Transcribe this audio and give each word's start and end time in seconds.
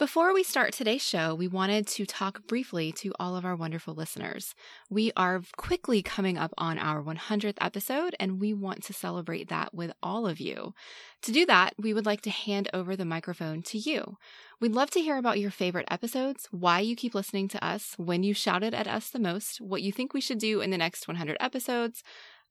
Before 0.00 0.32
we 0.32 0.42
start 0.42 0.72
today's 0.72 1.02
show, 1.02 1.34
we 1.34 1.46
wanted 1.46 1.86
to 1.88 2.06
talk 2.06 2.46
briefly 2.46 2.90
to 2.92 3.12
all 3.20 3.36
of 3.36 3.44
our 3.44 3.54
wonderful 3.54 3.92
listeners. 3.92 4.54
We 4.88 5.12
are 5.14 5.42
quickly 5.58 6.00
coming 6.00 6.38
up 6.38 6.54
on 6.56 6.78
our 6.78 7.02
100th 7.02 7.58
episode, 7.60 8.16
and 8.18 8.40
we 8.40 8.54
want 8.54 8.82
to 8.84 8.94
celebrate 8.94 9.50
that 9.50 9.74
with 9.74 9.92
all 10.02 10.26
of 10.26 10.40
you. 10.40 10.72
To 11.20 11.32
do 11.32 11.44
that, 11.44 11.74
we 11.76 11.92
would 11.92 12.06
like 12.06 12.22
to 12.22 12.30
hand 12.30 12.70
over 12.72 12.96
the 12.96 13.04
microphone 13.04 13.60
to 13.64 13.76
you. 13.76 14.16
We'd 14.58 14.72
love 14.72 14.88
to 14.92 15.02
hear 15.02 15.18
about 15.18 15.38
your 15.38 15.50
favorite 15.50 15.88
episodes, 15.90 16.48
why 16.50 16.80
you 16.80 16.96
keep 16.96 17.14
listening 17.14 17.48
to 17.48 17.62
us, 17.62 17.92
when 17.98 18.22
you 18.22 18.32
shouted 18.32 18.72
at 18.72 18.88
us 18.88 19.10
the 19.10 19.18
most, 19.18 19.60
what 19.60 19.82
you 19.82 19.92
think 19.92 20.14
we 20.14 20.22
should 20.22 20.38
do 20.38 20.62
in 20.62 20.70
the 20.70 20.78
next 20.78 21.08
100 21.08 21.36
episodes, 21.40 22.02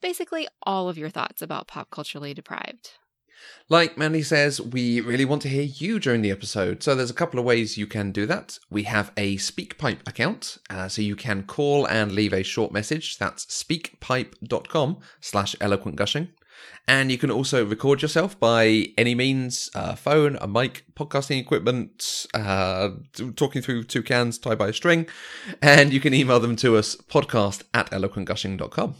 basically 0.03 0.47
all 0.61 0.87
of 0.87 0.99
your 0.99 1.09
thoughts 1.09 1.41
about 1.41 1.67
pop 1.67 1.89
culturally 1.89 2.35
deprived. 2.35 2.91
Like 3.71 3.97
Mandy 3.97 4.23
says, 4.23 4.59
we 4.59 4.99
really 4.99 5.25
want 5.25 5.43
to 5.43 5.49
hear 5.49 5.61
you 5.61 5.99
during 5.99 6.23
the 6.23 6.31
episode, 6.31 6.81
so 6.81 6.95
there's 6.95 7.11
a 7.11 7.13
couple 7.13 7.39
of 7.39 7.45
ways 7.45 7.77
you 7.77 7.85
can 7.85 8.11
do 8.11 8.25
that. 8.25 8.57
We 8.71 8.83
have 8.83 9.11
a 9.15 9.37
SpeakPipe 9.37 10.07
account, 10.07 10.57
uh, 10.71 10.87
so 10.87 11.03
you 11.03 11.15
can 11.15 11.43
call 11.43 11.85
and 11.87 12.11
leave 12.11 12.33
a 12.33 12.41
short 12.41 12.71
message. 12.71 13.19
That's 13.19 13.45
speakpipe.com 13.45 14.99
slash 15.21 15.55
eloquent 15.61 15.97
gushing. 15.97 16.29
And 16.87 17.11
you 17.11 17.19
can 17.19 17.29
also 17.29 17.63
record 17.63 18.01
yourself 18.01 18.39
by 18.39 18.87
any 18.97 19.13
means 19.13 19.69
uh, 19.75 19.93
phone, 19.95 20.37
a 20.41 20.47
mic, 20.47 20.85
podcasting 20.95 21.39
equipment, 21.39 22.25
uh, 22.33 22.89
talking 23.35 23.61
through 23.61 23.83
two 23.83 24.01
cans 24.01 24.39
tied 24.39 24.57
by 24.57 24.69
a 24.69 24.73
string. 24.73 25.07
And 25.61 25.93
you 25.93 25.99
can 25.99 26.13
email 26.13 26.39
them 26.39 26.55
to 26.57 26.77
us 26.77 26.95
podcast 26.95 27.63
at 27.73 27.91
eloquentgushing.com. 27.91 28.95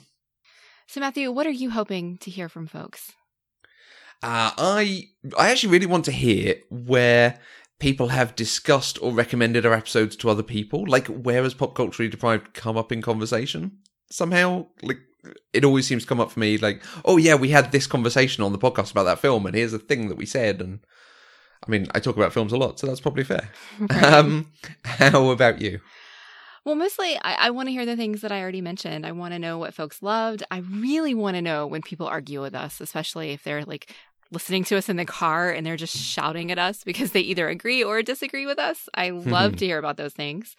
So, 0.88 1.00
Matthew, 1.00 1.32
what 1.32 1.48
are 1.48 1.52
you 1.52 1.72
hoping 1.72 2.18
to 2.20 2.32
hear 2.32 2.50
from 2.50 2.68
folks? 2.68 3.14
Uh, 4.22 4.52
I 4.58 5.10
I 5.38 5.52
actually 5.52 5.72
really 5.72 5.86
want 5.86 6.06
to 6.06 6.12
hear 6.12 6.56
where 6.70 7.40
people 7.80 8.10
have 8.10 8.36
discussed 8.36 9.02
or 9.02 9.14
recommended 9.14 9.66
our 9.66 9.74
episodes 9.74 10.16
to 10.18 10.30
other 10.30 10.44
people. 10.44 10.86
Like, 10.86 11.08
where 11.08 11.44
has 11.44 11.54
pop 11.54 11.76
culturally 11.76 12.10
deprived 12.10 12.54
come 12.54 12.78
up 12.78 12.92
in 12.92 13.02
conversation 13.02 13.78
somehow? 14.12 14.68
Like, 14.82 15.00
it 15.54 15.64
always 15.64 15.88
seems 15.88 16.04
to 16.04 16.10
come 16.10 16.20
up 16.20 16.32
for 16.32 16.40
me. 16.40 16.58
Like, 16.58 16.84
oh 17.06 17.18
yeah, 17.18 17.36
we 17.36 17.50
had 17.50 17.72
this 17.72 17.88
conversation 17.88 18.44
on 18.44 18.52
the 18.52 18.60
podcast 18.60 18.92
about 18.92 19.04
that 19.06 19.20
film, 19.20 19.46
and 19.46 19.56
here's 19.56 19.74
a 19.74 19.80
thing 19.80 20.10
that 20.10 20.18
we 20.18 20.26
said. 20.26 20.62
And 20.62 20.80
I 21.66 21.72
mean, 21.72 21.88
I 21.96 22.00
talk 22.00 22.18
about 22.18 22.34
films 22.34 22.52
a 22.52 22.58
lot, 22.58 22.80
so 22.80 22.88
that's 22.88 23.02
probably 23.02 23.24
fair. 23.24 23.50
Right. 23.80 24.04
Um, 24.14 24.52
how 24.84 25.30
about 25.30 25.62
you? 25.62 25.80
Well, 26.66 26.76
mostly 26.76 27.18
I, 27.24 27.48
I 27.48 27.50
want 27.52 27.68
to 27.68 27.72
hear 27.72 27.86
the 27.86 27.96
things 27.96 28.22
that 28.22 28.32
I 28.32 28.42
already 28.42 28.62
mentioned. 28.62 29.06
I 29.06 29.12
want 29.12 29.34
to 29.34 29.40
know 29.40 29.58
what 29.58 29.74
folks 29.74 30.04
loved. 30.04 30.44
I 30.52 30.60
really 30.60 31.16
want 31.16 31.36
to 31.36 31.42
know 31.42 31.66
when 31.66 31.82
people 31.82 32.06
argue 32.06 32.42
with 32.42 32.54
us, 32.54 32.82
especially 32.82 33.32
if 33.32 33.44
they're 33.44 33.64
like 33.64 33.96
listening 34.32 34.64
to 34.66 34.78
us 34.78 34.90
in 34.90 34.98
the 34.98 35.06
car 35.06 35.50
and 35.50 35.66
they're 35.66 35.76
just 35.76 35.96
shouting 35.96 36.52
at 36.52 36.60
us 36.60 36.84
because 36.84 37.12
they 37.12 37.22
either 37.22 37.50
agree 37.50 37.84
or 37.84 38.02
disagree 38.04 38.46
with 38.46 38.60
us. 38.60 38.88
I 38.94 39.10
love 39.10 39.56
to 39.58 39.66
hear 39.66 39.80
about 39.80 39.98
those 39.98 40.14
things. 40.14 40.56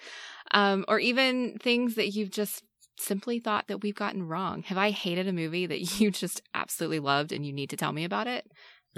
Um, 0.52 0.84
or 0.88 0.98
even 0.98 1.58
things 1.58 1.94
that 1.94 2.08
you've 2.08 2.30
just 2.30 2.64
simply 2.98 3.38
thought 3.38 3.68
that 3.68 3.82
we've 3.82 3.94
gotten 3.94 4.26
wrong. 4.26 4.62
Have 4.64 4.78
I 4.78 4.90
hated 4.90 5.28
a 5.28 5.32
movie 5.32 5.66
that 5.66 5.80
you 6.00 6.10
just 6.10 6.42
absolutely 6.54 7.00
loved 7.00 7.32
and 7.32 7.46
you 7.46 7.52
need 7.52 7.70
to 7.70 7.76
tell 7.76 7.92
me 7.92 8.04
about 8.04 8.26
it? 8.26 8.50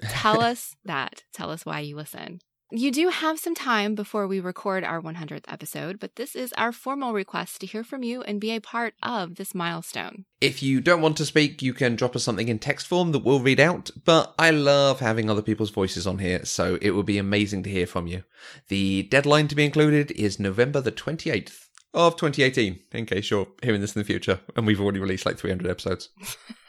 Tell 0.09 0.41
us 0.43 0.75
that. 0.85 1.25
Tell 1.33 1.51
us 1.51 1.67
why 1.67 1.81
you 1.81 1.97
listen. 1.97 2.41
You 2.75 2.91
do 2.91 3.11
have 3.11 3.39
some 3.39 3.55
time 3.55 3.95
before 3.95 4.27
we 4.27 4.41
record 4.41 4.83
our 4.83 4.99
100th 4.99 5.45
episode, 5.47 6.01
but 6.01 6.17
this 6.17 6.35
is 6.35 6.55
our 6.57 6.73
formal 6.73 7.13
request 7.13 7.61
to 7.61 7.67
hear 7.67 7.85
from 7.85 8.03
you 8.03 8.23
and 8.23 8.41
be 8.41 8.51
a 8.53 8.63
part 8.63 8.95
of 9.03 9.35
this 9.35 9.55
milestone. 9.55 10.25
If 10.41 10.63
you 10.63 10.81
don't 10.81 11.03
want 11.03 11.19
to 11.19 11.27
speak, 11.27 11.61
you 11.61 11.75
can 11.75 11.97
drop 11.97 12.17
us 12.17 12.25
something 12.25 12.49
in 12.49 12.59
text 12.59 12.87
form 12.87 13.13
that 13.13 13.19
we'll 13.19 13.41
read 13.41 13.61
out, 13.61 13.91
but 14.07 14.35
I 14.39 14.53
love 14.53 15.01
having 15.01 15.29
other 15.29 15.43
people's 15.43 15.69
voices 15.69 16.07
on 16.07 16.17
here, 16.17 16.47
so 16.47 16.79
it 16.81 16.93
would 16.93 17.05
be 17.05 17.19
amazing 17.19 17.63
to 17.65 17.71
hear 17.71 17.87
from 17.87 18.07
you. 18.07 18.25
The 18.69 19.03
deadline 19.03 19.49
to 19.49 19.55
be 19.55 19.67
included 19.67 20.11
is 20.13 20.41
November 20.41 20.81
the 20.81 20.93
28th 20.93 21.69
of 21.93 22.17
2018, 22.17 22.81
in 22.93 23.05
case 23.05 23.31
you're 23.31 23.49
hearing 23.63 23.83
this 23.83 23.95
in 23.95 24.01
the 24.01 24.07
future, 24.07 24.41
and 24.57 24.67
we've 24.67 24.81
already 24.81 24.99
released 24.99 25.27
like 25.27 25.37
300 25.37 25.71
episodes. 25.71 26.09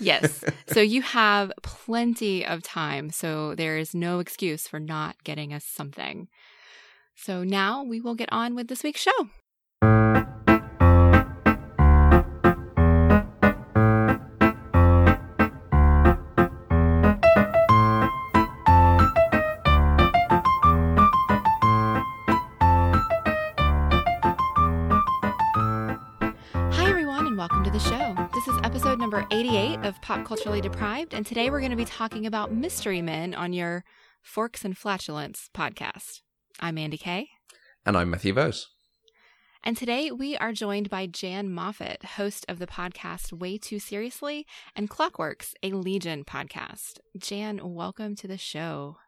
yes. 0.00 0.44
So 0.68 0.80
you 0.80 1.02
have 1.02 1.52
plenty 1.62 2.44
of 2.44 2.62
time. 2.62 3.10
So 3.10 3.54
there 3.54 3.78
is 3.78 3.94
no 3.94 4.18
excuse 4.18 4.66
for 4.66 4.80
not 4.80 5.22
getting 5.24 5.52
us 5.52 5.64
something. 5.64 6.28
So 7.14 7.44
now 7.44 7.82
we 7.84 8.00
will 8.00 8.14
get 8.14 8.32
on 8.32 8.54
with 8.54 8.68
this 8.68 8.82
week's 8.82 9.00
show. 9.00 9.28
Pop 30.14 30.24
Culturally 30.24 30.60
Deprived, 30.60 31.12
and 31.12 31.26
today 31.26 31.50
we're 31.50 31.58
going 31.58 31.72
to 31.72 31.76
be 31.76 31.84
talking 31.84 32.24
about 32.24 32.52
Mystery 32.52 33.02
Men 33.02 33.34
on 33.34 33.52
your 33.52 33.82
Forks 34.22 34.64
and 34.64 34.78
Flatulence 34.78 35.50
podcast. 35.52 36.20
I'm 36.60 36.78
Andy 36.78 36.96
Kay. 36.96 37.30
And 37.84 37.96
I'm 37.96 38.10
Matthew 38.10 38.32
Vose. 38.32 38.68
And 39.64 39.76
today 39.76 40.12
we 40.12 40.36
are 40.36 40.52
joined 40.52 40.88
by 40.88 41.06
Jan 41.06 41.50
Moffat, 41.50 42.04
host 42.04 42.46
of 42.48 42.60
the 42.60 42.66
podcast 42.68 43.32
Way 43.32 43.58
Too 43.58 43.80
Seriously 43.80 44.46
and 44.76 44.88
Clockworks, 44.88 45.52
a 45.64 45.72
Legion 45.72 46.22
podcast. 46.22 47.00
Jan, 47.18 47.74
welcome 47.74 48.14
to 48.14 48.28
the 48.28 48.38
show. 48.38 48.98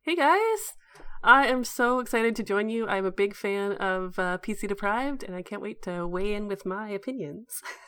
Hey 0.00 0.16
guys! 0.16 0.76
I 1.22 1.46
am 1.48 1.62
so 1.62 2.00
excited 2.00 2.34
to 2.36 2.42
join 2.42 2.70
you. 2.70 2.88
I'm 2.88 3.04
a 3.04 3.12
big 3.12 3.36
fan 3.36 3.72
of 3.72 4.18
uh, 4.18 4.38
PC 4.38 4.66
Deprived, 4.66 5.22
and 5.22 5.36
I 5.36 5.42
can't 5.42 5.60
wait 5.60 5.82
to 5.82 6.06
weigh 6.06 6.32
in 6.32 6.48
with 6.48 6.64
my 6.64 6.88
opinions. 6.88 7.60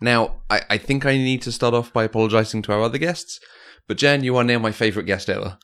Now, 0.00 0.42
I, 0.50 0.62
I 0.70 0.78
think 0.78 1.06
I 1.06 1.16
need 1.16 1.42
to 1.42 1.52
start 1.52 1.74
off 1.74 1.92
by 1.92 2.04
apologizing 2.04 2.62
to 2.62 2.72
our 2.72 2.82
other 2.82 2.98
guests, 2.98 3.40
but 3.86 3.96
Jan, 3.96 4.24
you 4.24 4.36
are 4.36 4.44
now 4.44 4.58
my 4.58 4.72
favorite 4.72 5.06
guest 5.06 5.28
ever. 5.28 5.58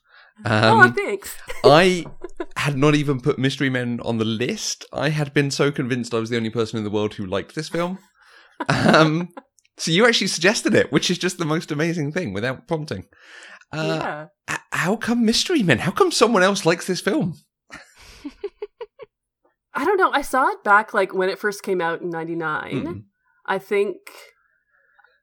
Um, 0.44 0.80
oh, 0.80 0.92
thanks. 0.92 1.36
I 1.64 2.06
had 2.56 2.76
not 2.76 2.94
even 2.94 3.20
put 3.20 3.38
Mystery 3.38 3.70
Men 3.70 4.00
on 4.02 4.18
the 4.18 4.24
list. 4.24 4.84
I 4.92 5.10
had 5.10 5.34
been 5.34 5.50
so 5.50 5.70
convinced 5.70 6.14
I 6.14 6.18
was 6.18 6.30
the 6.30 6.36
only 6.36 6.50
person 6.50 6.78
in 6.78 6.84
the 6.84 6.90
world 6.90 7.14
who 7.14 7.26
liked 7.26 7.54
this 7.54 7.68
film. 7.68 7.98
Um, 8.68 9.28
so 9.78 9.90
you 9.90 10.06
actually 10.06 10.26
suggested 10.26 10.74
it, 10.74 10.92
which 10.92 11.10
is 11.10 11.18
just 11.18 11.38
the 11.38 11.44
most 11.44 11.70
amazing 11.72 12.12
thing 12.12 12.32
without 12.32 12.68
prompting. 12.68 13.06
Uh, 13.72 14.26
yeah. 14.48 14.58
How 14.72 14.96
come 14.96 15.24
Mystery 15.24 15.62
Men? 15.62 15.78
How 15.78 15.90
come 15.90 16.12
someone 16.12 16.42
else 16.42 16.66
likes 16.66 16.86
this 16.86 17.00
film? 17.00 17.34
I 19.74 19.84
don't 19.84 19.96
know. 19.96 20.10
I 20.10 20.22
saw 20.22 20.48
it 20.48 20.64
back 20.64 20.92
like 20.92 21.14
when 21.14 21.28
it 21.28 21.38
first 21.38 21.62
came 21.62 21.80
out 21.80 22.02
in 22.02 22.10
'99. 22.10 22.72
Mm. 22.72 23.04
I 23.50 23.58
think 23.58 23.96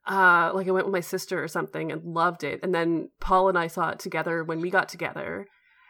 uh 0.06 0.52
like 0.54 0.68
I 0.68 0.70
went 0.70 0.86
with 0.86 0.92
my 0.92 1.00
sister 1.00 1.42
or 1.42 1.48
something 1.48 1.90
and 1.90 2.04
loved 2.04 2.44
it. 2.44 2.60
And 2.62 2.74
then 2.74 3.08
Paul 3.20 3.48
and 3.48 3.58
I 3.58 3.66
saw 3.66 3.88
it 3.88 3.98
together 3.98 4.44
when 4.44 4.60
we 4.60 4.70
got 4.70 4.88
together. 4.88 5.46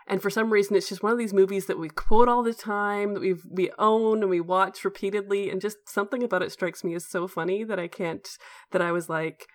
And 0.07 0.23
for 0.23 0.31
some 0.31 0.51
reason 0.51 0.77
it's 0.77 0.89
just 0.89 1.03
one 1.03 1.13
of 1.13 1.19
these 1.19 1.35
movies 1.35 1.67
that 1.67 1.79
we 1.79 1.89
quote 1.89 2.29
all 2.29 2.45
the 2.45 2.55
time, 2.55 3.15
that 3.15 3.21
we 3.21 3.35
we 3.51 3.71
own 3.77 4.23
and 4.23 4.31
we 4.31 4.41
watch 4.41 4.85
repeatedly 4.85 5.51
and 5.51 5.61
just 5.61 5.79
something 5.87 6.23
about 6.23 6.43
it 6.43 6.53
strikes 6.53 6.85
me 6.85 6.95
as 6.95 7.05
so 7.05 7.27
funny 7.27 7.65
that 7.65 7.81
I 7.81 7.89
can't 7.89 8.27
that 8.71 8.81
I 8.81 8.93
was 8.93 9.09
like 9.09 9.47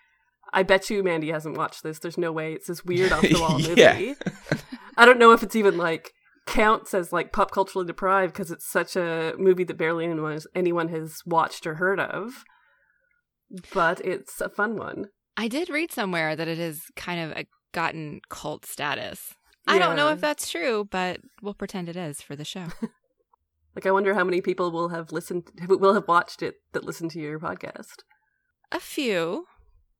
I 0.51 0.63
bet 0.63 0.89
you 0.89 1.01
Mandy 1.03 1.31
hasn't 1.31 1.57
watched 1.57 1.83
this. 1.83 1.99
There's 1.99 2.17
no 2.17 2.31
way. 2.31 2.53
It's 2.53 2.67
this 2.67 2.85
weird 2.85 3.13
off 3.13 3.21
the 3.21 3.39
wall 3.39 3.59
movie. 3.67 4.15
I 4.97 5.05
don't 5.05 5.17
know 5.17 5.31
if 5.31 5.41
it's 5.41 5.55
even 5.55 5.77
like 5.77 6.11
counts 6.45 6.93
as 6.93 7.13
like 7.13 7.31
pop 7.31 7.51
culturally 7.51 7.87
deprived 7.87 8.33
because 8.33 8.51
it's 8.51 8.69
such 8.69 8.95
a 8.95 9.33
movie 9.37 9.63
that 9.63 9.77
barely 9.77 10.05
anyone, 10.05 10.39
anyone 10.53 10.89
has 10.89 11.21
watched 11.25 11.65
or 11.65 11.75
heard 11.75 11.99
of 11.99 12.43
but 13.73 14.03
it's 14.05 14.41
a 14.41 14.49
fun 14.49 14.77
one. 14.77 15.07
I 15.37 15.47
did 15.47 15.69
read 15.69 15.91
somewhere 15.91 16.35
that 16.35 16.47
it 16.47 16.57
has 16.57 16.83
kind 16.95 17.19
of 17.19 17.37
a, 17.37 17.45
gotten 17.71 18.21
cult 18.29 18.65
status. 18.65 19.33
Yeah. 19.67 19.73
I 19.73 19.79
don't 19.79 19.95
know 19.95 20.09
if 20.09 20.21
that's 20.21 20.49
true, 20.49 20.87
but 20.89 21.21
we'll 21.41 21.53
pretend 21.53 21.89
it 21.89 21.95
is 21.95 22.21
for 22.21 22.35
the 22.35 22.45
show. 22.45 22.65
like, 23.75 23.85
I 23.85 23.91
wonder 23.91 24.13
how 24.13 24.23
many 24.23 24.41
people 24.41 24.71
will 24.71 24.89
have 24.89 25.11
listened, 25.11 25.49
will 25.67 25.93
have 25.93 26.07
watched 26.07 26.41
it 26.41 26.55
that 26.73 26.83
listened 26.83 27.11
to 27.11 27.19
your 27.19 27.39
podcast. 27.39 28.03
A 28.71 28.79
few. 28.79 29.47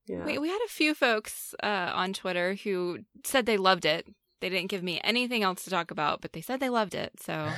Yeah. 0.08 0.26
We, 0.26 0.38
we 0.38 0.50
had 0.50 0.60
a 0.66 0.70
few 0.70 0.94
folks 0.94 1.56
uh, 1.64 1.92
on 1.94 2.14
Twitter 2.14 2.56
who 2.56 3.00
said 3.24 3.46
they 3.46 3.58
loved 3.58 3.86
it. 3.86 4.06
They 4.42 4.50
didn't 4.50 4.70
give 4.70 4.84
me 4.84 5.00
anything 5.04 5.44
else 5.44 5.64
to 5.64 5.70
talk 5.70 5.90
about, 5.90 6.22
but 6.22 6.34
they 6.34 6.42
said 6.42 6.60
they 6.60 6.70
loved 6.70 6.94
it. 6.94 7.14
So, 7.22 7.50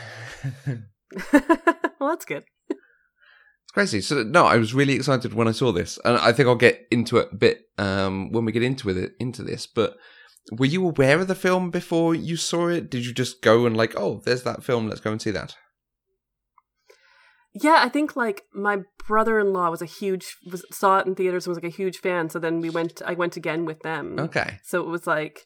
well, 1.34 2.10
that's 2.10 2.26
good 2.26 2.44
crazy. 3.76 4.00
So 4.00 4.24
no, 4.24 4.46
I 4.46 4.56
was 4.56 4.74
really 4.74 4.94
excited 4.94 5.34
when 5.34 5.50
I 5.50 5.52
saw 5.52 5.72
this, 5.72 6.00
and 6.06 6.18
I 6.18 6.32
think 6.32 6.48
I'll 6.48 6.56
get 6.56 6.88
into 6.90 7.18
it 7.18 7.28
a 7.34 7.36
bit 7.36 7.66
um, 7.78 8.32
when 8.32 8.46
we 8.46 8.54
get 8.54 8.64
into 8.64 8.90
it 8.90 9.12
into 9.20 9.44
this. 9.44 9.68
But 9.68 9.98
were 10.52 10.66
you 10.66 10.88
aware 10.88 11.20
of 11.20 11.28
the 11.28 11.36
film 11.36 11.72
before 11.72 12.16
you 12.16 12.38
saw 12.38 12.70
it? 12.70 12.90
Did 12.90 13.06
you 13.06 13.14
just 13.14 13.42
go 13.42 13.66
and 13.66 13.76
like, 13.76 13.94
oh, 13.98 14.22
there's 14.24 14.44
that 14.44 14.64
film, 14.64 14.88
let's 14.88 15.02
go 15.02 15.12
and 15.12 15.22
see 15.22 15.32
that? 15.32 15.58
Yeah, 17.54 17.82
I 17.84 17.90
think 17.90 18.16
like 18.16 18.44
my 18.54 18.84
brother-in-law 19.08 19.70
was 19.70 19.82
a 19.82 19.86
huge 19.86 20.26
was, 20.50 20.66
saw 20.72 21.00
it 21.00 21.08
in 21.08 21.16
theaters 21.16 21.46
and 21.46 21.52
was 21.52 21.62
like 21.62 21.72
a 21.72 21.76
huge 21.76 21.98
fan. 21.98 22.30
So 22.30 22.40
then 22.40 22.62
we 22.62 22.70
went. 22.70 23.02
I 23.06 23.14
went 23.14 23.36
again 23.36 23.66
with 23.66 23.82
them. 23.82 24.18
Okay. 24.20 24.60
So 24.64 24.82
it 24.82 24.88
was 24.88 25.06
like 25.06 25.46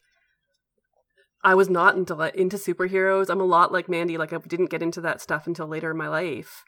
I 1.44 1.56
was 1.56 1.70
not 1.70 1.96
into 1.96 2.16
into 2.40 2.58
superheroes. 2.58 3.30
I'm 3.30 3.42
a 3.42 3.46
lot 3.46 3.72
like 3.72 3.90
Mandy. 3.90 4.18
Like 4.18 4.34
I 4.34 4.38
didn't 4.38 4.70
get 4.70 4.84
into 4.84 5.02
that 5.02 5.20
stuff 5.20 5.48
until 5.48 5.68
later 5.68 5.90
in 5.92 5.98
my 5.98 6.08
life, 6.08 6.64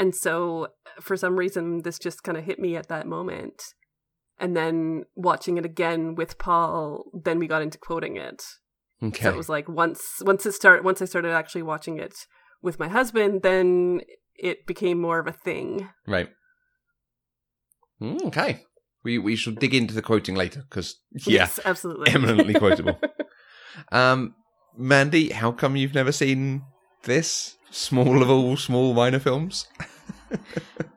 and 0.00 0.14
so 0.14 0.68
for 1.00 1.16
some 1.16 1.36
reason 1.36 1.82
this 1.82 1.98
just 1.98 2.24
kind 2.24 2.36
of 2.36 2.44
hit 2.44 2.58
me 2.58 2.74
at 2.74 2.88
that 2.88 3.06
moment. 3.06 3.62
And 4.42 4.56
then 4.56 5.04
watching 5.14 5.58
it 5.58 5.66
again 5.66 6.14
with 6.14 6.38
Paul, 6.38 7.04
then 7.12 7.38
we 7.38 7.46
got 7.46 7.60
into 7.60 7.76
quoting 7.76 8.16
it. 8.16 8.42
Okay. 9.02 9.24
So 9.24 9.30
it 9.30 9.36
was 9.36 9.50
like 9.50 9.68
once 9.68 10.00
once 10.22 10.46
it 10.46 10.52
start 10.52 10.82
once 10.82 11.02
I 11.02 11.04
started 11.04 11.32
actually 11.32 11.62
watching 11.62 11.98
it 11.98 12.14
with 12.62 12.78
my 12.78 12.88
husband, 12.88 13.42
then 13.42 14.00
it 14.34 14.66
became 14.66 14.98
more 14.98 15.18
of 15.18 15.26
a 15.26 15.32
thing. 15.32 15.90
Right. 16.06 16.30
Mm, 18.00 18.22
okay. 18.28 18.64
We 19.04 19.18
we 19.18 19.36
shall 19.36 19.52
dig 19.52 19.74
into 19.74 19.94
the 19.94 20.02
quoting 20.02 20.34
later 20.34 20.62
because 20.68 20.96
yeah, 21.12 21.40
Yes, 21.40 21.60
absolutely. 21.64 22.12
eminently 22.12 22.54
quotable. 22.54 22.98
Um, 23.92 24.34
Mandy, 24.76 25.30
how 25.30 25.52
come 25.52 25.76
you've 25.76 25.94
never 25.94 26.12
seen 26.12 26.62
this 27.04 27.56
small 27.70 28.22
of 28.22 28.30
all 28.30 28.56
small 28.56 28.94
minor 28.94 29.18
films? 29.18 29.68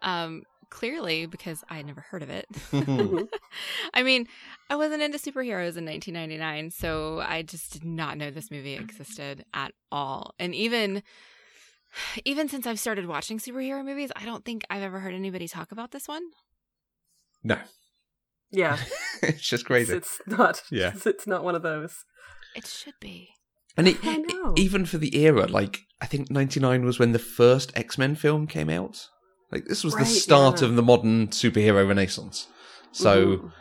Um, 0.03 0.43
clearly 0.73 1.27
because 1.27 1.63
I 1.69 1.77
had 1.77 1.85
never 1.85 2.01
heard 2.01 2.23
of 2.23 2.29
it. 2.29 2.47
I 3.93 4.03
mean, 4.03 4.27
I 4.69 4.75
wasn't 4.75 5.03
into 5.03 5.17
superheroes 5.17 5.77
in 5.77 5.85
1999, 5.85 6.71
so 6.71 7.19
I 7.19 7.43
just 7.43 7.71
did 7.71 7.85
not 7.85 8.17
know 8.17 8.31
this 8.31 8.51
movie 8.51 8.73
existed 8.73 9.45
at 9.53 9.71
all. 9.91 10.33
And 10.39 10.53
even 10.55 11.03
even 12.25 12.49
since 12.49 12.65
I've 12.65 12.79
started 12.79 13.05
watching 13.05 13.37
superhero 13.37 13.85
movies, 13.85 14.11
I 14.15 14.25
don't 14.25 14.43
think 14.43 14.65
I've 14.69 14.81
ever 14.81 14.99
heard 14.99 15.13
anybody 15.13 15.47
talk 15.47 15.71
about 15.71 15.91
this 15.91 16.07
one. 16.07 16.23
no, 17.43 17.59
yeah, 18.49 18.77
it's 19.21 19.41
just 19.41 19.61
it's, 19.61 19.63
crazy. 19.63 19.95
it's 19.95 20.19
not. 20.25 20.63
Yeah. 20.71 20.91
it's, 20.95 21.05
it's 21.05 21.27
not 21.27 21.43
one 21.43 21.55
of 21.55 21.61
those. 21.61 22.03
It 22.55 22.65
should 22.65 22.95
be. 22.99 23.29
And 23.77 23.87
it, 23.87 23.97
I 24.03 24.17
know. 24.17 24.53
even 24.57 24.85
for 24.85 24.97
the 24.97 25.15
era, 25.17 25.47
like 25.47 25.81
I 26.01 26.05
think 26.05 26.29
'99 26.29 26.85
was 26.85 26.99
when 26.99 27.11
the 27.11 27.19
first 27.19 27.71
X 27.75 27.97
Men 27.97 28.15
film 28.15 28.47
came 28.47 28.69
out. 28.69 29.07
Like 29.51 29.65
this 29.65 29.83
was 29.83 29.93
Right, 29.93 30.03
the 30.03 30.09
start 30.09 30.61
yeah. 30.61 30.67
of 30.67 30.75
the 30.75 30.81
modern 30.83 31.27
superhero 31.27 31.87
renaissance. 31.87 32.47
So 32.91 33.51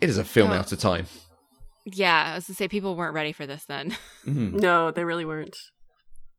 it 0.00 0.08
is 0.08 0.18
a 0.18 0.24
film 0.24 0.50
Oh. 0.50 0.54
out 0.54 0.72
of 0.72 0.78
time. 0.78 1.06
Yeah, 1.84 2.30
I 2.32 2.34
was 2.36 2.46
to 2.46 2.54
say 2.54 2.66
people 2.68 2.96
weren't 2.96 3.14
ready 3.14 3.32
for 3.32 3.46
this 3.46 3.64
then. 3.64 3.96
Mhm. 4.26 4.54
no, 4.54 4.90
they 4.90 5.04
really 5.04 5.24
weren't. 5.24 5.56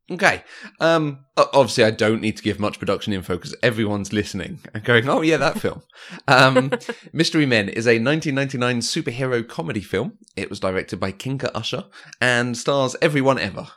Okay. 0.09 0.44
Um. 0.80 1.25
Obviously, 1.36 1.83
I 1.83 1.92
don't 1.92 2.21
need 2.21 2.38
to 2.38 2.44
give 2.44 2.59
much 2.59 2.80
production 2.80 3.12
info 3.13 3.36
because 3.36 3.56
everyone's 3.62 4.13
listening 4.13 4.59
and 4.74 4.83
going, 4.83 5.09
"Oh 5.09 5.21
yeah, 5.21 5.38
that 5.38 5.59
film." 5.59 5.83
Um, 6.27 6.71
Mystery 7.13 7.45
Men 7.45 7.68
is 7.69 7.86
a 7.88 8.00
1999 8.00 8.80
superhero 8.80 9.48
comedy 9.48 9.81
film. 9.81 10.18
It 10.38 10.50
was 10.50 10.59
directed 10.62 11.00
by 11.00 11.12
Kinka 11.12 11.51
Usher 11.54 11.86
and 12.21 12.57
stars 12.57 12.95
everyone 13.01 13.38
ever. 13.38 13.68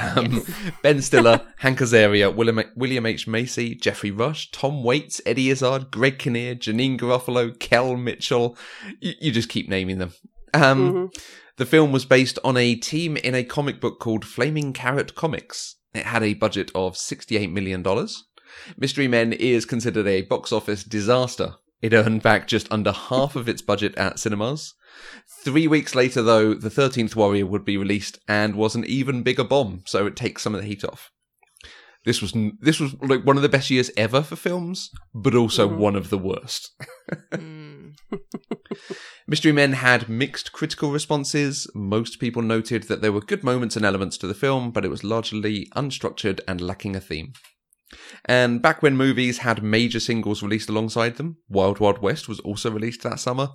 Um, 0.00 0.44
ben 0.82 1.02
Stiller, 1.02 1.40
Hank 1.58 1.80
Azaria, 1.80 2.32
William, 2.32 2.60
William 2.76 3.04
H. 3.06 3.26
Macy, 3.26 3.74
Geoffrey 3.74 4.12
Rush, 4.12 4.48
Tom 4.52 4.84
Waits, 4.84 5.20
Eddie 5.26 5.50
Izzard, 5.50 5.90
Greg 5.90 6.20
Kinnear, 6.20 6.54
Janeane 6.54 6.96
Garofalo, 6.96 7.58
Kel 7.58 7.96
Mitchell. 7.96 8.56
You, 9.00 9.14
you 9.20 9.32
just 9.32 9.48
keep 9.48 9.68
naming 9.68 9.98
them. 9.98 10.12
Um, 10.54 10.92
Mhm. 11.10 11.14
the 11.56 11.66
film 11.66 11.90
was 11.90 12.04
based 12.04 12.38
on 12.44 12.56
a 12.56 12.76
team 12.76 13.16
in 13.16 13.34
a 13.34 13.42
comic 13.42 13.80
book 13.80 13.98
called 13.98 14.24
Flaming 14.24 14.72
Carrot 14.72 15.16
Comics. 15.16 15.74
It 15.94 16.06
had 16.06 16.22
a 16.22 16.34
budget 16.34 16.70
of 16.74 16.94
$68 16.94 17.50
million. 17.52 17.84
Mystery 18.76 19.08
Men 19.08 19.32
is 19.32 19.64
considered 19.64 20.06
a 20.06 20.22
box 20.22 20.52
office 20.52 20.84
disaster. 20.84 21.54
It 21.82 21.94
earned 21.94 22.22
back 22.22 22.46
just 22.46 22.70
under 22.70 22.92
half 22.92 23.36
of 23.36 23.48
its 23.48 23.62
budget 23.62 23.94
at 23.96 24.18
cinemas. 24.18 24.74
Three 25.44 25.66
weeks 25.66 25.94
later, 25.94 26.20
though, 26.22 26.52
The 26.54 26.68
13th 26.68 27.16
Warrior 27.16 27.46
would 27.46 27.64
be 27.64 27.76
released 27.78 28.18
and 28.28 28.54
was 28.54 28.74
an 28.74 28.84
even 28.84 29.22
bigger 29.22 29.44
bomb, 29.44 29.82
so 29.86 30.06
it 30.06 30.14
takes 30.16 30.42
some 30.42 30.54
of 30.54 30.60
the 30.60 30.66
heat 30.66 30.84
off. 30.84 31.10
This 32.04 32.22
was 32.22 32.34
this 32.60 32.80
was 32.80 32.94
like 33.02 33.24
one 33.26 33.36
of 33.36 33.42
the 33.42 33.48
best 33.48 33.70
years 33.70 33.90
ever 33.96 34.22
for 34.22 34.34
films, 34.36 34.90
but 35.14 35.34
also 35.34 35.68
Mhm. 35.68 35.76
one 35.76 35.96
of 35.96 36.10
the 36.10 36.18
worst. 36.18 36.70
Mm. 37.32 37.79
Mystery 39.26 39.52
Men 39.52 39.74
had 39.74 40.08
mixed 40.08 40.52
critical 40.52 40.90
responses. 40.92 41.66
Most 41.74 42.18
people 42.18 42.42
noted 42.42 42.84
that 42.84 43.00
there 43.02 43.12
were 43.12 43.20
good 43.20 43.44
moments 43.44 43.76
and 43.76 43.84
elements 43.84 44.16
to 44.18 44.26
the 44.26 44.34
film, 44.34 44.70
but 44.70 44.84
it 44.84 44.90
was 44.90 45.04
largely 45.04 45.68
unstructured 45.76 46.40
and 46.48 46.60
lacking 46.60 46.96
a 46.96 47.00
theme. 47.00 47.32
And 48.24 48.62
back 48.62 48.82
when 48.82 48.96
movies 48.96 49.38
had 49.38 49.62
major 49.64 49.98
singles 49.98 50.42
released 50.42 50.68
alongside 50.68 51.16
them, 51.16 51.38
Wild 51.48 51.80
Wild 51.80 52.00
West 52.00 52.28
was 52.28 52.38
also 52.40 52.70
released 52.70 53.02
that 53.02 53.18
summer. 53.18 53.48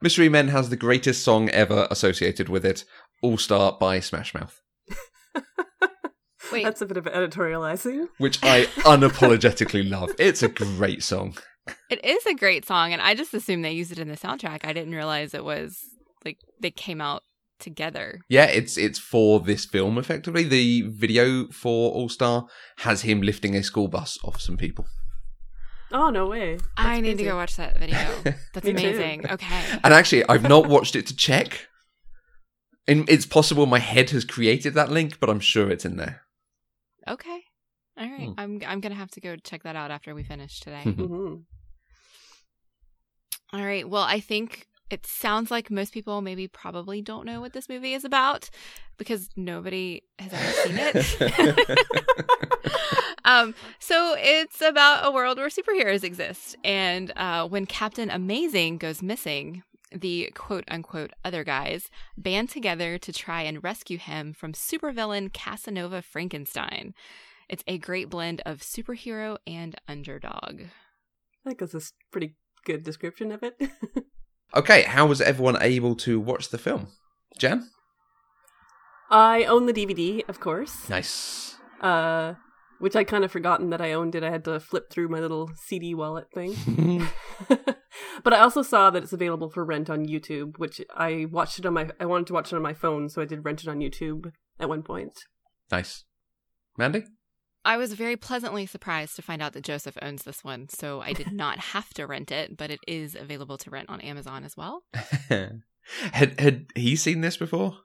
Mystery 0.00 0.30
Men 0.30 0.48
has 0.48 0.70
the 0.70 0.76
greatest 0.76 1.22
song 1.22 1.50
ever 1.50 1.86
associated 1.90 2.48
with 2.48 2.64
it, 2.64 2.84
All 3.22 3.36
Star 3.36 3.76
by 3.78 4.00
Smash 4.00 4.32
Mouth, 4.32 4.60
Wait, 6.50 6.64
That's 6.64 6.82
a 6.82 6.86
bit 6.86 6.96
of 6.96 7.04
editorializing. 7.04 8.08
which 8.18 8.38
I 8.42 8.64
unapologetically 8.84 9.88
love. 9.88 10.10
It's 10.18 10.42
a 10.42 10.48
great 10.48 11.02
song. 11.02 11.36
It 11.90 12.04
is 12.04 12.26
a 12.26 12.34
great 12.34 12.64
song, 12.66 12.92
and 12.92 13.00
I 13.02 13.14
just 13.14 13.34
assumed 13.34 13.64
they 13.64 13.72
used 13.72 13.92
it 13.92 13.98
in 13.98 14.08
the 14.08 14.16
soundtrack. 14.16 14.64
I 14.64 14.72
didn't 14.72 14.94
realize 14.94 15.34
it 15.34 15.44
was 15.44 15.78
like 16.24 16.38
they 16.60 16.70
came 16.70 17.00
out 17.00 17.22
together. 17.58 18.20
Yeah, 18.28 18.46
it's 18.46 18.76
it's 18.76 18.98
for 18.98 19.40
this 19.40 19.64
film 19.64 19.98
effectively. 19.98 20.44
The 20.44 20.82
video 20.82 21.48
for 21.48 21.92
All 21.92 22.08
Star 22.08 22.46
has 22.78 23.02
him 23.02 23.22
lifting 23.22 23.54
a 23.54 23.62
school 23.62 23.88
bus 23.88 24.18
off 24.24 24.40
some 24.40 24.56
people. 24.56 24.86
Oh 25.92 26.10
no 26.10 26.26
way! 26.26 26.58
I 26.76 26.96
That's 26.96 27.02
need 27.02 27.18
to 27.18 27.24
go 27.24 27.36
watch 27.36 27.56
that 27.56 27.78
video. 27.78 27.98
That's 28.54 28.66
Me 28.66 28.72
too. 28.72 28.88
amazing. 28.88 29.30
Okay. 29.30 29.78
And 29.84 29.94
actually, 29.94 30.26
I've 30.28 30.48
not 30.48 30.66
watched 30.66 30.96
it 30.96 31.06
to 31.08 31.16
check. 31.16 31.68
And 32.88 33.08
it's 33.08 33.26
possible 33.26 33.66
my 33.66 33.78
head 33.78 34.10
has 34.10 34.24
created 34.24 34.74
that 34.74 34.90
link, 34.90 35.20
but 35.20 35.30
I'm 35.30 35.38
sure 35.38 35.70
it's 35.70 35.84
in 35.84 35.98
there. 35.98 36.22
Okay. 37.06 37.44
All 38.02 38.08
right. 38.10 38.28
Hmm. 38.28 38.34
I'm 38.36 38.60
I'm 38.66 38.80
gonna 38.80 38.96
have 38.96 39.12
to 39.12 39.20
go 39.20 39.36
check 39.36 39.62
that 39.62 39.76
out 39.76 39.90
after 39.92 40.14
we 40.14 40.24
finish 40.24 40.60
today. 40.60 40.82
Mhm. 40.86 41.44
All 43.52 43.64
right. 43.64 43.88
Well, 43.88 44.02
I 44.02 44.18
think 44.18 44.66
it 44.90 45.06
sounds 45.06 45.50
like 45.50 45.70
most 45.70 45.92
people 45.92 46.20
maybe 46.22 46.48
probably 46.48 47.02
don't 47.02 47.26
know 47.26 47.40
what 47.40 47.52
this 47.52 47.68
movie 47.68 47.92
is 47.92 48.02
about 48.04 48.48
because 48.96 49.28
nobody 49.36 50.02
has 50.18 50.32
ever 50.32 50.52
seen 50.52 50.76
it. 50.78 51.78
um, 53.26 53.54
so 53.78 54.14
it's 54.18 54.60
about 54.62 55.06
a 55.06 55.10
world 55.12 55.36
where 55.38 55.48
superheroes 55.48 56.02
exist, 56.02 56.56
and 56.64 57.12
uh, 57.14 57.46
when 57.46 57.66
Captain 57.66 58.10
Amazing 58.10 58.78
goes 58.78 59.02
missing, 59.02 59.62
the 59.94 60.30
quote 60.34 60.64
unquote 60.68 61.12
other 61.24 61.44
guys 61.44 61.90
band 62.16 62.48
together 62.48 62.96
to 62.98 63.12
try 63.12 63.42
and 63.42 63.62
rescue 63.62 63.98
him 63.98 64.32
from 64.32 64.54
supervillain 64.54 65.30
Casanova 65.32 66.00
Frankenstein. 66.00 66.94
It's 67.52 67.62
a 67.66 67.76
great 67.76 68.08
blend 68.08 68.40
of 68.46 68.60
superhero 68.60 69.36
and 69.46 69.74
underdog. 69.86 70.62
I 71.44 71.48
think 71.50 71.58
that's 71.58 71.74
a 71.74 71.82
pretty 72.10 72.34
good 72.64 72.82
description 72.82 73.30
of 73.30 73.42
it. 73.42 73.60
okay, 74.56 74.84
how 74.84 75.04
was 75.04 75.20
everyone 75.20 75.62
able 75.62 75.94
to 75.96 76.18
watch 76.18 76.48
the 76.48 76.56
film? 76.56 76.88
Jen? 77.36 77.68
I 79.10 79.44
own 79.44 79.66
the 79.66 79.74
DVD, 79.74 80.26
of 80.30 80.40
course. 80.40 80.88
Nice. 80.88 81.56
Uh, 81.82 82.36
which 82.78 82.96
I 82.96 83.04
kind 83.04 83.22
of 83.22 83.30
forgotten 83.30 83.68
that 83.68 83.82
I 83.82 83.92
owned 83.92 84.14
it. 84.14 84.24
I 84.24 84.30
had 84.30 84.46
to 84.46 84.58
flip 84.58 84.88
through 84.88 85.10
my 85.10 85.20
little 85.20 85.50
CD 85.66 85.94
wallet 85.94 86.28
thing. 86.32 86.56
but 88.24 88.32
I 88.32 88.38
also 88.38 88.62
saw 88.62 88.88
that 88.88 89.02
it's 89.02 89.12
available 89.12 89.50
for 89.50 89.62
rent 89.62 89.90
on 89.90 90.06
YouTube, 90.06 90.56
which 90.56 90.80
I 90.96 91.26
watched 91.30 91.58
it 91.58 91.66
on 91.66 91.74
my. 91.74 91.90
I 92.00 92.06
wanted 92.06 92.28
to 92.28 92.32
watch 92.32 92.50
it 92.50 92.56
on 92.56 92.62
my 92.62 92.72
phone, 92.72 93.10
so 93.10 93.20
I 93.20 93.26
did 93.26 93.44
rent 93.44 93.62
it 93.62 93.68
on 93.68 93.80
YouTube 93.80 94.32
at 94.58 94.70
one 94.70 94.82
point. 94.82 95.12
nice. 95.70 96.04
Mandy? 96.78 97.04
I 97.64 97.76
was 97.76 97.92
very 97.92 98.16
pleasantly 98.16 98.66
surprised 98.66 99.16
to 99.16 99.22
find 99.22 99.40
out 99.40 99.52
that 99.52 99.62
Joseph 99.64 99.96
owns 100.02 100.24
this 100.24 100.42
one, 100.42 100.68
so 100.68 101.00
I 101.00 101.12
did 101.12 101.32
not 101.32 101.58
have 101.58 101.92
to 101.94 102.06
rent 102.06 102.30
it, 102.32 102.56
but 102.56 102.70
it 102.70 102.80
is 102.88 103.14
available 103.14 103.58
to 103.58 103.70
rent 103.70 103.88
on 103.88 104.00
Amazon 104.00 104.44
as 104.44 104.56
well. 104.56 104.82
had 106.12 106.40
had 106.40 106.66
he 106.74 106.96
seen 106.96 107.20
this 107.20 107.36
before? 107.36 107.76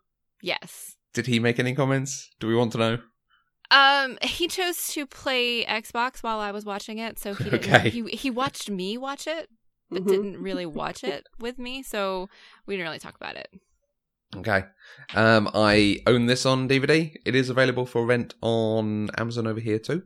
Yes. 0.42 0.96
Did 1.14 1.28
he 1.28 1.40
make 1.40 1.60
any 1.60 1.74
comments? 1.74 2.30
Do 2.40 2.48
we 2.48 2.56
want 2.56 2.72
to 2.74 2.78
know? 2.78 2.98
Um, 3.70 4.18
he 4.22 4.48
chose 4.48 4.88
to 4.94 5.06
play 5.06 5.66
Xbox 5.66 6.24
while 6.24 6.40
I 6.40 6.52
was 6.52 6.64
watching 6.64 7.00
it, 7.00 7.20
so 7.20 7.34
he 7.34 7.52
Okay. 7.52 7.90
he 7.90 8.04
he 8.10 8.30
watched 8.30 8.70
me 8.70 8.98
watch 8.98 9.28
it, 9.28 9.50
but 9.90 10.04
Mhm. 10.04 10.08
didn't 10.10 10.42
really 10.42 10.66
watch 10.66 11.04
it 11.04 11.28
with 11.40 11.58
me, 11.60 11.84
so 11.84 12.30
we 12.66 12.76
didn't 12.76 12.86
really 12.88 13.00
talk 13.00 13.16
about 13.16 13.36
it. 13.36 13.50
Okay. 14.36 14.64
Um, 15.16 15.50
I 15.54 16.00
own 16.06 16.26
this 16.26 16.46
on 16.46 16.68
DVD. 16.68 17.16
It 17.26 17.34
is 17.36 17.50
available 17.50 17.86
for 17.86 18.06
rent 18.06 18.34
on 18.42 19.10
Amazon 19.18 19.48
over 19.48 19.60
here 19.60 19.80
too. 19.80 20.04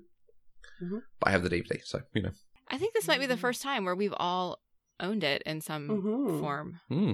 Mhm. 0.84 1.01
But 1.20 1.30
I 1.30 1.32
have 1.32 1.44
the 1.44 1.50
DVD, 1.50 1.80
so 1.84 2.01
you 2.13 2.22
know. 2.22 2.32
I 2.70 2.78
think 2.78 2.94
this 2.94 3.08
might 3.08 3.20
be 3.20 3.25
the 3.25 3.38
first 3.38 3.62
time 3.62 3.84
where 3.86 3.96
we've 3.96 4.13
all 4.18 4.60
owned 5.00 5.24
it 5.24 5.42
in 5.46 5.60
some 5.62 5.88
Mhm. 5.90 6.40
form. 6.40 6.80
Hmm. 6.88 7.12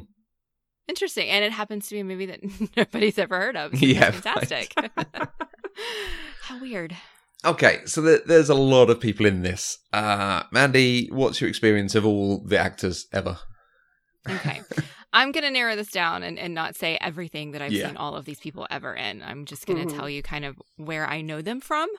Interesting, 0.88 1.28
and 1.30 1.44
it 1.44 1.52
happens 1.52 1.88
to 1.88 1.96
be 1.96 2.00
a 2.02 2.04
movie 2.04 2.28
that 2.28 2.40
nobody's 2.78 3.18
ever 3.18 3.38
heard 3.38 3.56
of. 3.58 3.78
so 3.78 3.86
Yeah, 3.86 4.12
that's 4.12 4.20
fantastic. 4.50 4.74
How 6.44 6.60
weird. 6.62 6.96
Okay, 7.46 7.82
so 7.86 8.02
there, 8.02 8.20
there's 8.26 8.50
a 8.50 8.56
lot 8.56 8.90
of 8.90 9.00
people 9.00 9.26
in 9.26 9.42
this. 9.44 9.78
Uh, 9.94 10.44
Mandy, 10.52 11.08
what's 11.12 11.40
your 11.40 11.50
experience 11.50 11.94
of 11.96 12.06
all 12.06 12.44
the 12.44 12.58
actors 12.58 13.08
ever? 13.14 13.38
Okay. 14.30 14.62
I'm 15.14 15.32
going 15.32 15.44
to 15.44 15.52
narrow 15.52 15.76
this 15.76 15.90
down 15.90 16.22
and, 16.24 16.38
and 16.38 16.54
not 16.54 16.76
say 16.76 16.98
everything 17.02 17.52
that 17.52 17.62
I've 17.62 17.72
Yeah. 17.72 17.88
seen 17.88 17.98
all 17.98 18.16
of 18.16 18.26
these 18.26 18.40
people 18.40 18.68
ever 18.70 18.94
in. 18.94 19.24
I'm 19.24 19.46
just 19.46 19.66
going 19.66 19.88
to 19.88 19.94
Mhm. 19.94 19.98
tell 19.98 20.10
you 20.10 20.22
kind 20.22 20.46
of 20.46 20.62
where 20.76 21.08
I 21.10 21.22
know 21.22 21.42
them 21.42 21.62
from. 21.62 21.90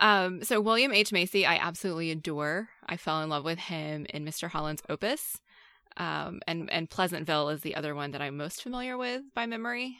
Um, 0.00 0.44
so 0.44 0.60
William 0.60 0.92
H. 0.92 1.10
Macy, 1.12 1.46
I 1.46 1.56
absolutely 1.56 2.10
adore. 2.10 2.68
I 2.86 2.96
fell 2.98 3.22
in 3.22 3.30
love 3.30 3.44
with 3.44 3.58
him 3.58 4.06
in 4.10 4.24
Mr. 4.24 4.50
Holland's 4.50 4.82
Opus. 4.88 5.40
Um, 5.96 6.40
and, 6.46 6.70
and 6.70 6.90
Pleasantville 6.90 7.48
is 7.48 7.62
the 7.62 7.74
other 7.74 7.94
one 7.94 8.10
that 8.10 8.20
I'm 8.20 8.36
most 8.36 8.62
familiar 8.62 8.98
with 8.98 9.22
by 9.34 9.46
memory. 9.46 9.98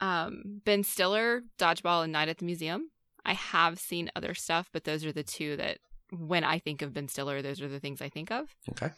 Um, 0.00 0.60
ben 0.64 0.84
Stiller, 0.84 1.42
Dodgeball, 1.58 2.04
and 2.04 2.12
Night 2.12 2.28
at 2.28 2.38
the 2.38 2.44
Museum. 2.44 2.90
I 3.24 3.32
have 3.34 3.78
seen 3.80 4.10
other 4.14 4.34
stuff, 4.34 4.68
but 4.72 4.84
those 4.84 5.04
are 5.04 5.12
the 5.12 5.22
two 5.24 5.56
that 5.56 5.78
when 6.12 6.44
I 6.44 6.58
think 6.58 6.82
of 6.82 6.92
Ben 6.92 7.08
Stiller, 7.08 7.42
those 7.42 7.60
are 7.62 7.68
the 7.68 7.80
things 7.80 8.00
I 8.02 8.08
think 8.08 8.30
of. 8.30 8.54
Okay. 8.70 8.92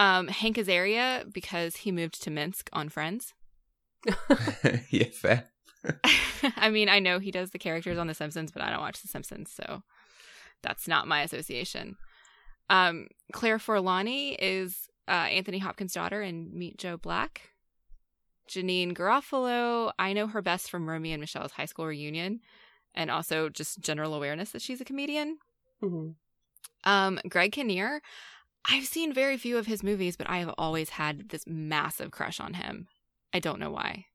Um, 0.00 0.28
Hank 0.28 0.56
Azaria 0.56 1.30
because 1.30 1.76
he 1.76 1.92
moved 1.92 2.22
to 2.22 2.30
Minsk 2.30 2.70
on 2.72 2.88
Friends. 2.88 3.34
yeah, 4.90 5.08
fair. 5.12 5.44
I 6.56 6.70
mean, 6.70 6.88
I 6.88 7.00
know 7.00 7.18
he 7.18 7.30
does 7.30 7.50
the 7.50 7.58
characters 7.58 7.98
on 7.98 8.06
The 8.06 8.14
Simpsons, 8.14 8.50
but 8.50 8.62
I 8.62 8.70
don't 8.70 8.80
watch 8.80 9.02
The 9.02 9.08
Simpsons, 9.08 9.52
so 9.52 9.82
that's 10.62 10.88
not 10.88 11.06
my 11.06 11.20
association. 11.20 11.98
Um, 12.70 13.08
Claire 13.32 13.58
Forlani 13.58 14.36
is 14.38 14.88
uh, 15.06 15.10
Anthony 15.10 15.58
Hopkins' 15.58 15.92
daughter 15.92 16.22
in 16.22 16.56
Meet 16.58 16.78
Joe 16.78 16.96
Black. 16.96 17.50
Janeane 18.48 18.96
Garofalo, 18.96 19.92
I 19.98 20.14
know 20.14 20.28
her 20.28 20.40
best 20.40 20.70
from 20.70 20.88
Romy 20.88 21.12
and 21.12 21.20
Michelle's 21.20 21.52
high 21.52 21.66
school 21.66 21.86
reunion, 21.86 22.40
and 22.94 23.10
also 23.10 23.50
just 23.50 23.80
general 23.80 24.14
awareness 24.14 24.50
that 24.52 24.62
she's 24.62 24.80
a 24.80 24.84
comedian. 24.86 25.38
Mhm. 25.82 26.14
Um, 26.84 27.20
Greg 27.28 27.52
Kinnear, 27.52 28.00
I've 28.68 28.84
seen 28.84 29.12
very 29.12 29.36
few 29.36 29.56
of 29.58 29.66
his 29.66 29.82
movies, 29.82 30.16
but 30.16 30.28
I 30.28 30.38
have 30.38 30.54
always 30.58 30.90
had 30.90 31.30
this 31.30 31.44
massive 31.46 32.10
crush 32.10 32.40
on 32.40 32.54
him. 32.54 32.86
I 33.32 33.38
don't 33.38 33.60
know 33.60 33.70
why. 33.70 34.06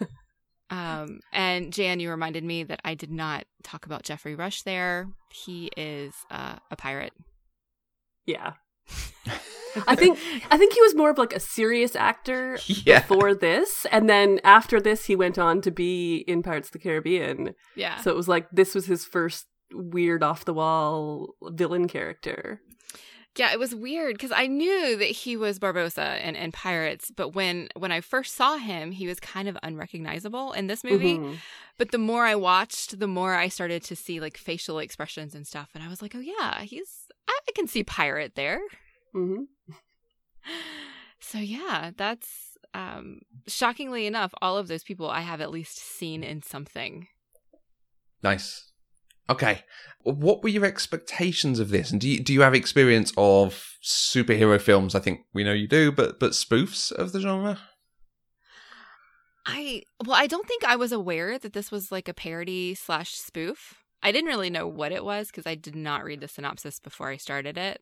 um, 0.70 1.20
and 1.32 1.72
Jan, 1.72 2.00
you 2.00 2.10
reminded 2.10 2.44
me 2.44 2.64
that 2.64 2.80
I 2.84 2.94
did 2.94 3.10
not 3.10 3.44
talk 3.62 3.86
about 3.86 4.02
Geoffrey 4.02 4.34
Rush 4.34 4.62
there. 4.62 5.08
He 5.32 5.70
is 5.76 6.14
uh, 6.30 6.56
a 6.70 6.76
pirate. 6.76 7.12
Yeah. 8.26 8.54
I 9.86 9.94
think 9.96 10.18
I 10.50 10.58
think 10.58 10.74
he 10.74 10.80
was 10.82 10.94
more 10.94 11.08
of 11.10 11.16
like 11.16 11.32
a 11.32 11.40
serious 11.40 11.96
actor 11.96 12.58
Yeah. 12.66 13.00
before 13.00 13.34
this, 13.34 13.86
and 13.90 14.08
then 14.08 14.38
after 14.44 14.80
this, 14.80 15.06
he 15.06 15.16
went 15.16 15.38
on 15.38 15.62
to 15.62 15.70
be 15.70 16.16
in 16.28 16.42
Pirates 16.42 16.68
of 16.68 16.72
the 16.72 16.78
Caribbean. 16.78 17.54
Yeah. 17.74 17.96
So 18.00 18.10
it 18.10 18.16
was 18.16 18.28
like 18.28 18.50
this 18.50 18.74
was 18.74 18.84
his 18.86 19.06
first 19.06 19.46
weird 19.72 20.22
off 20.22 20.44
the 20.44 20.52
wall 20.52 21.36
villain 21.42 21.88
character. 21.88 22.60
Yeah, 23.36 23.50
it 23.50 23.58
was 23.58 23.74
weird 23.74 24.14
because 24.14 24.30
I 24.30 24.46
knew 24.46 24.94
that 24.98 25.06
he 25.06 25.38
was 25.38 25.58
Barbossa 25.58 26.18
and, 26.22 26.36
and 26.36 26.52
Pirates, 26.52 27.10
but 27.10 27.30
when 27.30 27.68
when 27.76 27.90
I 27.90 28.02
first 28.02 28.34
saw 28.34 28.58
him, 28.58 28.92
he 28.92 29.06
was 29.06 29.18
kind 29.20 29.48
of 29.48 29.56
unrecognizable 29.62 30.52
in 30.52 30.66
this 30.66 30.84
movie. 30.84 31.16
Mhm. 31.18 31.38
But 31.78 31.92
the 31.92 31.98
more 31.98 32.26
I 32.26 32.34
watched, 32.34 32.98
the 32.98 33.06
more 33.06 33.34
I 33.34 33.48
started 33.48 33.82
to 33.84 33.96
see 33.96 34.20
like 34.20 34.36
facial 34.36 34.78
expressions 34.78 35.34
and 35.34 35.46
stuff, 35.46 35.70
and 35.74 35.82
I 35.82 35.88
was 35.88 36.02
like, 36.02 36.14
oh 36.14 36.20
yeah, 36.20 36.60
he's 36.62 37.06
I, 37.26 37.38
I 37.48 37.52
can 37.54 37.66
see 37.66 37.82
pirate 37.84 38.34
there. 38.34 38.60
Mhm. 39.14 39.46
So 41.20 41.38
yeah, 41.38 41.92
that's 41.96 42.58
um 42.74 43.20
shockingly 43.46 44.06
enough, 44.06 44.34
all 44.42 44.58
of 44.58 44.66
those 44.68 44.82
people 44.82 45.08
I 45.08 45.20
have 45.20 45.40
at 45.40 45.50
least 45.52 45.78
seen 45.78 46.22
in 46.24 46.42
something. 46.42 47.06
Nice. 48.22 48.71
Okay. 49.32 49.64
What 50.02 50.42
were 50.42 50.48
your 50.50 50.66
expectations 50.66 51.58
of 51.58 51.70
this? 51.70 51.90
And 51.90 52.00
do 52.00 52.08
you, 52.08 52.20
do 52.20 52.32
you 52.32 52.42
have 52.42 52.54
experience 52.54 53.12
of 53.16 53.76
superhero 53.82 54.60
films? 54.60 54.94
I 54.94 55.00
think 55.00 55.20
we 55.32 55.42
know 55.42 55.52
you 55.52 55.66
do, 55.66 55.90
but 55.90 56.20
but 56.20 56.32
spoofs 56.32 56.92
of 56.92 57.12
the 57.12 57.20
genre? 57.20 57.58
I 59.46 59.82
well, 60.04 60.16
I 60.16 60.26
don't 60.26 60.46
think 60.46 60.64
I 60.64 60.76
was 60.76 60.92
aware 60.92 61.38
that 61.38 61.52
this 61.54 61.70
was 61.70 61.90
like 61.90 62.08
a 62.08 62.14
parody 62.14 62.74
slash 62.74 63.14
spoof. 63.14 63.74
I 64.02 64.12
didn't 64.12 64.28
really 64.28 64.50
know 64.50 64.66
what 64.68 64.92
it 64.92 65.04
was 65.04 65.28
because 65.28 65.46
I 65.46 65.54
did 65.54 65.76
not 65.76 66.04
read 66.04 66.20
the 66.20 66.28
synopsis 66.28 66.78
before 66.78 67.08
I 67.08 67.16
started 67.16 67.56
it. 67.56 67.80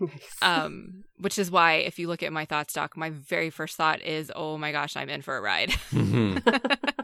Nice. 0.00 0.10
Um, 0.42 1.04
which 1.18 1.38
is 1.38 1.50
why 1.50 1.74
if 1.74 1.98
you 1.98 2.08
look 2.08 2.22
at 2.24 2.32
my 2.32 2.44
thought 2.44 2.68
stock, 2.70 2.96
my 2.96 3.10
very 3.10 3.48
first 3.50 3.76
thought 3.76 4.02
is, 4.02 4.30
"Oh 4.34 4.58
my 4.58 4.72
gosh, 4.72 4.96
I'm 4.96 5.08
in 5.08 5.22
for 5.22 5.36
a 5.36 5.40
ride." 5.40 5.70
Mhm. 5.92 6.42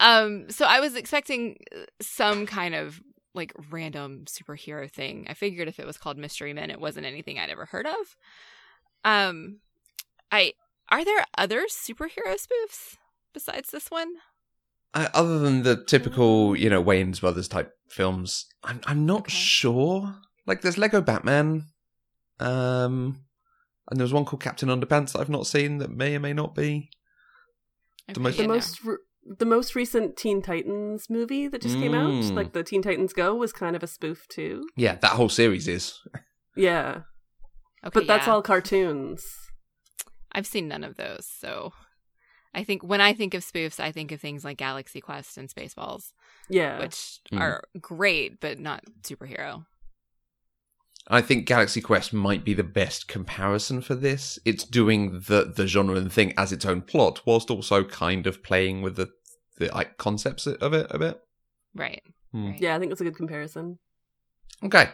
um, 0.00 0.50
so 0.50 0.64
I 0.66 0.80
was 0.80 0.94
expecting 0.96 1.56
uh, 1.74 1.84
some 2.00 2.46
kind 2.46 2.74
of 2.74 3.00
like 3.34 3.52
random 3.70 4.24
superhero 4.26 4.90
thing. 4.90 5.26
I 5.28 5.34
figured 5.34 5.68
if 5.68 5.78
it 5.80 5.86
was 5.86 5.98
called 5.98 6.18
Mystery 6.18 6.52
Men, 6.52 6.70
it 6.70 6.80
wasn't 6.80 7.06
anything 7.06 7.38
I'd 7.38 7.50
ever 7.50 7.66
heard 7.66 7.86
of. 7.86 8.16
Um, 9.04 9.58
I 10.30 10.52
are 10.88 11.04
there 11.04 11.24
other 11.36 11.64
superhero 11.70 12.36
spoofs 12.36 12.96
besides 13.32 13.70
this 13.70 13.90
one? 13.90 14.14
Uh, 14.92 15.08
other 15.12 15.40
than 15.40 15.64
the 15.64 15.82
typical, 15.84 16.56
you 16.56 16.70
know, 16.70 16.82
Wayans 16.82 17.20
Brothers 17.20 17.48
type 17.48 17.72
films, 17.88 18.46
I'm 18.62 18.80
I'm 18.86 19.04
not 19.06 19.22
Okay. 19.22 19.32
sure. 19.34 20.14
Like, 20.46 20.60
there's 20.60 20.78
Lego 20.78 21.00
Batman, 21.00 21.64
um, 22.38 23.24
and 23.90 23.98
there's 23.98 24.12
one 24.12 24.24
called 24.26 24.42
Captain 24.42 24.68
Underpants 24.68 25.12
that 25.12 25.20
I've 25.20 25.28
not 25.30 25.46
seen 25.46 25.78
that 25.78 25.90
may 25.90 26.14
or 26.14 26.20
may 26.20 26.32
not 26.34 26.54
be. 26.54 26.90
The 28.12 28.20
most- 28.20 28.36
the 28.36 28.46
most 28.46 28.84
re- 28.84 28.98
the 29.26 29.46
most 29.46 29.74
recent 29.74 30.16
Teen 30.16 30.42
Titans 30.42 31.08
movie 31.08 31.48
that 31.48 31.62
just 31.62 31.76
came 31.76 31.94
out, 31.94 32.10
Mm. 32.10 32.34
like 32.34 32.52
the 32.52 32.62
Teen 32.62 32.82
Titans 32.82 33.12
Go, 33.12 33.34
was 33.34 33.52
kind 33.52 33.74
of 33.74 33.82
a 33.82 33.86
spoof 33.86 34.26
too. 34.28 34.66
Yeah, 34.76 34.96
that 34.96 35.12
whole 35.12 35.28
series 35.28 35.66
is. 35.68 35.98
Yeah, 36.56 37.02
Okay, 37.84 37.90
but 37.92 38.06
that's 38.06 38.26
yeah. 38.26 38.34
all 38.34 38.42
cartoons. 38.42 39.24
I've 40.32 40.46
seen 40.46 40.68
none 40.68 40.84
of 40.84 40.96
those, 40.96 41.26
so 41.26 41.72
I 42.54 42.64
think 42.64 42.82
when 42.82 43.00
I 43.00 43.12
think 43.14 43.34
of 43.34 43.42
spoofs, 43.44 43.80
I 43.80 43.90
think 43.92 44.12
of 44.12 44.20
things 44.20 44.44
like 44.44 44.58
Galaxy 44.58 45.00
Quest 45.00 45.36
and 45.38 45.48
Spaceballs, 45.48 46.12
Yeah, 46.48 46.78
which 46.78 47.20
Mm. 47.32 47.40
are 47.40 47.64
great 47.80 48.40
but 48.40 48.58
not 48.58 48.84
superhero. 49.02 49.66
I 51.08 51.20
think 51.20 51.46
Galaxy 51.46 51.80
Quest 51.80 52.12
might 52.12 52.44
be 52.44 52.54
the 52.54 52.64
best 52.64 53.08
comparison 53.08 53.82
for 53.82 53.94
this. 53.94 54.38
It's 54.44 54.64
doing 54.64 55.20
the 55.28 55.52
the 55.54 55.66
genre 55.66 55.96
and 55.96 56.12
thing 56.12 56.32
as 56.36 56.52
its 56.52 56.64
own 56.64 56.82
plot, 56.82 57.20
whilst 57.26 57.50
also 57.50 57.84
kind 57.84 58.26
of 58.26 58.42
playing 58.42 58.82
with 58.82 58.96
the 58.96 59.10
the 59.58 59.66
like 59.74 59.98
concepts 59.98 60.46
of 60.46 60.72
it 60.72 60.86
a 60.90 60.98
bit. 60.98 61.20
Right. 61.74 62.02
Hmm. 62.32 62.50
right. 62.50 62.60
yeah, 62.60 62.74
I 62.74 62.78
think 62.78 62.92
it's 62.92 63.00
a 63.00 63.04
good 63.04 63.16
comparison. 63.16 63.78
Okay, 64.64 64.90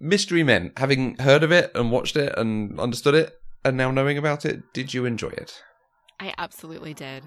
Mystery 0.00 0.42
Men. 0.42 0.72
Having 0.76 1.16
heard 1.18 1.42
of 1.44 1.52
it 1.52 1.70
and 1.74 1.92
watched 1.92 2.16
it 2.16 2.36
and 2.36 2.78
understood 2.80 3.14
it, 3.14 3.34
and 3.64 3.76
now 3.76 3.90
knowing 3.90 4.18
about 4.18 4.44
it, 4.44 4.72
did 4.72 4.92
you 4.92 5.04
enjoy 5.04 5.28
it? 5.28 5.62
I 6.18 6.34
absolutely 6.38 6.94
did. 6.94 7.24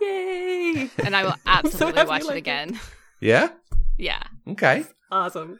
Yay! 0.00 0.90
And 0.98 1.16
I 1.16 1.24
will 1.24 1.36
absolutely 1.46 1.98
happy 1.98 2.08
watch 2.08 2.22
you 2.22 2.26
it 2.26 2.28
liked 2.28 2.36
it. 2.36 2.40
again. 2.40 2.80
Yeah. 3.20 3.48
yeah. 3.96 4.22
Okay. 4.48 4.84
awesome. 5.10 5.56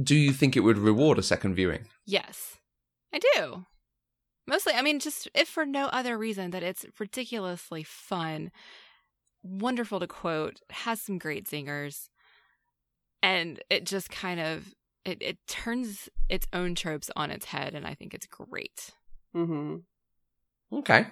Do 0.00 0.16
you 0.16 0.32
think 0.32 0.56
it 0.56 0.60
would 0.60 0.78
reward 0.78 1.18
a 1.18 1.22
second 1.22 1.54
viewing? 1.54 1.86
Yes. 2.06 2.58
I 3.12 3.18
do. 3.18 3.64
Mostly, 4.46 4.72
I 4.74 4.82
mean, 4.82 4.98
just 4.98 5.28
if 5.34 5.48
for 5.48 5.66
no 5.66 5.86
other 5.86 6.16
reason 6.16 6.50
that 6.50 6.62
it's 6.62 6.86
ridiculously 6.98 7.82
fun, 7.82 8.50
wonderful 9.42 10.00
to 10.00 10.06
quote, 10.06 10.60
has 10.70 11.00
some 11.00 11.18
great 11.18 11.46
singers, 11.48 12.10
and 13.22 13.62
it 13.68 13.84
just 13.84 14.10
kind 14.10 14.40
of 14.40 14.74
it, 15.04 15.18
it 15.22 15.38
turns 15.46 16.08
its 16.28 16.46
own 16.52 16.74
tropes 16.74 17.10
on 17.16 17.30
its 17.30 17.46
head, 17.46 17.74
and 17.74 17.86
I 17.86 17.94
think 17.94 18.14
it's 18.14 18.26
great. 18.26 18.90
hmm 19.32 19.76
Okay. 20.72 21.06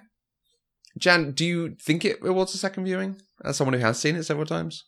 Jan, 0.99 1.33
do 1.33 1.45
you 1.45 1.75
think 1.75 2.05
it 2.05 2.21
rewards 2.23 2.55
a 2.55 2.59
second 2.59 2.85
viewing? 2.85 3.21
As 3.45 3.57
someone 3.57 3.75
who 3.75 3.81
has 3.81 3.99
seen 3.99 4.17
it 4.17 4.25
several 4.25 4.47
times. 4.47 4.85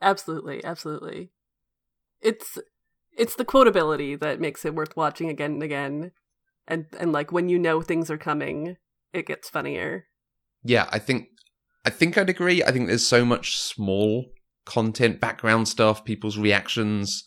Absolutely, 0.00 0.64
absolutely. 0.64 1.30
It's 2.20 2.58
it's 3.16 3.36
the 3.36 3.44
quotability 3.44 4.18
that 4.20 4.40
makes 4.40 4.64
it 4.64 4.74
worth 4.74 4.96
watching 4.96 5.28
again 5.28 5.52
and 5.52 5.62
again, 5.62 6.12
and 6.66 6.86
and 6.98 7.12
like 7.12 7.32
when 7.32 7.48
you 7.48 7.58
know 7.58 7.82
things 7.82 8.10
are 8.10 8.18
coming, 8.18 8.76
it 9.12 9.26
gets 9.26 9.48
funnier. 9.48 10.06
Yeah, 10.64 10.88
I 10.90 10.98
think 10.98 11.28
I 11.84 11.90
think 11.90 12.16
I'd 12.16 12.30
agree. 12.30 12.62
I 12.62 12.70
think 12.72 12.86
there's 12.88 13.06
so 13.06 13.24
much 13.24 13.56
small 13.56 14.26
content, 14.64 15.20
background 15.20 15.68
stuff, 15.68 16.04
people's 16.04 16.38
reactions 16.38 17.24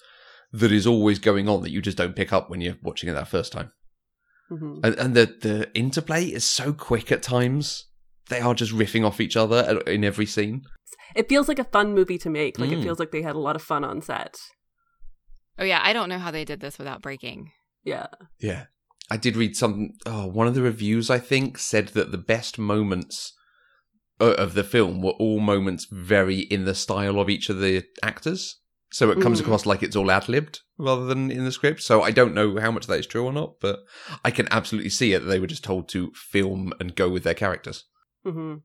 that 0.53 0.71
is 0.71 0.87
always 0.87 1.19
going 1.19 1.49
on 1.49 1.61
that 1.63 1.71
you 1.71 1.81
just 1.81 1.97
don't 1.97 2.15
pick 2.15 2.31
up 2.31 2.49
when 2.49 2.61
you're 2.61 2.77
watching 2.81 3.09
it 3.09 3.13
that 3.13 3.27
first 3.27 3.51
time. 3.51 3.71
hmm 4.49 4.79
And, 4.83 4.95
and 4.95 5.13
the 5.15 5.25
the 5.41 5.69
interplay 5.75 6.25
is 6.25 6.45
so 6.45 6.71
quick 6.73 7.11
at 7.11 7.21
times. 7.23 7.85
They 8.29 8.39
are 8.39 8.55
just 8.55 8.71
riffing 8.73 9.05
off 9.05 9.21
each 9.21 9.35
other 9.37 9.81
in 9.85 10.03
every 10.03 10.25
scene. 10.25 10.63
It 11.15 11.29
feels 11.29 11.47
like 11.47 11.59
a 11.59 11.63
fun 11.65 11.93
movie 11.93 12.17
to 12.19 12.29
make. 12.29 12.57
Like 12.57 12.69
Mm. 12.71 12.79
it 12.79 12.83
feels 12.83 12.99
like 12.99 13.11
they 13.11 13.21
had 13.21 13.35
a 13.35 13.39
lot 13.39 13.55
of 13.55 13.61
fun 13.61 13.83
on 13.83 14.01
set. 14.01 14.37
Oh 15.57 15.63
yeah, 15.63 15.79
I 15.83 15.93
don't 15.93 16.09
know 16.09 16.19
how 16.19 16.31
they 16.31 16.45
did 16.45 16.59
this 16.59 16.77
without 16.77 17.01
breaking. 17.01 17.51
Yeah. 17.83 18.07
Yeah. 18.39 18.65
I 19.09 19.17
did 19.17 19.35
read 19.37 19.55
some. 19.55 19.91
Oh, 20.05 20.27
one 20.27 20.47
of 20.47 20.55
the 20.55 20.61
reviews 20.61 21.09
I 21.09 21.19
think 21.19 21.57
said 21.59 21.89
that 21.89 22.11
the 22.11 22.17
best 22.17 22.57
moments 22.57 23.33
of 24.19 24.53
the 24.53 24.63
film 24.63 25.01
were 25.01 25.11
all 25.11 25.39
moments 25.39 25.85
very 25.91 26.39
in 26.39 26.65
the 26.65 26.73
style 26.75 27.19
of 27.19 27.29
each 27.29 27.49
of 27.49 27.59
the 27.59 27.83
actors. 28.01 28.59
So 28.91 29.11
it 29.11 29.19
comes 29.21 29.39
Mm. 29.39 29.43
across 29.43 29.65
like 29.65 29.83
it's 29.83 29.95
all 29.95 30.09
ad 30.09 30.29
libbed 30.29 30.61
rather 30.77 31.05
than 31.05 31.29
in 31.29 31.43
the 31.43 31.51
script. 31.51 31.81
So 31.81 32.01
I 32.01 32.11
don't 32.11 32.33
know 32.33 32.57
how 32.59 32.71
much 32.71 32.87
that 32.87 32.99
is 32.99 33.07
true 33.07 33.25
or 33.25 33.33
not, 33.33 33.59
but 33.59 33.79
I 34.23 34.31
can 34.31 34.47
absolutely 34.51 34.89
see 34.89 35.13
it 35.13 35.19
that 35.19 35.25
they 35.25 35.39
were 35.39 35.47
just 35.47 35.63
told 35.65 35.89
to 35.89 36.11
film 36.15 36.71
and 36.79 36.95
go 36.95 37.09
with 37.09 37.23
their 37.23 37.33
characters. 37.33 37.85
hmm 38.23 38.55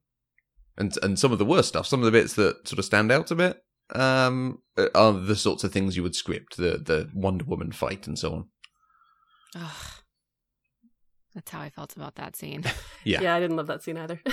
And 0.78 0.96
and 1.02 1.18
some 1.18 1.32
of 1.32 1.38
the 1.38 1.44
worst 1.44 1.68
stuff, 1.70 1.86
some 1.86 2.00
of 2.00 2.06
the 2.06 2.12
bits 2.12 2.34
that 2.34 2.66
sort 2.68 2.78
of 2.78 2.84
stand 2.84 3.10
out 3.10 3.30
a 3.30 3.34
bit, 3.34 3.60
um, 3.94 4.58
are 4.94 5.12
the 5.12 5.36
sorts 5.36 5.64
of 5.64 5.72
things 5.72 5.96
you 5.96 6.02
would 6.02 6.14
script, 6.14 6.56
the 6.56 6.78
the 6.78 7.08
Wonder 7.14 7.44
Woman 7.44 7.72
fight 7.72 8.06
and 8.06 8.18
so 8.18 8.32
on. 8.32 8.44
Ugh. 9.56 9.86
That's 11.34 11.50
how 11.50 11.60
I 11.60 11.70
felt 11.70 11.94
about 11.96 12.16
that 12.16 12.36
scene. 12.36 12.64
Yeah. 13.04 13.22
yeah, 13.22 13.34
I 13.34 13.40
didn't 13.40 13.56
love 13.56 13.66
that 13.68 13.82
scene 13.82 13.96
either. 13.96 14.20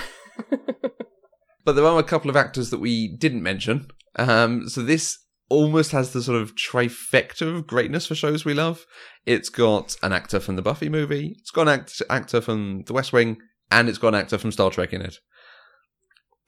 But 1.63 1.73
there 1.75 1.85
are 1.85 1.99
a 1.99 2.03
couple 2.03 2.29
of 2.29 2.37
actors 2.37 2.69
that 2.69 2.79
we 2.79 3.09
didn't 3.17 3.43
mention. 3.43 3.87
Um, 4.15 4.69
so 4.69 4.81
this 4.81 5.17
almost 5.49 5.91
has 5.91 6.13
the 6.13 6.23
sort 6.23 6.41
of 6.41 6.55
trifecta 6.55 7.41
of 7.57 7.67
greatness 7.67 8.07
for 8.07 8.15
shows 8.15 8.45
we 8.45 8.53
love. 8.53 8.85
It's 9.25 9.49
got 9.49 9.97
an 10.01 10.13
actor 10.13 10.39
from 10.39 10.55
the 10.55 10.61
Buffy 10.61 10.87
movie, 10.87 11.35
it's 11.39 11.51
got 11.51 11.63
an 11.67 11.79
act- 11.81 12.01
actor 12.09 12.39
from 12.39 12.83
The 12.85 12.93
West 12.93 13.11
Wing, 13.11 13.37
and 13.69 13.89
it's 13.89 13.97
got 13.97 14.09
an 14.09 14.15
actor 14.21 14.37
from 14.37 14.53
Star 14.53 14.69
Trek 14.69 14.93
in 14.93 15.01
it. 15.01 15.17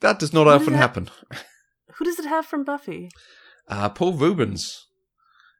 That 0.00 0.18
does 0.18 0.32
not 0.32 0.44
Who 0.46 0.52
often 0.52 0.72
that- 0.72 0.78
happen. 0.78 1.10
Who 2.00 2.06
does 2.06 2.18
it 2.18 2.24
have 2.24 2.46
from 2.46 2.64
Buffy? 2.64 3.10
Uh, 3.68 3.90
Paul 3.90 4.14
Reubens, 4.14 4.86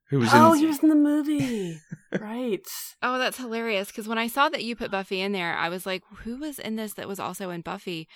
who 0.08 0.20
was 0.20 0.30
oh, 0.32 0.54
in 0.54 0.60
he 0.60 0.64
was 0.64 0.78
in 0.78 0.88
the 0.88 0.94
movie. 0.94 1.78
right. 2.18 2.66
Oh, 3.02 3.18
that's 3.18 3.36
hilarious. 3.36 3.88
Because 3.88 4.08
when 4.08 4.16
I 4.16 4.26
saw 4.26 4.48
that 4.48 4.64
you 4.64 4.74
put 4.74 4.90
Buffy 4.90 5.20
in 5.20 5.32
there, 5.32 5.54
I 5.54 5.68
was 5.68 5.84
like, 5.84 6.02
who 6.24 6.38
was 6.38 6.58
in 6.58 6.76
this 6.76 6.94
that 6.94 7.06
was 7.06 7.20
also 7.20 7.50
in 7.50 7.60
Buffy? 7.60 8.08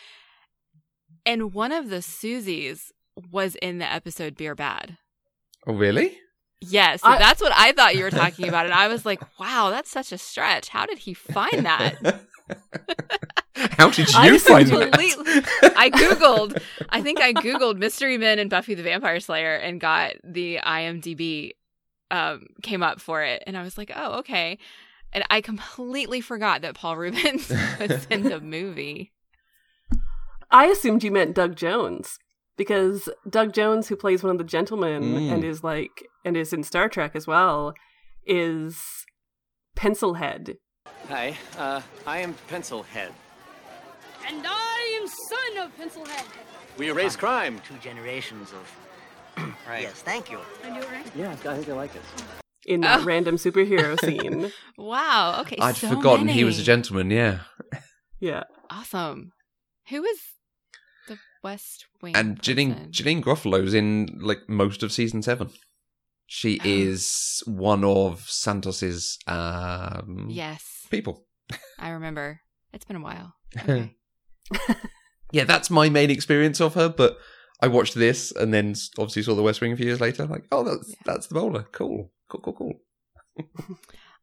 And 1.26 1.52
one 1.52 1.70
of 1.70 1.90
the 1.90 1.98
Susies 1.98 2.92
was 3.30 3.56
in 3.56 3.76
the 3.76 3.92
episode 3.92 4.36
Beer 4.36 4.54
Bad. 4.54 4.96
Oh, 5.66 5.74
really? 5.74 6.16
Yes, 6.73 7.00
I- 7.02 7.18
that's 7.18 7.40
what 7.40 7.52
I 7.54 7.73
thought 7.73 7.97
you 7.97 8.04
were 8.04 8.11
talking 8.11 8.49
about. 8.49 8.66
And 8.66 8.75
I 8.75 8.88
was 8.88 9.04
like, 9.06 9.21
wow, 9.38 9.71
that's 9.71 9.90
such 9.90 10.12
a 10.12 10.18
stretch. 10.18 10.68
How 10.68 10.87
did 10.87 10.99
he 10.99 11.14
find 11.14 11.64
that? 11.66 11.97
How 13.78 13.88
did 13.90 14.09
you 14.09 14.14
I 14.16 14.37
find 14.38 14.68
completely- 14.68 15.40
that? 15.40 15.73
I 15.76 15.90
Googled, 15.90 16.61
I 16.90 17.00
think 17.02 17.21
I 17.21 17.33
Googled 17.33 17.78
Mystery 17.78 18.18
Men 18.18 18.38
and 18.38 18.50
Buffy 18.50 18.75
the 18.75 18.83
Vampire 18.83 19.21
Slayer 19.21 19.54
and 19.54 19.80
got 19.80 20.12
the 20.25 20.59
IMDb 20.64 21.52
um, 22.11 22.47
came 22.62 22.83
up 22.83 23.00
for 23.00 23.23
it. 23.23 23.42
And 23.47 23.56
I 23.56 23.62
was 23.62 23.78
like, 23.78 23.90
oh, 23.94 24.18
okay. 24.18 24.59
And 25.12 25.25
I 25.30 25.40
completely 25.40 26.21
forgot 26.21 26.62
that 26.62 26.75
Paul 26.75 26.97
Reubens 26.97 27.49
was 27.80 28.06
in 28.11 28.25
the 28.25 28.40
movie. 28.40 29.12
I 30.50 30.66
assumed 30.66 31.02
you 31.04 31.11
meant 31.12 31.35
Doug 31.35 31.56
Jones 31.56 32.18
because 32.56 33.09
Doug 33.28 33.52
Jones, 33.54 33.88
who 33.88 33.97
plays 33.97 34.23
one 34.23 34.33
of 34.33 34.38
the 34.38 34.44
gentlemen 34.44 35.02
Mm. 35.02 35.33
and 35.33 35.44
is 35.44 35.64
like 35.64 36.04
and 36.24 36.36
is 36.36 36.52
in 36.52 36.62
Star 36.62 36.88
Trek 36.88 37.12
as 37.14 37.26
well, 37.26 37.74
is 38.26 38.78
Pencilhead. 39.76 40.56
Hi, 41.08 41.36
uh, 41.58 41.80
I 42.06 42.18
am 42.18 42.34
Pencilhead. 42.48 43.10
And 44.26 44.44
I 44.46 44.98
am 45.00 45.06
son 45.08 45.64
of 45.66 45.76
Pencilhead. 45.78 46.24
We 46.78 46.88
erase 46.88 47.16
crime. 47.16 47.60
two 47.66 47.76
generations 47.78 48.52
of. 48.52 48.76
right. 49.68 49.82
Yes, 49.82 50.02
thank 50.02 50.30
you. 50.30 50.38
I 50.64 50.80
do 50.80 50.86
right. 50.88 51.06
Yeah, 51.14 51.32
I 51.32 51.36
think 51.36 51.68
I 51.68 51.72
like 51.72 51.94
it. 51.94 52.02
in 52.66 52.80
that 52.80 53.00
Oh. 53.00 53.04
random 53.04 53.36
superhero 53.36 54.00
scene. 54.04 54.50
Wow. 54.78 55.40
Okay. 55.42 55.56
I'd 55.60 55.76
so 55.76 55.88
forgotten 55.88 56.28
he 56.28 56.44
was 56.44 56.58
a 56.58 56.62
gentleman, 56.62 57.10
yeah. 57.10 57.40
Yeah. 58.20 58.44
Awesome. 58.70 59.32
Who 59.90 60.02
is 60.04 60.18
the 61.08 61.18
West 61.42 61.84
Wing? 62.00 62.16
And 62.16 62.40
Janeane, 62.40 62.74
person? 62.74 62.90
Janeane 62.92 63.22
Garofalo's 63.22 63.74
in 63.74 64.18
like 64.22 64.48
most 64.48 64.82
of 64.82 64.90
season 64.92 65.20
seven. 65.22 65.50
She 66.26 66.58
Oh. 66.60 66.62
is 66.64 67.42
one 67.46 67.84
of 67.84 68.20
Santos's 68.28 69.18
um, 69.26 70.28
Yes, 70.30 70.86
people. 70.90 71.26
I 71.78 71.90
remember. 71.90 72.40
It's 72.72 72.84
been 72.84 72.96
a 72.96 73.00
while. 73.00 73.34
Okay. 73.62 73.94
Yeah, 75.32 75.44
that's 75.44 75.70
my 75.70 75.88
main 75.88 76.10
experience 76.10 76.60
of 76.60 76.74
her. 76.74 76.88
But 76.88 77.18
I 77.60 77.66
watched 77.68 77.94
this 77.94 78.30
and 78.32 78.52
then 78.54 78.74
obviously 78.98 79.22
saw 79.22 79.34
The 79.34 79.42
West 79.42 79.60
Wing 79.60 79.72
a 79.72 79.76
few 79.76 79.86
years 79.86 80.00
later. 80.00 80.26
Like, 80.26 80.44
oh, 80.52 80.62
that's 80.64 80.88
Yeah. 80.90 80.96
that's 81.04 81.26
the 81.28 81.34
bowler. 81.34 81.64
Cool, 81.72 82.12
cool, 82.28 82.40
cool, 82.40 82.52
cool. 82.52 82.74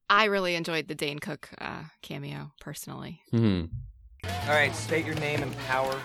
I 0.09 0.25
really 0.25 0.55
enjoyed 0.55 0.87
the 0.87 0.95
Dane 0.95 1.19
Cook 1.19 1.49
uh, 1.59 1.83
cameo 2.01 2.51
personally. 2.59 3.21
Hmm. 3.31 3.65
All 4.51 4.57
right, 4.57 4.75
state 4.75 5.05
your 5.05 5.15
name 5.15 5.41
and 5.43 5.57
power. 5.59 5.99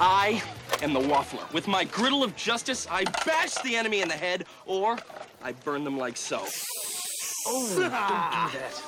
I 0.00 0.42
am 0.82 0.92
the 0.92 1.00
Waffler. 1.00 1.50
With 1.52 1.68
my 1.68 1.84
griddle 1.84 2.24
of 2.24 2.34
justice, 2.36 2.86
I 2.90 3.04
bash 3.24 3.54
the 3.62 3.76
enemy 3.76 4.00
in 4.00 4.08
the 4.08 4.14
head, 4.14 4.44
or 4.66 4.98
I 5.42 5.52
burn 5.52 5.84
them 5.84 5.96
like 5.96 6.16
so. 6.16 6.42
Oh, 7.46 7.66
don't 7.68 7.76
do 7.76 7.88
that. 7.90 8.82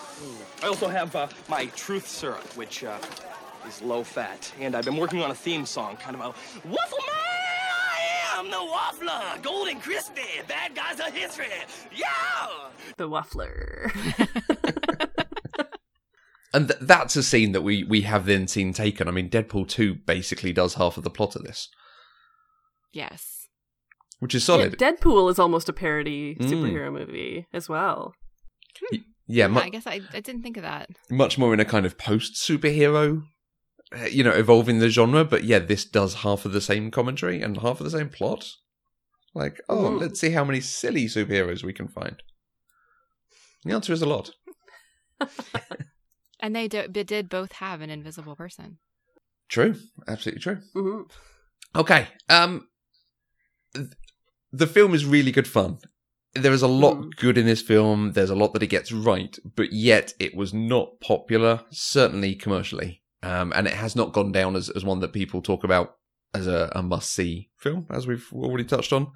I 0.63 0.67
also 0.67 0.89
have 0.89 1.15
uh, 1.15 1.29
my 1.49 1.67
truth 1.77 2.07
syrup, 2.09 2.45
which 2.57 2.83
uh, 2.83 2.99
is 3.69 3.81
low 3.83 4.05
fat, 4.05 4.53
and 4.61 4.75
I've 4.75 4.85
been 4.85 4.97
working 4.97 5.23
on 5.23 5.31
a 5.31 5.35
theme 5.35 5.65
song, 5.65 5.97
kind 5.97 6.17
of 6.17 6.21
a 6.21 6.69
Waffle 6.69 6.99
Man. 6.99 7.15
I 7.17 8.39
am 8.39 8.51
the 8.51 8.57
Waffler, 8.57 9.43
golden 9.43 9.81
crispy. 9.81 10.23
Bad 10.49 10.75
guys 10.75 11.01
are 11.01 11.11
history. 11.11 11.47
Yeah. 11.95 12.07
The 12.97 13.09
Waffler. 13.09 13.93
And 16.55 16.69
th- 16.69 16.81
that's 16.81 17.17
a 17.17 17.23
scene 17.23 17.53
that 17.53 17.63
we 17.63 17.83
we 17.85 18.03
have 18.03 18.25
then 18.27 18.47
seen 18.49 18.73
taken. 18.73 19.09
I 19.09 19.11
mean, 19.11 19.29
Deadpool 19.29 19.69
two 19.69 19.95
basically 20.07 20.53
does 20.53 20.75
half 20.75 20.97
of 20.97 21.03
the 21.05 21.11
plot 21.11 21.35
of 21.37 21.43
this, 21.43 21.69
Yes. 22.93 23.49
which 24.21 24.35
is 24.35 24.43
Yeah, 24.43 24.47
solid. 24.47 24.79
Deadpool 24.79 25.31
is 25.31 25.39
almost 25.41 25.69
a 25.69 25.73
parody 25.73 26.37
Mm. 26.37 26.49
superhero 26.49 26.93
movie 26.93 27.47
as 27.53 27.69
well. 27.69 28.15
yeah, 28.93 29.01
Yeah, 29.27 29.49
mu- 29.49 29.61
I 29.61 29.69
guess 29.69 29.87
I, 29.87 30.01
I 30.13 30.21
didn't 30.21 30.43
think 30.43 30.57
of 30.57 30.63
that. 30.63 30.91
much 31.11 31.39
more 31.39 31.53
in 31.55 31.61
a 31.61 31.65
kind 31.65 31.85
of 31.87 31.99
post 31.99 32.35
superhero, 32.35 33.23
uh, 33.93 34.05
you 34.05 34.23
know, 34.23 34.33
evolving 34.33 34.79
the 34.79 34.89
genre. 34.91 35.25
But 35.25 35.45
yeah, 35.45 35.59
this 35.59 35.85
does 35.85 36.15
half 36.23 36.45
of 36.45 36.53
the 36.53 36.61
same 36.61 36.91
commentary 36.93 37.43
and 37.43 37.57
half 37.63 37.81
of 37.81 37.85
the 37.91 37.99
same 37.99 38.09
plot. 38.11 38.49
Like, 39.35 39.61
oh, 39.69 39.91
Mhm. 39.91 40.01
let's 40.01 40.21
see 40.21 40.31
how 40.31 40.45
many 40.45 40.61
silly 40.61 41.07
superheroes 41.07 41.65
we 41.65 41.73
can 41.73 41.89
find. 41.89 42.23
The 43.65 43.73
answer 43.75 43.93
is 43.93 44.03
a 44.03 44.07
lot. 44.07 44.31
And 46.45 46.55
they 46.55 46.69
do, 46.69 46.87
they 46.87 47.05
did 47.05 47.31
both 47.31 47.53
have 47.53 47.81
an 47.81 47.89
invisible 47.89 48.37
person. 48.37 48.77
True, 49.49 49.77
absolutely 50.07 50.43
true. 50.43 50.59
hmm 50.75 51.03
Okay, 51.75 52.07
um, 52.29 52.69
th- 53.75 53.89
the 54.53 54.67
film 54.67 54.93
is 54.95 55.07
really 55.07 55.33
good 55.33 55.49
fun. 55.49 55.79
There 56.35 56.53
is 56.53 56.61
a 56.63 56.69
lot 56.69 56.97
Mm. 56.97 57.17
good 57.17 57.39
in 57.39 57.47
this 57.47 57.63
film. 57.63 58.13
There's 58.13 58.29
a 58.31 58.35
lot 58.35 58.53
that 58.53 58.63
it 58.63 58.67
gets 58.67 58.93
right, 58.93 59.39
but 59.57 59.73
yet 59.73 60.13
it 60.21 60.35
was 60.37 60.53
not 60.53 61.01
popular, 61.01 61.63
certainly 61.71 62.35
commercially. 62.35 63.03
Um, 63.23 63.51
and 63.57 63.67
it 63.67 63.73
has 63.73 63.97
not 63.97 64.13
gone 64.13 64.31
down 64.31 64.55
as, 64.55 64.69
as 64.69 64.85
one 64.85 65.01
that 65.01 65.15
people 65.15 65.41
talk 65.41 65.65
about 65.65 65.97
as 66.35 66.47
a, 66.47 66.71
a 66.75 66.83
must 66.83 67.11
see 67.11 67.49
film, 67.57 67.87
as 67.91 68.07
we've 68.07 68.29
already 68.35 68.65
touched 68.65 68.93
on. 68.93 69.13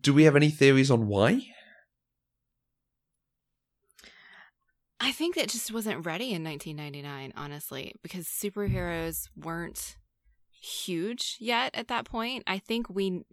Do 0.00 0.12
we 0.12 0.24
have 0.24 0.34
any 0.34 0.50
theories 0.50 0.90
on 0.90 1.06
why? 1.06 1.40
I 5.00 5.12
think 5.12 5.34
that 5.34 5.48
just 5.48 5.72
wasn't 5.72 6.06
ready 6.06 6.32
in 6.32 6.44
1999, 6.44 7.32
honestly, 7.36 7.94
because 8.02 8.26
superheroes 8.26 9.28
weren't 9.36 9.96
huge 10.50 11.36
yet 11.40 11.74
at 11.74 11.88
that 11.88 12.04
point. 12.04 12.44
I 12.46 12.58
think 12.58 12.88
we, 12.88 13.24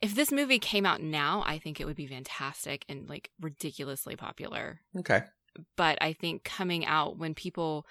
if 0.00 0.14
this 0.14 0.30
movie 0.30 0.58
came 0.58 0.86
out 0.86 1.02
now, 1.02 1.42
I 1.46 1.58
think 1.58 1.80
it 1.80 1.86
would 1.86 1.96
be 1.96 2.06
fantastic 2.06 2.84
and 2.88 3.08
like 3.08 3.30
ridiculously 3.40 4.16
popular. 4.16 4.80
Okay. 4.96 5.22
But 5.76 5.98
I 6.00 6.12
think 6.12 6.44
coming 6.44 6.86
out 6.86 7.18
when 7.18 7.34
people 7.34 7.86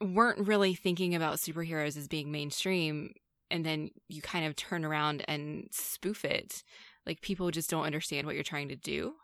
weren't 0.00 0.48
really 0.48 0.74
thinking 0.74 1.14
about 1.14 1.36
superheroes 1.36 1.96
as 1.96 2.08
being 2.08 2.32
mainstream, 2.32 3.12
and 3.50 3.64
then 3.64 3.90
you 4.08 4.22
kind 4.22 4.46
of 4.46 4.56
turn 4.56 4.84
around 4.84 5.24
and 5.28 5.68
spoof 5.70 6.24
it, 6.24 6.62
like 7.06 7.20
people 7.20 7.50
just 7.50 7.70
don't 7.70 7.84
understand 7.84 8.26
what 8.26 8.34
you're 8.34 8.44
trying 8.44 8.68
to 8.68 8.76
do. 8.76 9.14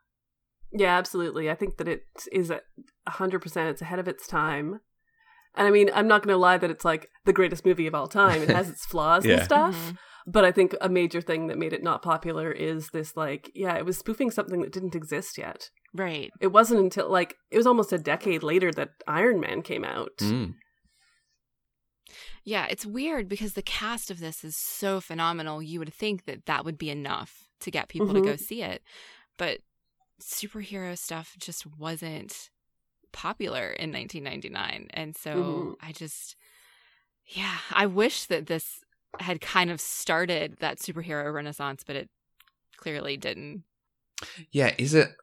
Yeah, 0.73 0.97
absolutely. 0.97 1.51
I 1.51 1.55
think 1.55 1.77
that 1.79 1.89
it 1.89 2.03
is 2.33 2.51
a 2.51 2.61
hundred 3.09 3.41
percent. 3.43 3.71
It's 3.71 3.83
ahead 3.83 3.99
of 3.99 4.09
its 4.09 4.27
time. 4.27 4.81
And 5.55 5.67
I 5.67 5.71
mean, 5.71 5.91
I'm 5.95 6.07
not 6.09 6.23
going 6.23 6.33
to 6.35 6.39
lie 6.39 6.59
that 6.59 6.71
it's 6.71 6.85
like 6.85 7.09
the 7.25 7.33
greatest 7.33 7.65
movie 7.65 7.87
of 7.87 7.95
all 7.95 8.09
time. 8.09 8.43
It 8.43 8.51
has 8.51 8.69
its 8.75 8.85
flaws 8.85 9.25
Yeah. 9.25 9.37
and 9.37 9.45
stuff. 9.45 9.75
Mhm. 9.75 9.97
But 10.27 10.45
I 10.45 10.51
think 10.53 10.75
a 10.81 10.89
major 10.89 11.21
thing 11.21 11.47
that 11.47 11.57
made 11.57 11.73
it 11.73 11.85
not 11.85 12.03
popular 12.03 12.51
is 12.51 12.89
this 12.91 13.17
like, 13.17 13.51
yeah, 13.55 13.77
it 13.77 13.85
was 13.87 13.97
spoofing 13.97 14.31
something 14.33 14.61
that 14.63 14.73
didn't 14.73 14.97
exist 14.97 15.39
yet. 15.39 15.71
Right. 15.95 16.31
It 16.41 16.49
wasn't 16.49 16.81
until 16.81 17.09
like 17.09 17.37
it 17.51 17.57
was 17.57 17.67
almost 17.67 17.93
a 17.93 17.99
decade 17.99 18.43
later 18.43 18.71
that 18.73 18.91
Iron 19.07 19.39
Man 19.41 19.63
came 19.63 19.85
out. 19.85 20.11
Mm. 20.19 20.55
Yeah, 22.45 22.67
it's 22.71 22.87
weird 22.87 23.29
because 23.29 23.55
the 23.55 23.63
cast 23.63 24.11
of 24.11 24.21
this 24.21 24.45
is 24.45 24.57
so 24.57 25.01
phenomenal. 25.01 25.63
You 25.63 25.79
would 25.81 25.93
think 25.93 26.27
that 26.27 26.47
that 26.47 26.65
would 26.65 26.79
be 26.79 26.91
enough 26.91 27.49
to 27.61 27.71
get 27.71 27.89
people 27.89 28.13
to 28.13 28.21
Mhm. 28.21 28.25
go 28.25 28.37
see 28.37 28.63
it. 28.63 28.83
But 29.37 29.61
superhero 30.21 30.97
stuff 30.97 31.35
just 31.39 31.67
wasn't 31.67 32.51
popular 33.13 33.71
in 33.71 33.93
1999. 33.93 34.89
And 34.93 35.17
so 35.17 35.35
Mhm. 35.35 35.77
I 35.81 35.93
just, 35.93 36.37
yeah, 37.27 37.59
I 37.71 37.87
wish 37.87 38.27
that 38.27 38.47
this 38.47 38.85
had 39.21 39.41
kind 39.41 39.71
of 39.71 39.81
started 39.81 40.57
that 40.61 40.79
superhero 40.79 41.33
renaissance, 41.33 41.83
but 41.85 41.97
it 41.97 42.11
clearly 42.77 43.17
didn't. 43.17 43.65
Yeah, 44.51 44.75
is 44.79 44.95
it? 44.95 45.17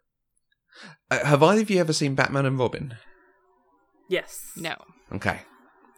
Uh, 1.11 1.23
have 1.25 1.43
either 1.43 1.61
of 1.61 1.69
you 1.69 1.79
ever 1.79 1.93
seen 1.93 2.15
Batman 2.15 2.45
and 2.45 2.57
Robin? 2.57 2.95
Yes. 4.09 4.51
No. 4.55 4.75
Okay, 5.11 5.39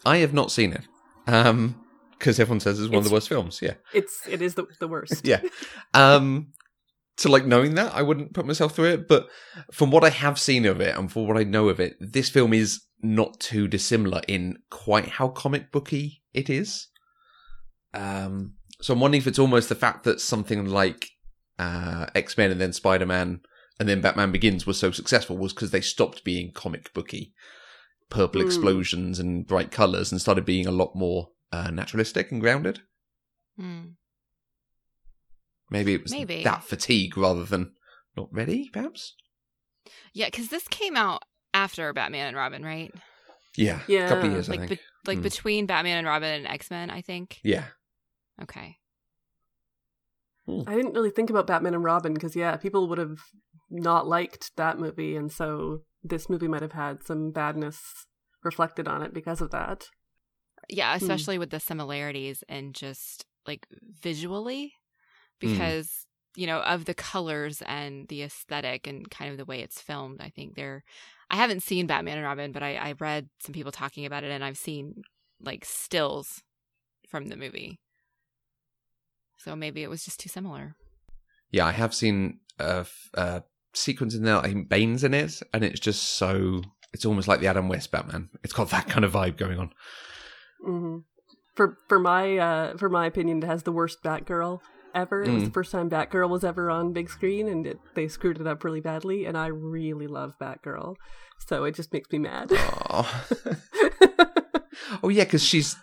I 0.05 0.17
have 0.17 0.33
not 0.33 0.51
seen 0.51 0.73
it. 0.73 0.87
Um, 1.27 1.81
because 2.11 2.39
everyone 2.39 2.59
says 2.59 2.79
it's 2.79 2.89
one 2.89 2.99
of 2.99 3.03
the 3.03 3.13
worst 3.13 3.29
films. 3.29 3.61
Yeah, 3.61 3.75
It's 3.93 4.27
it 4.27 4.41
is 4.41 4.55
the 4.55 4.65
the 4.79 4.87
worst. 4.87 5.21
yeah. 5.25 5.41
Um, 5.93 6.53
so 7.17 7.29
like 7.29 7.45
knowing 7.45 7.75
that, 7.75 7.93
I 7.93 8.01
wouldn't 8.01 8.33
put 8.33 8.45
myself 8.45 8.75
through 8.75 8.91
it. 8.91 9.07
But 9.07 9.27
from 9.71 9.91
what 9.91 10.03
I 10.03 10.09
have 10.09 10.39
seen 10.39 10.65
of 10.65 10.81
it 10.81 10.97
and 10.97 11.11
for 11.11 11.25
what 11.25 11.37
I 11.37 11.43
know 11.43 11.69
of 11.69 11.79
it, 11.79 11.95
this 11.99 12.29
film 12.29 12.53
is 12.53 12.81
not 13.01 13.39
too 13.39 13.67
dissimilar 13.67 14.21
in 14.27 14.57
quite 14.69 15.07
how 15.07 15.29
comic 15.29 15.71
booky 15.71 16.23
it 16.33 16.49
is. 16.49 16.87
Um, 17.93 18.55
so 18.81 18.93
I'm 18.93 18.99
wondering 18.99 19.21
if 19.21 19.27
it's 19.27 19.39
almost 19.39 19.69
the 19.69 19.75
fact 19.75 20.03
that 20.03 20.19
something 20.19 20.65
like 20.65 21.07
uh, 21.57 22.07
X 22.13 22.37
Men 22.37 22.51
and 22.51 22.59
then 22.59 22.73
Spider 22.73 23.05
Man 23.05 23.39
and 23.79 23.87
then 23.87 24.01
Batman 24.01 24.31
Begins 24.31 24.65
was 24.65 24.77
so 24.79 24.91
successful 24.91 25.37
was 25.37 25.53
because 25.53 25.71
they 25.71 25.81
stopped 25.81 26.23
being 26.23 26.51
comic 26.51 26.93
booky, 26.93 27.33
purple 28.09 28.41
Hmm. 28.41 28.47
explosions 28.47 29.19
and 29.19 29.47
bright 29.47 29.71
colors, 29.71 30.11
and 30.11 30.19
started 30.19 30.45
being 30.45 30.67
a 30.67 30.71
lot 30.71 30.95
more 30.95 31.29
uh, 31.51 31.71
naturalistic 31.71 32.31
and 32.31 32.41
grounded. 32.41 32.81
Hmm. 33.57 33.83
Maybe 35.69 35.93
it 35.93 36.03
was 36.03 36.11
Maybe. 36.11 36.43
that 36.43 36.63
fatigue 36.63 37.17
rather 37.17 37.43
than 37.43 37.73
not 38.15 38.31
ready, 38.31 38.69
perhaps. 38.71 39.15
Yeah, 40.13 40.27
because 40.27 40.49
this 40.49 40.67
came 40.67 40.95
out 40.95 41.23
after 41.53 41.91
Batman 41.93 42.27
and 42.27 42.37
Robin, 42.37 42.63
right? 42.63 42.93
Yeah, 43.57 43.79
a 43.87 44.07
couple 44.09 44.17
of 44.17 44.23
Yeah, 44.25 44.31
years, 44.33 44.49
I 44.49 44.51
Like, 44.53 44.59
think. 44.69 44.79
be- 44.79 44.85
like 45.07 45.17
Hmm. 45.19 45.23
between 45.23 45.65
Batman 45.65 45.97
and 45.99 46.07
Robin 46.07 46.29
and 46.33 46.47
X 46.47 46.69
Men, 46.69 46.89
I 46.89 47.01
think. 47.01 47.39
yeah, 47.43 47.67
Okay. 48.41 48.77
I 50.47 50.75
didn't 50.75 50.93
really 50.93 51.09
think 51.09 51.29
about 51.31 51.47
Batman 51.47 51.73
and 51.73 51.83
Robin 51.83 52.13
because 52.13 52.35
yeah, 52.35 52.55
people 52.57 52.87
would 52.87 52.99
have 52.99 53.17
not 53.69 54.07
liked 54.07 54.55
that 54.57 54.77
movie, 54.77 55.15
and 55.15 55.31
so 55.31 55.81
this 56.03 56.29
movie 56.29 56.47
might 56.47 56.61
have 56.61 56.73
had 56.73 57.03
some 57.03 57.31
badness 57.31 57.81
reflected 58.43 58.87
on 58.87 59.01
it 59.01 59.11
because 59.13 59.41
of 59.41 59.49
that. 59.51 59.87
Yeah, 60.69 60.91
Hmm. 60.97 61.03
especially 61.03 61.37
with 61.39 61.49
the 61.49 61.59
similarities 61.59 62.43
and 62.47 62.75
just 62.75 63.25
like 63.47 63.65
visually, 64.01 64.73
Hmm. 65.41 65.51
because 65.51 66.05
you 66.35 66.47
know 66.47 66.59
of 66.61 66.85
the 66.85 66.93
colors 66.93 67.61
and 67.65 68.07
the 68.07 68.23
aesthetic 68.23 68.87
and 68.87 69.09
kind 69.09 69.31
of 69.31 69.37
the 69.37 69.45
way 69.45 69.61
it's 69.61 69.81
filmed. 69.81 70.21
I 70.21 70.29
think 70.29 70.55
they're. 70.55 70.83
I 71.29 71.37
haven't 71.37 71.63
seen 71.63 71.87
Batman 71.87 72.17
and 72.17 72.25
Robin, 72.25 72.51
but 72.51 72.61
I, 72.63 72.75
I 72.75 72.93
read 72.99 73.29
some 73.39 73.53
people 73.53 73.71
talking 73.71 74.05
about 74.05 74.23
it, 74.23 74.31
and 74.31 74.43
I've 74.43 74.57
seen 74.57 75.01
like 75.41 75.65
stills 75.65 76.43
from 77.09 77.27
the 77.27 77.35
movie. 77.37 77.79
So 79.37 79.55
maybe 79.55 79.83
it 79.83 79.89
was 79.89 80.03
just 80.05 80.19
too 80.19 80.29
similar. 80.29 80.75
yeah. 81.51 81.65
I 81.65 81.71
have 81.71 81.93
seen 81.93 82.39
a, 82.59 82.79
f- 82.79 83.09
a 83.13 83.43
sequence 83.73 84.15
in 84.15 84.23
there. 84.23 84.37
I 84.37 84.47
think 84.47 84.69
Bane's 84.69 85.03
in 85.03 85.13
it, 85.13 85.39
and 85.53 85.63
it's 85.63 85.79
just 85.79 86.03
so. 86.17 86.61
It's 86.93 87.05
almost 87.05 87.27
like 87.27 87.41
the 87.41 87.47
Adam 87.47 87.67
West 87.67 87.91
Batman. 87.91 88.29
It's 88.43 88.53
got 88.53 88.69
that 88.69 88.87
kind 88.87 89.03
of 89.03 89.11
vibe 89.11 89.37
going 89.37 89.59
on. 89.59 89.71
hmm 90.63 90.97
For 91.55 91.77
for 91.89 91.99
my 91.99 92.37
uh, 92.37 92.77
for 92.77 92.89
my 92.89 93.05
opinion, 93.05 93.43
it 93.43 93.45
has 93.47 93.63
the 93.63 93.71
worst 93.73 94.01
Batgirl 94.03 94.61
ever. 94.95 95.21
It 95.23 95.29
was 95.31 95.43
Mm. 95.43 95.45
the 95.47 95.51
first 95.51 95.71
time 95.71 95.89
Batgirl 95.89 96.29
was 96.29 96.43
ever 96.43 96.71
on 96.71 96.93
big 96.93 97.09
screen, 97.09 97.47
and 97.47 97.67
it, 97.67 97.79
they 97.93 98.07
screwed 98.07 98.39
it 98.39 98.47
up 98.47 98.63
really 98.63 98.81
badly. 98.81 99.25
And 99.25 99.37
I 99.37 99.47
really 99.47 100.07
love 100.07 100.33
Batgirl, 100.41 100.95
so 101.47 101.63
it 101.65 101.75
just 101.75 101.93
makes 101.93 102.11
me 102.11 102.19
mad. 102.19 102.49
Oh, 102.51 103.25
oh 105.03 105.09
yeah, 105.09 105.25
because 105.25 105.43
she's 105.43 105.75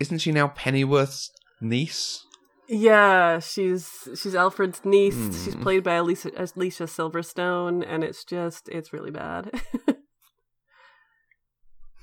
isn't 0.00 0.18
she 0.18 0.32
now 0.32 0.48
Pennyworth's 0.48 1.30
niece? 1.60 2.24
Yeah, 2.66 3.40
she's 3.40 4.08
she's 4.16 4.34
Alfred's 4.34 4.84
niece. 4.84 5.44
She's 5.44 5.54
Hmm. 5.54 5.62
played 5.62 5.84
by 5.84 5.94
Alicia, 5.94 6.30
Alicia 6.36 6.84
Silverstone, 6.84 7.84
and 7.86 8.02
it's 8.02 8.24
just 8.24 8.68
it's 8.70 8.92
really 8.92 9.10
bad. 9.10 9.50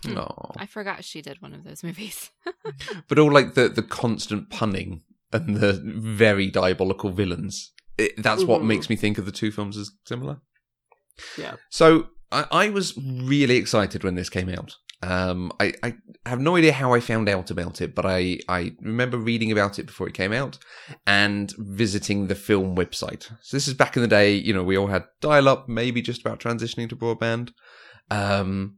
Oh, 0.08 0.50
I 0.58 0.66
forgot 0.66 1.04
she 1.06 1.22
did 1.22 1.44
one 1.44 1.54
of 1.54 1.64
those 1.64 1.84
movies. 1.84 2.32
but 3.08 3.20
all 3.20 3.32
like 3.32 3.54
the 3.54 3.70
the 3.70 3.84
constant 3.84 4.50
punning 4.50 5.04
and 5.34 5.58
the 5.58 5.74
very 5.84 6.48
diabolical 6.50 7.12
villains. 7.12 7.72
It, 7.98 8.22
that's 8.22 8.44
what 8.44 8.62
Mhm. 8.62 8.66
makes 8.68 8.90
me 8.90 8.96
think 8.96 9.18
of 9.18 9.26
the 9.26 9.32
two 9.32 9.52
films 9.52 9.78
as 9.78 9.92
similar. 10.06 10.40
yeah. 11.38 11.56
So 11.70 12.08
I, 12.32 12.46
I 12.52 12.70
was 12.70 12.98
really 12.98 13.58
excited 13.58 14.04
when 14.04 14.16
this 14.16 14.30
came 14.30 14.50
out. 14.50 14.76
Um, 15.04 15.52
I, 15.60 15.74
I 15.82 15.96
have 16.28 16.40
no 16.40 16.56
idea 16.56 16.74
how 16.74 16.94
I 16.94 17.00
found 17.00 17.28
out 17.28 17.50
about 17.50 17.82
it, 17.82 17.96
but 17.96 18.06
I, 18.06 18.38
I 18.48 18.74
remember 18.82 19.18
reading 19.18 19.52
about 19.52 19.80
it 19.80 19.88
before 19.88 20.08
it 20.08 20.14
came 20.14 20.32
out 20.32 20.60
and 21.08 21.52
visiting 21.58 22.28
the 22.28 22.36
film 22.36 22.76
website. 22.76 23.24
So 23.42 23.58
this 23.58 23.68
is 23.68 23.74
back 23.74 23.96
in 23.96 24.04
the 24.04 24.08
day, 24.08 24.34
you 24.36 24.54
know, 24.54 24.64
we 24.64 24.78
all 24.78 24.88
had 24.88 25.06
dial 25.20 25.50
up, 25.50 25.68
maybe 25.68 26.02
just 26.04 26.22
about 26.22 26.40
transitioning 26.40 26.88
to 26.90 26.96
broadband. 26.96 27.52
Um, 28.12 28.78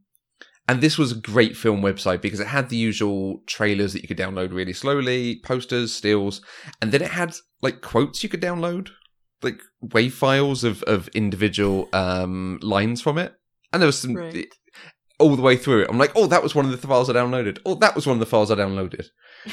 and 0.68 0.82
this 0.82 0.98
was 0.98 1.12
a 1.12 1.16
great 1.16 1.58
film 1.58 1.82
website 1.82 2.22
because 2.22 2.40
it 2.40 2.48
had 2.48 2.70
the 2.70 2.78
usual 2.78 3.42
trailers 3.48 3.94
that 3.94 4.02
you 4.02 4.08
could 4.08 4.18
download 4.18 4.54
really 4.54 4.74
slowly, 4.74 5.42
posters, 5.44 5.94
stills, 5.94 6.42
and 6.82 6.92
then 6.92 7.02
it 7.02 7.12
had 7.12 7.36
like 7.62 7.82
quotes 7.82 8.24
you 8.24 8.30
could 8.30 8.42
download, 8.42 8.90
like 9.42 9.60
wave 9.82 10.14
files 10.14 10.64
of, 10.64 10.82
of 10.84 11.08
individual 11.10 11.90
um, 11.94 12.60
lines 12.62 13.02
from 13.02 13.18
it. 13.18 13.34
And 13.72 13.82
there 13.82 13.88
was 13.88 14.00
some 14.00 14.16
Right. 14.16 14.48
all 15.20 15.36
the 15.36 15.42
way 15.42 15.58
through 15.58 15.82
it. 15.84 15.90
I'm 15.90 15.98
like, 15.98 16.12
oh, 16.16 16.28
that 16.28 16.44
was 16.44 16.56
one 16.56 16.66
of 16.66 16.72
the 16.72 16.88
files 16.88 17.10
I 17.10 17.14
downloaded. 17.14 17.60
Oh, 17.66 17.76
that 17.76 17.96
was 17.96 18.06
one 18.08 18.16
of 18.16 18.20
the 18.20 18.26
files 18.26 18.52
I 18.52 18.56
downloaded. 18.56 19.06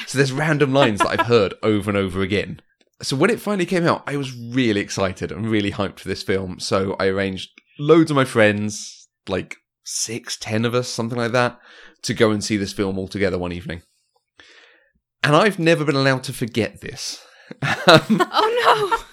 So 0.06 0.18
there's 0.18 0.32
random 0.32 0.72
lines 0.72 1.00
that 1.00 1.08
I've 1.18 1.26
heard 1.26 1.54
over 1.62 1.90
and 1.90 1.96
over 1.96 2.20
again. 2.20 2.60
So 3.02 3.16
when 3.16 3.30
it 3.30 3.40
finally 3.40 3.66
came 3.66 3.86
out, 3.86 4.02
I 4.06 4.16
was 4.16 4.36
really 4.36 4.80
excited 4.80 5.32
and 5.32 5.46
really 5.50 5.72
hyped 5.72 5.98
for 6.00 6.08
this 6.08 6.22
film. 6.22 6.60
So 6.60 6.96
I 7.00 7.06
arranged 7.06 7.50
loads 7.78 8.10
of 8.10 8.14
my 8.14 8.26
friends, 8.26 9.08
like 9.26 9.56
six, 9.90 10.36
ten 10.36 10.64
of 10.64 10.74
us, 10.74 10.88
something 10.88 11.18
like 11.18 11.32
that, 11.32 11.58
to 12.02 12.14
go 12.14 12.30
and 12.30 12.42
see 12.42 12.56
this 12.56 12.72
film 12.72 12.98
all 12.98 13.08
together 13.08 13.38
one 13.38 13.52
evening. 13.52 13.82
And 15.22 15.36
I've 15.36 15.58
never 15.58 15.84
been 15.84 15.96
allowed 15.96 16.24
to 16.24 16.32
forget 16.32 16.80
this. 16.80 17.22
Um, 17.62 17.68
oh 18.32 19.06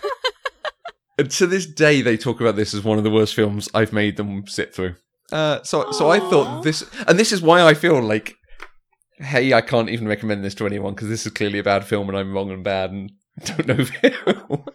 and 1.17 1.29
to 1.31 1.47
this 1.47 1.65
day, 1.65 2.01
they 2.01 2.15
talk 2.15 2.39
about 2.39 2.55
this 2.55 2.73
as 2.73 2.83
one 2.83 2.97
of 2.97 3.03
the 3.03 3.11
worst 3.11 3.33
films 3.33 3.69
I've 3.73 3.91
made 3.91 4.17
them 4.17 4.45
sit 4.47 4.73
through. 4.73 4.95
Uh, 5.31 5.61
so, 5.63 5.91
so 5.91 6.09
I 6.09 6.19
thought 6.19 6.63
this, 6.63 6.89
and 7.07 7.19
this 7.19 7.31
is 7.31 7.41
why 7.41 7.61
I 7.61 7.73
feel 7.73 8.01
like, 8.01 8.35
hey, 9.17 9.53
I 9.53 9.61
can't 9.61 9.89
even 9.89 10.07
recommend 10.07 10.45
this 10.45 10.55
to 10.55 10.65
anyone 10.65 10.93
because 10.93 11.09
this 11.09 11.25
is 11.25 11.33
clearly 11.33 11.59
a 11.59 11.63
bad 11.63 11.83
film, 11.83 12.07
and 12.07 12.17
I'm 12.17 12.33
wrong 12.33 12.51
and 12.51 12.63
bad 12.63 12.91
and 12.91 13.11
don't 13.45 13.67
know 13.67 14.65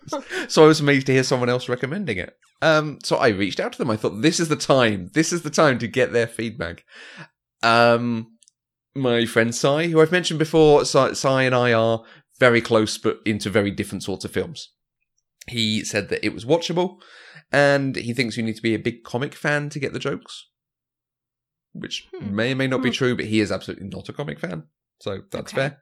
so 0.48 0.64
I 0.64 0.66
was 0.66 0.80
amazed 0.80 1.06
to 1.06 1.12
hear 1.12 1.24
someone 1.24 1.48
else 1.48 1.68
recommending 1.68 2.18
it. 2.18 2.36
Um, 2.60 2.98
so 3.02 3.16
I 3.16 3.28
reached 3.28 3.58
out 3.58 3.72
to 3.72 3.78
them. 3.78 3.90
I 3.90 3.96
thought 3.96 4.22
this 4.22 4.38
is 4.38 4.48
the 4.48 4.56
time. 4.56 5.10
This 5.14 5.32
is 5.32 5.42
the 5.42 5.50
time 5.50 5.78
to 5.80 5.88
get 5.88 6.12
their 6.12 6.26
feedback. 6.28 6.84
Um, 7.62 8.38
my 8.94 9.24
friend 9.26 9.54
Sai, 9.54 9.88
who 9.88 10.00
I've 10.00 10.12
mentioned 10.12 10.38
before, 10.38 10.84
Sai, 10.84 11.12
Sai 11.14 11.42
and 11.42 11.54
I 11.54 11.72
are 11.72 12.04
very 12.38 12.60
close, 12.60 12.98
but 12.98 13.20
into 13.24 13.50
very 13.50 13.70
different 13.70 14.04
sorts 14.04 14.24
of 14.24 14.30
films. 14.30 14.70
He 15.48 15.84
said 15.84 16.08
that 16.10 16.24
it 16.24 16.32
was 16.32 16.44
watchable, 16.44 16.98
and 17.50 17.96
he 17.96 18.12
thinks 18.14 18.36
you 18.36 18.42
need 18.44 18.56
to 18.56 18.62
be 18.62 18.74
a 18.74 18.78
big 18.78 19.02
comic 19.02 19.34
fan 19.34 19.70
to 19.70 19.80
get 19.80 19.92
the 19.92 19.98
jokes, 19.98 20.48
which 21.72 22.06
Hmm. 22.16 22.34
may 22.36 22.52
or 22.52 22.56
may 22.56 22.66
not 22.68 22.82
be 22.82 22.90
Hmm. 22.90 22.94
true, 22.94 23.16
but 23.16 23.26
he 23.26 23.40
is 23.40 23.50
absolutely 23.50 23.88
not 23.88 24.08
a 24.08 24.12
comic 24.12 24.38
fan. 24.38 24.64
So 25.02 25.22
that's 25.32 25.52
Okay. 25.52 25.70
fair. 25.70 25.80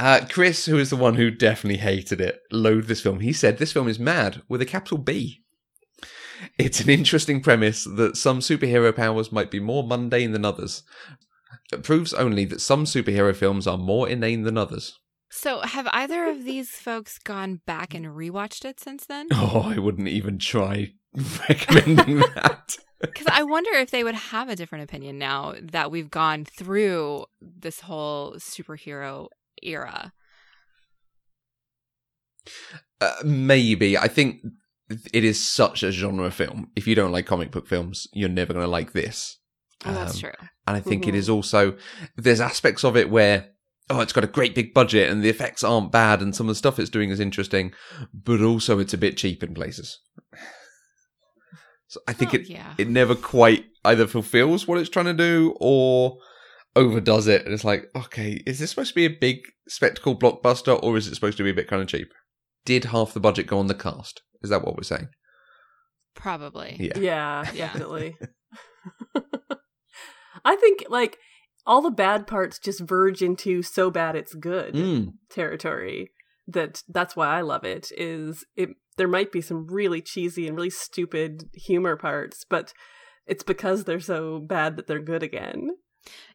Uh, 0.00 0.20
Chris, 0.30 0.64
who 0.64 0.78
is 0.78 0.88
the 0.88 0.96
one 0.96 1.16
who 1.16 1.30
definitely 1.30 1.80
hated 1.80 2.18
it, 2.18 2.40
loathed 2.50 2.88
this 2.88 3.02
film. 3.02 3.20
He 3.20 3.34
said 3.34 3.58
this 3.58 3.72
film 3.74 3.88
is 3.88 3.98
mad 3.98 4.40
with 4.48 4.62
a 4.62 4.66
capital 4.66 4.96
B. 4.96 5.42
It's 6.58 6.80
an 6.80 6.88
interesting 6.88 7.42
premise 7.42 7.84
that 7.84 8.16
some 8.16 8.40
superhero 8.40 8.96
powers 8.96 9.30
might 9.30 9.50
be 9.50 9.60
more 9.60 9.86
mundane 9.86 10.32
than 10.32 10.46
others. 10.46 10.82
It 11.74 11.82
proves 11.82 12.14
only 12.14 12.46
that 12.46 12.62
some 12.62 12.84
superhero 12.86 13.36
films 13.36 13.66
are 13.66 13.76
more 13.76 14.08
inane 14.08 14.42
than 14.44 14.56
others. 14.56 14.98
So, 15.30 15.60
have 15.60 15.86
either 15.92 16.26
of 16.26 16.44
these 16.44 16.70
folks 16.70 17.18
gone 17.18 17.60
back 17.66 17.92
and 17.92 18.06
rewatched 18.06 18.64
it 18.64 18.80
since 18.80 19.04
then? 19.04 19.28
Oh, 19.32 19.70
I 19.74 19.78
wouldn't 19.78 20.08
even 20.08 20.38
try 20.38 20.92
recommending 21.48 22.18
that. 22.34 22.76
Because 23.06 23.26
I 23.30 23.42
wonder 23.42 23.70
if 23.74 23.90
they 23.90 24.04
would 24.04 24.14
have 24.14 24.48
a 24.48 24.56
different 24.56 24.84
opinion 24.84 25.18
now 25.18 25.54
that 25.60 25.90
we've 25.90 26.10
gone 26.10 26.44
through 26.44 27.26
this 27.40 27.80
whole 27.80 28.34
superhero 28.34 29.28
era. 29.62 30.12
Uh, 33.00 33.14
maybe. 33.24 33.96
I 33.98 34.08
think 34.08 34.40
it 35.12 35.24
is 35.24 35.42
such 35.44 35.82
a 35.82 35.90
genre 35.90 36.30
film. 36.30 36.70
If 36.76 36.86
you 36.86 36.94
don't 36.94 37.12
like 37.12 37.26
comic 37.26 37.50
book 37.50 37.66
films, 37.66 38.06
you're 38.12 38.28
never 38.28 38.52
going 38.52 38.64
to 38.64 38.70
like 38.70 38.92
this. 38.92 39.38
Oh, 39.84 39.92
that's 39.92 40.14
Um, 40.14 40.20
true. 40.20 40.46
And 40.66 40.76
I 40.76 40.80
think 40.80 41.06
it 41.06 41.14
Mhm. 41.14 41.18
is 41.18 41.28
also 41.28 41.76
there's 42.16 42.40
aspects 42.40 42.84
of 42.84 42.96
it 42.96 43.10
where 43.10 43.50
oh, 43.90 44.00
it's 44.00 44.14
got 44.14 44.24
a 44.24 44.28
great 44.28 44.54
big 44.54 44.72
budget 44.72 45.10
and 45.10 45.22
the 45.22 45.28
effects 45.28 45.62
aren't 45.62 45.92
bad 45.92 46.22
and 46.22 46.34
some 46.34 46.48
of 46.48 46.52
the 46.52 46.58
stuff 46.58 46.78
it's 46.78 46.88
doing 46.88 47.10
is 47.10 47.20
interesting, 47.20 47.70
but 48.14 48.40
also 48.40 48.78
it's 48.78 48.94
a 48.94 48.98
bit 48.98 49.14
cheap 49.14 49.42
in 49.42 49.52
places. 49.52 50.00
So 51.94 52.00
I 52.08 52.12
think 52.12 52.32
Oh, 52.34 52.38
it 52.38 52.48
yeah. 52.50 52.74
it 52.76 52.88
never 52.88 53.14
quite 53.14 53.66
either 53.84 54.08
fulfills 54.08 54.66
what 54.66 54.78
it's 54.78 54.90
trying 54.90 55.04
to 55.06 55.14
do 55.14 55.54
or 55.60 56.16
overdoes 56.74 57.28
it. 57.28 57.44
And 57.44 57.54
it's 57.54 57.62
like, 57.62 57.84
okay, 57.94 58.42
is 58.46 58.58
this 58.58 58.70
supposed 58.70 58.88
to 58.90 58.94
be 58.96 59.04
a 59.04 59.10
big 59.20 59.38
spectacle 59.68 60.18
blockbuster 60.18 60.82
or 60.82 60.96
is 60.96 61.06
it 61.06 61.14
supposed 61.14 61.36
to 61.36 61.44
be 61.44 61.50
a 61.50 61.54
bit 61.54 61.68
kind 61.68 61.80
of 61.82 61.86
cheap? 61.88 62.08
Did 62.64 62.86
half 62.86 63.14
the 63.14 63.20
budget 63.20 63.46
go 63.46 63.58
on 63.60 63.68
the 63.68 63.74
cast? 63.74 64.22
Is 64.42 64.50
that 64.50 64.64
what 64.64 64.76
we're 64.76 64.82
saying? 64.82 65.06
Probably. 66.16 66.76
Yeah. 66.80 66.98
Yeah, 66.98 67.52
Yeah. 67.52 67.66
definitely. 67.66 68.16
I 70.44 70.56
think 70.56 70.84
like 70.88 71.18
all 71.66 71.80
the 71.80 71.90
bad 71.90 72.26
parts 72.26 72.58
just 72.58 72.80
verge 72.80 73.22
into 73.22 73.62
so 73.62 73.90
bad 73.90 74.16
it's 74.16 74.34
good 74.34 74.74
Mm. 74.74 75.12
territory. 75.30 76.10
That 76.46 76.82
that's 76.88 77.16
why 77.16 77.28
I 77.28 77.40
love 77.40 77.64
it. 77.64 77.90
Is 77.96 78.44
it? 78.56 78.70
There 78.96 79.08
might 79.08 79.32
be 79.32 79.40
some 79.40 79.66
really 79.66 80.00
cheesy 80.00 80.46
and 80.46 80.56
really 80.56 80.70
stupid 80.70 81.48
humor 81.54 81.96
parts, 81.96 82.44
but 82.48 82.72
it's 83.26 83.42
because 83.42 83.84
they're 83.84 84.00
so 84.00 84.38
bad 84.38 84.76
that 84.76 84.86
they're 84.86 85.00
good 85.00 85.22
again. 85.22 85.70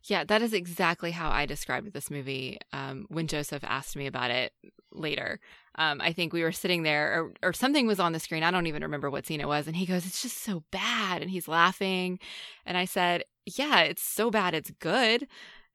Yeah, 0.05 0.23
that 0.23 0.41
is 0.41 0.51
exactly 0.53 1.11
how 1.11 1.29
I 1.29 1.45
described 1.45 1.93
this 1.93 2.09
movie 2.09 2.57
um, 2.73 3.05
when 3.09 3.27
Joseph 3.27 3.63
asked 3.63 3.95
me 3.95 4.07
about 4.07 4.31
it 4.31 4.51
later. 4.91 5.39
Um, 5.75 6.01
I 6.01 6.11
think 6.11 6.33
we 6.33 6.41
were 6.41 6.51
sitting 6.51 6.81
there, 6.81 7.21
or, 7.21 7.49
or 7.49 7.53
something 7.53 7.85
was 7.85 7.99
on 7.99 8.11
the 8.13 8.19
screen. 8.19 8.41
I 8.41 8.49
don't 8.49 8.65
even 8.65 8.81
remember 8.81 9.11
what 9.11 9.27
scene 9.27 9.41
it 9.41 9.47
was. 9.47 9.67
And 9.67 9.75
he 9.75 9.85
goes, 9.85 10.07
It's 10.07 10.23
just 10.23 10.39
so 10.39 10.63
bad. 10.71 11.21
And 11.21 11.29
he's 11.29 11.47
laughing. 11.47 12.17
And 12.65 12.77
I 12.77 12.85
said, 12.85 13.25
Yeah, 13.45 13.81
it's 13.81 14.01
so 14.01 14.31
bad, 14.31 14.55
it's 14.55 14.71
good. 14.79 15.27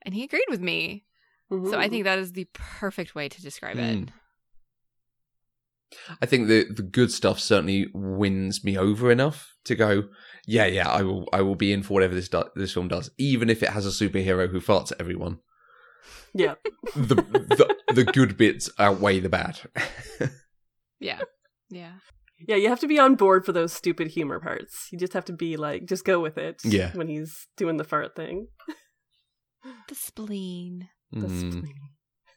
And 0.03 0.13
he 0.13 0.25
agreed 0.25 0.45
with 0.49 0.61
me. 0.61 1.05
So 1.51 1.79
I 1.79 1.87
Mhm. 1.87 1.91
think 1.91 2.05
that 2.05 2.19
is 2.19 2.33
the 2.33 2.49
perfect 2.53 3.15
way 3.15 3.29
to 3.29 3.41
describe 3.43 3.77
it. 3.79 4.11
I 6.23 6.27
think 6.27 6.49
the 6.49 6.67
the 6.73 6.83
good 6.83 7.11
stuff 7.13 7.39
certainly 7.41 7.89
wins 7.95 8.65
me 8.65 8.77
over 8.79 9.11
enough 9.11 9.55
to 9.65 9.75
go. 9.75 10.05
Yeah, 10.47 10.67
yeah, 10.67 10.89
I 10.91 11.03
will. 11.03 11.29
I 11.33 11.41
will 11.43 11.55
be 11.55 11.73
in 11.73 11.83
for 11.83 11.95
whatever 11.95 12.15
this 12.15 12.29
do- 12.29 12.51
this 12.55 12.73
film 12.75 12.89
does, 12.89 13.11
even 13.19 13.49
if 13.51 13.63
it 13.63 13.71
has 13.71 13.87
a 13.87 13.91
superhero 13.91 14.49
who 14.51 14.61
farts 14.61 14.93
at 14.93 15.01
everyone. 15.01 15.39
yeah, 16.35 16.55
The 16.95 17.15
the, 17.17 17.77
the 17.95 18.05
good 18.05 18.37
bits 18.37 18.69
outweigh 18.79 19.21
the 19.21 19.29
bad. 19.29 19.61
Yeah. 21.01 21.21
Yeah. 21.71 21.93
yeah. 22.47 22.57
You 22.57 22.69
have 22.71 22.81
to 22.81 22.87
be 22.87 22.99
on 22.99 23.15
board 23.17 23.45
for 23.45 23.53
those 23.53 23.73
stupid 23.75 24.09
humor 24.09 24.41
parts. 24.41 24.89
You 24.91 24.99
just 24.99 25.13
have 25.13 25.27
to 25.27 25.33
be 25.35 25.57
like, 25.59 25.85
just 25.87 26.05
go 26.05 26.19
with 26.21 26.39
it. 26.39 26.63
Yeah. 26.65 26.93
when 26.95 27.09
he's 27.09 27.47
doing 27.59 27.77
the 27.77 27.85
fart 27.85 28.17
thing. 28.17 28.47
The 29.89 29.95
spleen. 29.95 30.89
The 31.13 31.27
Mm. 31.27 31.51
spleen. 31.51 31.75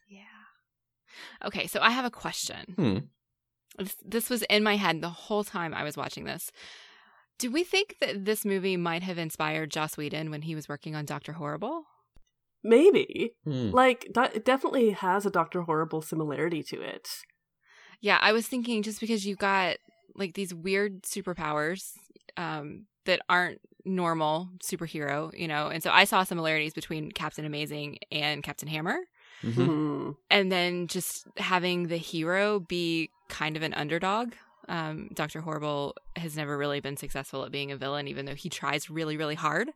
Yeah. 0.09 1.47
Okay, 1.47 1.67
so 1.67 1.79
I 1.81 1.91
have 1.91 2.03
a 2.05 2.09
question. 2.11 2.73
Hmm. 2.75 2.97
This, 3.77 3.95
this 4.03 4.29
was 4.29 4.41
in 4.43 4.63
my 4.63 4.75
head 4.75 5.01
the 5.01 5.09
whole 5.09 5.43
time 5.43 5.73
I 5.73 5.83
was 5.83 5.97
watching 5.97 6.23
this. 6.25 6.51
Do 7.39 7.51
we 7.51 7.63
think 7.63 7.97
that 8.01 8.25
this 8.25 8.43
movie 8.45 8.77
might 8.77 9.03
have 9.03 9.17
inspired 9.19 9.69
Joss 9.71 9.95
Whedon 9.97 10.31
when 10.31 10.41
he 10.41 10.55
was 10.55 10.67
working 10.67 10.95
on 10.95 11.05
Doctor 11.05 11.33
Horrible? 11.33 11.83
Maybe 12.63 13.35
Hmm. 13.43 13.69
like 13.69 14.07
that. 14.15 14.35
It 14.35 14.43
definitely 14.43 14.89
has 14.91 15.25
a 15.25 15.29
Doctor 15.29 15.61
Horrible 15.61 16.01
similarity 16.01 16.63
to 16.63 16.81
it. 16.81 17.07
Yeah, 18.01 18.17
I 18.21 18.31
was 18.33 18.47
thinking 18.47 18.81
just 18.83 18.99
because 18.99 19.25
you 19.25 19.35
got 19.35 19.77
like 20.15 20.33
these 20.33 20.53
weird 20.53 21.03
superpowers 21.03 21.91
um, 22.35 22.87
that 23.05 23.21
aren't 23.29 23.61
normal 23.85 24.49
superhero, 24.63 25.31
you 25.37 25.47
know, 25.47 25.67
and 25.67 25.81
so 25.81 25.91
I 25.91 26.03
saw 26.03 26.23
similarities 26.23 26.73
between 26.73 27.11
Captain 27.11 27.45
Amazing 27.45 27.99
and 28.11 28.43
Captain 28.43 28.67
Hammer. 28.67 28.97
Mhm. 29.43 29.53
Mhm. 29.67 30.15
and 30.29 30.51
then 30.51 30.87
just 30.87 31.27
having 31.37 31.87
the 31.87 31.97
hero 31.97 32.59
be 32.59 33.09
kind 33.29 33.55
of 33.55 33.63
an 33.63 33.73
underdog. 33.73 34.33
Um, 34.67 35.09
Doctor 35.13 35.41
Horrible 35.41 35.95
has 36.15 36.35
never 36.35 36.57
really 36.57 36.79
been 36.81 36.97
successful 36.97 37.45
at 37.45 37.51
being 37.51 37.71
a 37.71 37.77
villain, 37.77 38.07
even 38.07 38.25
though 38.25 38.35
he 38.35 38.49
tries 38.49 38.89
really, 38.89 39.15
really 39.15 39.35
hard. 39.35 39.69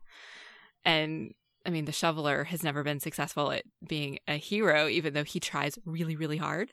And 0.84 1.34
I 1.64 1.70
mean, 1.70 1.84
the 1.84 1.92
Shoveler 1.92 2.44
has 2.44 2.62
never 2.64 2.82
been 2.82 2.98
successful 3.00 3.52
at 3.52 3.64
being 3.86 4.18
a 4.26 4.34
hero, 4.36 4.88
even 4.88 5.14
though 5.14 5.24
he 5.24 5.38
tries 5.40 5.78
really, 5.86 6.16
really 6.16 6.38
hard. 6.38 6.72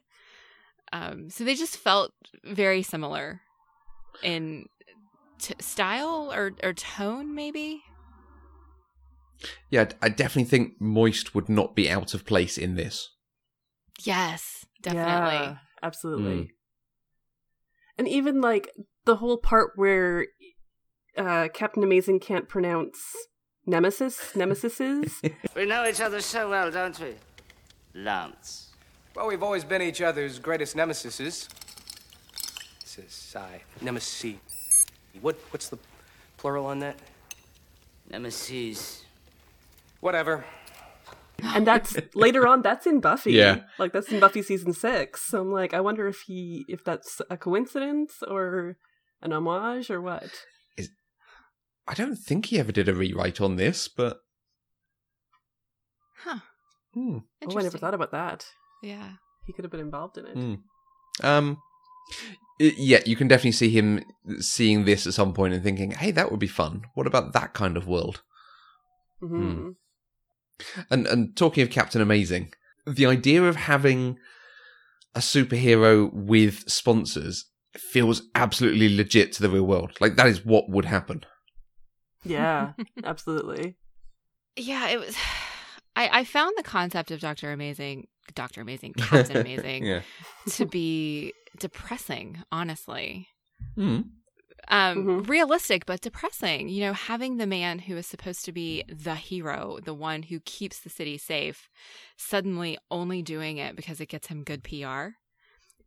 Um, 0.91 1.30
so 1.30 1.43
they 1.43 1.54
just 1.56 1.78
felt 1.78 2.12
very 2.43 2.82
similar 2.82 3.41
in 4.23 4.67
t- 5.38 5.54
style 5.60 6.32
or, 6.34 6.54
or 6.63 6.73
tone, 6.73 7.36
maybe. 7.36 7.84
Yeah, 9.69 9.89
I 10.02 10.10
definitely 10.10 10.49
think 10.49 10.73
Moist 10.80 11.34
would 11.34 11.49
not 11.49 11.75
be 11.75 11.89
out 11.89 12.13
of 12.13 12.25
place 12.25 12.58
in 12.58 12.75
this. 12.75 13.10
Yes, 14.04 14.65
definitely. 14.82 15.34
Yeah, 15.34 15.58
absolutely. 15.82 16.36
Mm. 16.36 16.47
And 17.97 18.08
even 18.08 18.41
like 18.41 18.71
the 19.06 19.17
whole 19.17 19.38
part 19.38 19.71
where 19.75 20.28
uh, 21.17 21.49
Captain 21.54 21.84
Amazing 21.84 22.19
can't 22.19 22.47
pronounce 22.47 22.99
Nemesis, 23.65 24.36
Nemesis 24.36 24.80
is. 24.80 25.21
We 25.56 25.65
know 25.65 25.86
each 25.86 26.02
other 26.02 26.21
so 26.21 26.49
well, 26.49 26.71
don't 26.71 26.97
we? 26.99 27.13
Lance. 27.93 28.69
Well, 29.15 29.28
we've 29.28 29.43
always 29.43 29.63
been 29.63 29.82
each 29.82 30.02
other's 30.02 30.39
greatest 30.39 30.75
nemesises. 30.75 31.49
Sis, 32.86 33.36
I. 33.36 33.62
Nemesis. 33.82 34.38
What, 35.21 35.36
what's 35.52 35.69
the 35.69 35.78
plural 36.38 36.67
on 36.67 36.80
that? 36.80 36.97
Nemesis. 38.10 39.04
Whatever. 39.99 40.45
and 41.43 41.65
that's 41.65 41.95
later 42.15 42.47
on. 42.47 42.62
That's 42.62 42.85
in 42.88 42.99
Buffy. 42.99 43.33
Yeah. 43.33 43.62
like 43.77 43.93
that's 43.93 44.12
in 44.12 44.19
Buffy 44.19 44.41
season 44.41 44.73
six. 44.73 45.21
So 45.21 45.41
I'm 45.41 45.51
like, 45.51 45.73
I 45.73 45.81
wonder 45.81 46.07
if 46.07 46.21
he, 46.27 46.65
if 46.67 46.83
that's 46.83 47.21
a 47.29 47.38
coincidence 47.38 48.23
or 48.27 48.77
an 49.21 49.33
homage 49.33 49.89
or 49.89 50.01
what. 50.01 50.29
I 51.88 51.95
don't 51.95 52.17
think 52.17 52.45
he 52.47 52.59
ever 52.59 52.71
did 52.71 52.88
a 52.88 52.93
rewrite 52.93 53.41
on 53.41 53.55
this, 53.55 53.88
but 53.88 54.19
Huh. 56.23 56.39
hmm. 56.93 57.17
Oh, 57.47 57.57
I 57.57 57.63
never 57.63 57.77
thought 57.77 57.93
about 57.93 58.12
that. 58.12 58.45
Yeah. 58.83 59.13
He 59.47 59.53
could 59.53 59.63
have 59.63 59.71
been 59.71 59.79
involved 59.79 60.17
in 60.17 60.25
it. 60.27 60.35
Mm. 60.38 60.59
Um, 61.23 61.57
yeah, 62.59 62.99
you 63.05 63.15
can 63.15 63.27
definitely 63.27 63.53
see 63.53 63.69
him 63.69 64.03
seeing 64.39 64.85
this 64.85 65.07
at 65.07 65.13
some 65.13 65.33
point 65.33 65.53
and 65.53 65.63
thinking, 65.63 65.91
"Hey, 65.91 66.12
that 66.12 66.29
would 66.29 66.39
be 66.39 66.47
fun. 66.47 66.83
What 66.93 67.07
about 67.07 67.33
that 67.33 67.53
kind 67.53 67.77
of 67.77 67.88
world?" 67.88 68.21
hmm 69.19 69.69
And 70.89 71.08
and 71.08 71.36
talking 71.36 71.63
of 71.63 71.69
Captain 71.69 72.02
Amazing, 72.02 72.54
the 72.86 73.06
idea 73.06 73.43
of 73.43 73.56
having 73.56 74.17
a 75.15 75.19
superhero 75.19 76.12
with 76.13 76.69
sponsors 76.69 77.45
feels 77.76 78.24
absolutely 78.36 78.95
legit 78.95 79.32
to 79.34 79.41
the 79.41 79.50
real 79.50 79.63
world. 79.65 79.91
Like 80.00 80.15
that 80.15 80.28
is 80.28 80.45
what 80.45 80.69
would 80.69 80.86
happen. 80.86 81.24
Yeah, 82.24 82.74
absolutely. 83.04 83.78
Yeah, 84.56 84.89
it 84.89 85.00
was. 85.00 85.15
I, 85.95 86.19
I 86.19 86.24
found 86.24 86.54
the 86.56 86.63
concept 86.63 87.12
of 87.12 87.19
Doctor 87.19 87.52
Amazing, 87.52 88.08
Doctor 88.34 88.62
Amazing, 88.62 88.93
Captain 88.98 89.38
Amazing, 89.38 89.86
yeah. 89.86 90.02
to 90.52 90.65
be 90.65 91.34
depressing. 91.60 92.38
Honestly, 92.52 93.28
Mm. 93.78 94.06
Um, 94.67 95.06
Mhm. 95.06 95.28
realistic 95.30 95.86
but 95.86 96.02
depressing. 96.02 96.69
You 96.69 96.82
know, 96.82 96.93
having 96.93 97.38
the 97.38 97.48
man 97.48 97.80
who 97.80 97.98
is 97.98 98.06
supposed 98.08 98.45
to 98.45 98.52
be 98.52 98.84
the 98.88 99.15
hero, 99.15 99.80
the 99.84 99.93
one 99.93 100.24
who 100.24 100.39
keeps 100.41 100.80
the 100.80 100.89
city 100.89 101.17
safe, 101.17 101.69
suddenly 102.17 102.78
only 102.91 103.22
doing 103.22 103.58
it 103.58 103.76
because 103.76 104.00
it 104.02 104.08
gets 104.10 104.28
him 104.28 104.43
good 104.43 104.63
PR. 104.63 105.15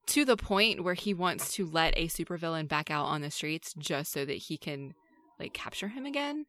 To 0.07 0.25
the 0.25 0.37
point 0.37 0.83
where 0.83 0.95
he 0.95 1.15
wants 1.15 1.53
to 1.55 1.65
let 1.65 1.95
a 1.97 2.09
supervillain 2.09 2.67
back 2.67 2.91
out 2.91 3.05
on 3.07 3.21
the 3.21 3.31
streets 3.31 3.73
just 3.79 4.11
so 4.11 4.25
that 4.25 4.35
he 4.35 4.59
can, 4.59 4.95
like, 5.39 5.53
capture 5.53 5.89
him 5.89 6.05
again. 6.07 6.47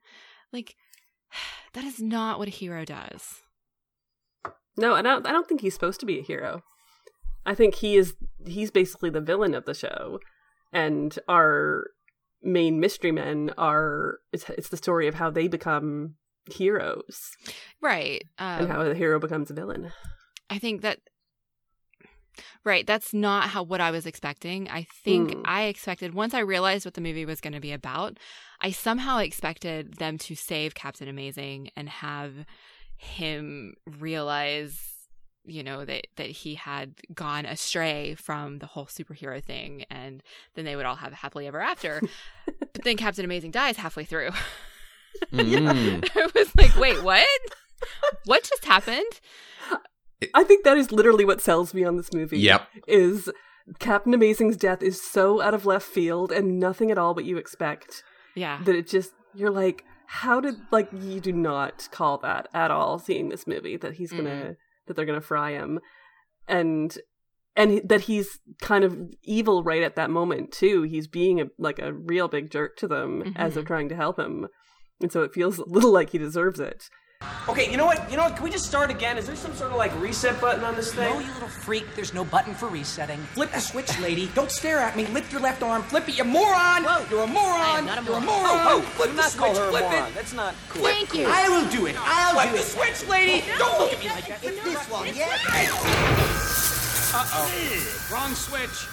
Like, 0.52 0.76
that 1.74 1.84
is 1.84 2.02
not 2.02 2.40
what 2.40 2.48
a 2.48 2.52
hero 2.52 2.84
does. 2.86 3.42
No, 4.76 4.96
I 4.96 5.02
don't. 5.04 5.28
I 5.28 5.32
don't 5.32 5.48
think 5.48 5.62
he's 5.62 5.74
supposed 5.76 6.00
to 6.00 6.06
be 6.06 6.18
a 6.20 6.24
hero. 6.24 6.64
I 7.46 7.54
think 7.54 7.76
he 7.76 7.96
is. 7.96 8.16
He's 8.46 8.72
basically 8.72 9.10
the 9.12 9.22
villain 9.22 9.54
of 9.54 9.66
the 9.66 9.74
show, 9.76 10.20
and 10.72 11.18
our 11.28 11.86
main 12.44 12.80
mystery 12.80 13.12
men 13.12 13.52
are. 13.58 14.20
It's, 14.32 14.50
it's 14.50 14.70
the 14.70 14.78
story 14.78 15.08
of 15.08 15.16
how 15.16 15.30
they 15.30 15.48
become 15.48 16.16
heroes 16.52 17.32
Right. 17.82 18.24
Um, 18.38 18.64
and 18.64 18.68
how 18.70 18.84
the 18.84 18.96
hero 18.96 19.20
becomes 19.20 19.50
a 19.50 19.54
villain. 19.54 19.92
I 20.50 20.60
think 20.60 20.82
that 20.82 21.00
right, 22.64 22.86
that's 22.86 23.14
not 23.14 23.50
how 23.50 23.64
what 23.64 23.82
I 23.82 23.92
was 23.92 24.06
expecting. 24.06 24.70
I 24.70 24.86
think 25.04 25.32
Mm. 25.32 25.42
I 25.46 25.64
expected 25.64 26.14
once 26.14 26.34
I 26.34 26.40
realized 26.40 26.86
what 26.86 26.96
the 26.96 27.02
movie 27.02 27.26
was 27.26 27.42
going 27.42 27.54
to 27.54 27.60
be 27.60 27.72
about, 27.72 28.18
I 28.62 28.72
somehow 28.72 29.20
expected 29.20 29.96
them 29.96 30.18
to 30.20 30.36
save 30.36 30.76
Captain 30.76 31.08
Amazing 31.08 31.70
and 31.76 31.90
have 31.90 32.34
him 32.98 33.76
realize 33.86 34.93
you 35.46 35.64
know 35.64 35.84
that 35.86 36.08
that 36.16 36.28
he 36.28 36.56
had 36.56 36.94
gone 37.14 37.46
astray 37.46 38.16
from 38.16 38.60
the 38.60 38.66
whole 38.66 38.86
superhero 38.86 39.44
thing 39.44 39.84
and 39.90 40.24
then 40.56 40.64
they 40.66 40.76
would 40.76 40.86
all 40.86 40.96
have 40.96 41.12
a 41.12 41.16
happily 41.16 41.48
ever 41.48 41.60
after. 41.60 42.02
but 42.46 42.84
then 42.84 42.98
Captain 42.98 43.26
Amazing 43.26 43.52
dies 43.52 43.78
halfway 43.78 44.06
through. 44.06 44.30
Mm. 45.32 46.10
I 46.16 46.30
was 46.34 46.56
like, 46.56 46.76
"Wait, 46.78 47.04
what? 47.04 47.28
What 48.26 48.44
just 48.44 48.66
happened?" 48.66 49.20
I 50.34 50.44
think 50.44 50.64
that 50.64 50.78
is 50.78 50.92
literally 50.92 51.26
what 51.26 51.42
sells 51.42 51.74
me 51.74 51.84
on 51.84 51.98
this 51.98 52.14
movie. 52.14 52.40
Yep. 52.40 52.68
Is 52.88 53.30
Captain 53.80 54.14
Amazing's 54.14 54.56
death 54.58 54.82
is 54.82 55.02
so 55.02 55.42
out 55.42 55.54
of 55.54 55.66
left 55.66 55.86
field 55.86 56.32
and 56.32 56.60
nothing 56.60 56.92
at 56.92 56.98
all 56.98 57.14
what 57.14 57.26
you 57.26 57.38
expect 57.38 58.04
Yeah. 58.36 58.60
that 58.64 58.76
it 58.76 58.88
just 58.88 59.12
you're 59.34 59.52
like, 59.52 59.84
how 60.08 60.40
did 60.40 60.56
like 60.72 60.90
you 60.94 61.20
do 61.20 61.34
not 61.34 61.90
call 61.92 62.18
that 62.20 62.48
at 62.54 62.72
all? 62.72 63.00
Seeing 63.00 63.30
this 63.30 63.46
movie 63.46 63.76
that 63.78 63.94
he's 63.96 64.12
gonna 64.12 64.56
that 64.88 64.96
they're 64.96 65.06
gonna 65.06 65.22
fry 65.22 65.52
him, 65.52 65.80
and 66.48 66.98
and 67.56 67.82
that 67.88 68.02
he's 68.02 68.39
kind 68.62 68.84
of 68.84 68.98
evil 69.24 69.63
right 69.63 69.84
at 69.84 69.96
that 69.96 70.10
moment 70.10 70.52
too. 70.52 70.84
He's 70.84 71.08
being 71.08 71.39
a, 71.39 71.46
like 71.58 71.80
a 71.80 71.93
real 71.93 72.28
big 72.28 72.50
jerk 72.50 72.78
to 72.78 72.88
them 72.88 73.34
as 73.36 73.54
they're 73.54 73.63
mm-hmm. 73.63 73.67
trying 73.67 73.89
to 73.89 73.96
help 73.96 74.17
him, 74.17 74.48
and 75.02 75.12
so 75.12 75.24
it 75.24 75.34
feels 75.34 75.60
a 75.60 75.69
little 75.69 75.91
like 75.91 76.12
he 76.12 76.17
deserves 76.17 76.60
it. 76.60 76.89
Okay, 77.50 77.70
you 77.70 77.76
know 77.76 77.86
what? 77.86 78.10
You 78.10 78.16
know 78.16 78.24
what? 78.24 78.36
Can 78.36 78.46
we 78.46 78.50
just 78.52 78.66
start 78.66 78.90
again? 78.90 79.18
Is 79.18 79.28
there 79.28 79.36
some 79.36 79.54
sort 79.54 79.72
of 79.72 79.78
like 79.78 79.94
reset 80.00 80.40
button 80.40 80.64
on 80.64 80.76
this 80.76 80.94
thing? 80.94 81.14
No, 81.14 81.20
you 81.20 81.32
little 81.34 81.50
freak. 81.50 81.84
There's 81.94 82.14
no 82.14 82.24
button 82.24 82.54
for 82.56 82.70
resetting. 82.70 83.20
Flip 83.34 83.52
the 83.52 83.60
switch, 83.60 84.00
lady. 84.02 84.30
Don't 84.34 84.50
stare 84.50 84.80
at 84.80 84.96
me. 84.96 85.06
Lift 85.08 85.32
your 85.32 85.42
left 85.42 85.62
arm. 85.62 85.84
Flip 85.84 86.08
it, 86.08 86.18
you 86.18 86.24
moron. 86.24 86.84
You're 87.10 87.24
a 87.24 87.28
moron. 87.28 87.86
not 87.86 87.98
a 88.00 88.04
You're 88.06 88.16
a 88.18 88.22
moron. 88.22 88.44
moron. 88.44 88.68
Oh, 88.70 88.82
flip 88.96 89.14
the 89.16 89.24
switch. 89.24 89.38
call 89.42 89.56
her 89.58 89.68
a 89.68 89.70
Flip 89.72 89.84
moron. 89.84 90.08
it. 90.10 90.16
That's 90.16 90.34
not 90.34 90.56
cool. 90.70 90.84
Thank 90.84 91.14
you. 91.14 91.26
I 91.28 91.50
will 91.50 91.70
do 91.70 91.86
it. 91.88 91.96
I'll 92.00 92.34
Flip 92.36 92.52
do 92.52 92.58
the 92.58 92.64
switch, 92.64 93.10
lady! 93.10 93.44
Don't 93.58 93.78
look 93.78 93.92
at 93.94 94.00
me 94.00 94.10
like 94.10 94.28
that. 94.28 94.40
Flip 94.40 94.64
this 94.64 94.90
one, 94.90 95.08
yeah. 95.14 95.38
Uh-oh. 97.16 98.10
Wrong 98.12 98.34
switch. 98.34 98.88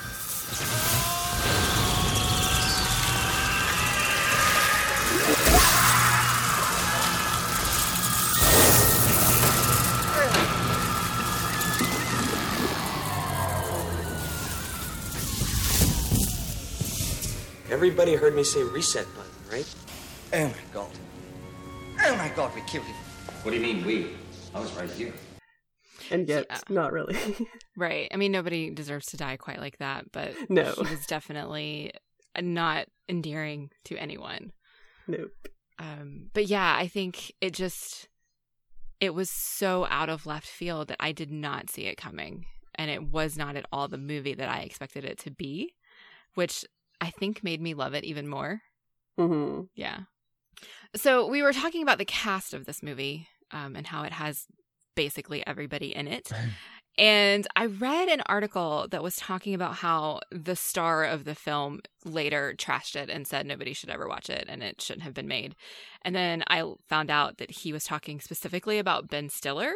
Everybody 17.81 18.15
heard 18.15 18.37
me 18.37 18.45
say 18.45 18.63
reset 18.63 19.07
button, 19.17 19.33
right? 19.51 19.75
Oh 20.35 20.49
my 20.49 20.55
god. 20.75 20.91
Oh 22.05 22.15
my 22.15 22.29
god, 22.37 22.55
we 22.55 22.61
killed 22.67 22.85
him. 22.85 22.95
What 23.43 23.53
do 23.53 23.57
you 23.57 23.63
mean 23.63 23.83
we? 23.87 24.11
I 24.55 24.61
was 24.61 24.71
right 24.73 24.91
here. 24.91 25.15
And 26.11 26.29
yet, 26.29 26.45
Yeah. 26.51 26.59
not 26.69 26.93
really. 26.93 27.17
Right. 27.79 28.09
I 28.13 28.19
mean, 28.19 28.33
nobody 28.33 28.69
deserves 28.69 29.07
to 29.07 29.17
die 29.17 29.39
quite 29.39 29.61
like 29.61 29.79
that, 29.79 30.13
but 30.13 30.35
No. 30.51 30.73
he 30.73 30.83
was 30.95 31.07
definitely 31.07 31.93
not 32.39 32.87
endearing 33.09 33.71
to 33.85 33.97
anyone. 33.97 34.53
nope. 35.09 35.33
Um, 35.79 36.29
but 36.35 36.49
yeah, 36.49 36.77
I 36.79 36.87
think 36.87 37.33
it 37.41 37.55
just 37.55 38.09
it 39.01 39.15
was 39.15 39.31
so 39.31 39.87
out 39.89 40.11
of 40.11 40.27
left 40.27 40.47
field 40.47 40.89
that 40.89 40.99
I 41.01 41.13
did 41.13 41.31
not 41.31 41.71
see 41.71 41.87
it 41.87 41.97
coming, 41.97 42.45
and 42.75 42.91
it 42.91 43.05
was 43.05 43.39
not 43.39 43.57
at 43.57 43.65
all 43.73 43.89
the 43.89 43.97
movie 43.97 44.35
that 44.35 44.51
I 44.51 44.59
expected 44.59 45.07
it 45.07 45.17
to 45.21 45.31
be, 45.31 45.73
which 46.35 46.67
I 47.01 47.11
think 47.11 47.43
made 47.43 47.61
me 47.61 47.75
love 47.75 47.95
it 47.95 48.05
even 48.05 48.29
more. 48.29 48.61
hmm 49.17 49.63
Yeah. 49.75 50.01
So 50.97 51.27
we 51.27 51.43
were 51.43 51.53
talking 51.53 51.83
about 51.83 51.99
the 51.99 52.05
cast 52.05 52.53
of 52.53 52.67
this 52.67 52.83
movie 52.83 53.29
um, 53.51 53.77
and 53.77 53.87
how 53.87 54.03
it 54.03 54.13
has 54.13 54.47
basically 54.97 55.47
everybody 55.47 55.95
in 55.95 56.09
it. 56.09 56.31
And 56.99 57.47
I 57.57 57.67
read 57.67 58.09
an 58.09 58.21
article 58.27 58.87
that 58.91 59.03
was 59.03 59.17
talking 59.17 59.55
about 59.55 59.77
how 59.77 60.21
the 60.31 60.57
star 60.57 61.05
of 61.05 61.25
the 61.25 61.35
film 61.35 61.81
later 62.05 62.53
trashed 62.59 62.95
it 62.95 63.09
and 63.09 63.27
said 63.27 63.47
nobody 63.47 63.73
should 63.73 63.89
ever 63.89 64.07
watch 64.07 64.29
it 64.29 64.45
and 64.49 64.63
it 64.63 64.83
shouldn't 64.83 65.05
have 65.05 65.15
been 65.15 65.29
made. 65.29 65.55
And 66.03 66.15
then 66.15 66.43
I 66.49 66.63
found 66.89 67.11
out 67.11 67.39
that 67.39 67.51
he 67.51 67.73
was 67.73 67.85
talking 67.85 68.21
specifically 68.21 68.79
about 68.79 69.09
Ben 69.09 69.31
Stiller. 69.31 69.73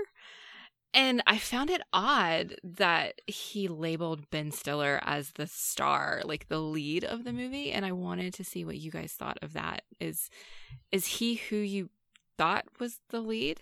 And 0.95 1.23
I 1.27 1.39
found 1.39 1.71
it 1.71 1.83
odd 1.93 2.55
that 2.63 3.21
he 3.27 3.67
labeled 3.67 4.31
Ben 4.31 4.53
Stiller 4.53 5.01
as 5.03 5.33
the 5.33 5.47
star, 5.49 6.23
like 6.25 6.49
the 6.49 6.61
lead 6.61 7.05
of 7.05 7.25
the 7.25 7.33
movie. 7.33 7.73
And 7.73 7.85
I 7.85 7.91
wanted 7.93 8.33
to 8.35 8.45
see 8.45 8.65
what 8.65 8.77
you 8.79 8.93
guys 8.93 9.13
thought 9.13 9.39
of 9.43 9.55
that. 9.55 9.83
Is 10.01 10.31
is 10.93 11.07
he 11.07 11.35
who 11.35 11.57
you 11.57 11.91
thought 12.39 12.65
was 12.79 13.01
the 13.11 13.21
lead? 13.21 13.61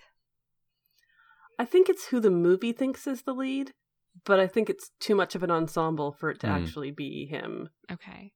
I 1.59 1.65
think 1.65 1.89
it's 1.89 2.07
who 2.09 2.21
the 2.21 2.31
movie 2.31 2.73
thinks 2.73 3.07
is 3.07 3.23
the 3.23 3.35
lead, 3.35 3.73
but 4.25 4.39
I 4.39 4.47
think 4.47 4.69
it's 4.69 4.91
too 5.01 5.15
much 5.15 5.35
of 5.35 5.43
an 5.43 5.51
ensemble 5.51 6.13
for 6.13 6.31
it 6.31 6.41
to 6.41 6.47
Hmm. 6.49 6.53
actually 6.55 6.91
be 6.91 7.25
him. 7.27 7.71
Okay. 7.91 8.33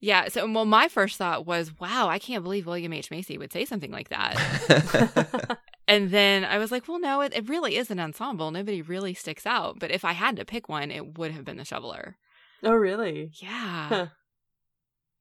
Yeah. 0.00 0.28
So, 0.28 0.50
well, 0.50 0.64
my 0.64 0.88
first 0.88 1.18
thought 1.18 1.44
was, 1.46 1.78
wow, 1.78 2.08
I 2.08 2.18
can't 2.18 2.42
believe 2.42 2.66
William 2.66 2.92
H. 2.94 3.10
Macy 3.10 3.36
would 3.36 3.52
say 3.52 3.66
something 3.66 3.90
like 3.92 4.08
that. 4.08 5.58
and 5.90 6.10
then 6.10 6.44
I 6.44 6.58
was 6.58 6.70
like, 6.70 6.88
well, 6.88 7.00
no, 7.00 7.20
it, 7.20 7.34
it 7.34 7.48
really 7.48 7.76
is 7.76 7.90
an 7.90 8.00
ensemble. 8.00 8.50
Nobody 8.50 8.82
really 8.82 9.14
sticks 9.14 9.46
out. 9.46 9.78
But 9.78 9.90
if 9.90 10.04
I 10.04 10.12
had 10.12 10.36
to 10.36 10.44
pick 10.44 10.68
one, 10.68 10.90
it 10.90 11.18
would 11.18 11.32
have 11.32 11.44
been 11.44 11.56
the 11.56 11.64
shoveler. 11.64 12.16
Oh, 12.62 12.72
really? 12.74 13.32
Yeah. 13.34 13.88
Huh. 13.88 14.06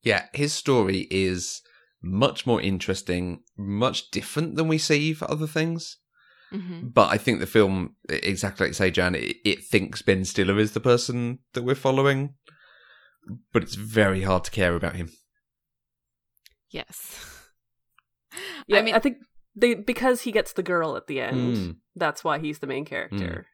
yeah, 0.04 0.28
his 0.34 0.54
story 0.54 1.08
is 1.10 1.62
much 2.02 2.46
more 2.46 2.62
interesting, 2.62 3.42
much 3.58 4.12
different 4.12 4.56
than 4.56 4.68
we 4.68 4.78
see 4.78 5.14
for 5.14 5.30
other 5.30 5.48
things. 5.48 5.98
hmm 6.52 6.88
But 6.94 7.10
I 7.12 7.18
think 7.18 7.40
the 7.40 7.48
film, 7.48 7.96
exactly 8.08 8.66
like 8.66 8.70
you 8.72 8.74
say, 8.76 8.92
Jan, 8.92 9.16
it, 9.16 9.38
it 9.46 9.64
thinks 9.64 10.02
Ben 10.02 10.24
Stiller 10.26 10.58
is 10.60 10.72
the 10.74 10.80
person 10.80 11.40
that 11.54 11.64
we're 11.64 11.76
following, 11.76 12.36
but 13.54 13.64
it's 13.64 13.76
very 13.76 14.22
hard 14.24 14.44
to 14.46 14.52
care 14.52 14.76
about 14.76 14.96
him. 14.96 15.10
Yes. 16.70 17.26
Yeah, 18.68 18.78
I 18.78 18.80
I 18.80 18.84
mean, 18.84 18.86
mean, 18.86 18.96
I 18.96 19.00
think 19.00 19.18
they 19.56 19.74
because 19.76 20.22
he 20.22 20.32
gets 20.32 20.54
the 20.54 20.64
girl 20.64 20.96
at 20.98 21.08
the 21.08 21.20
end. 21.22 21.58
Mm. 21.58 21.76
That's 21.96 22.24
why 22.24 22.40
he's 22.40 22.60
the 22.60 22.68
main 22.68 22.86
character. 22.86 23.48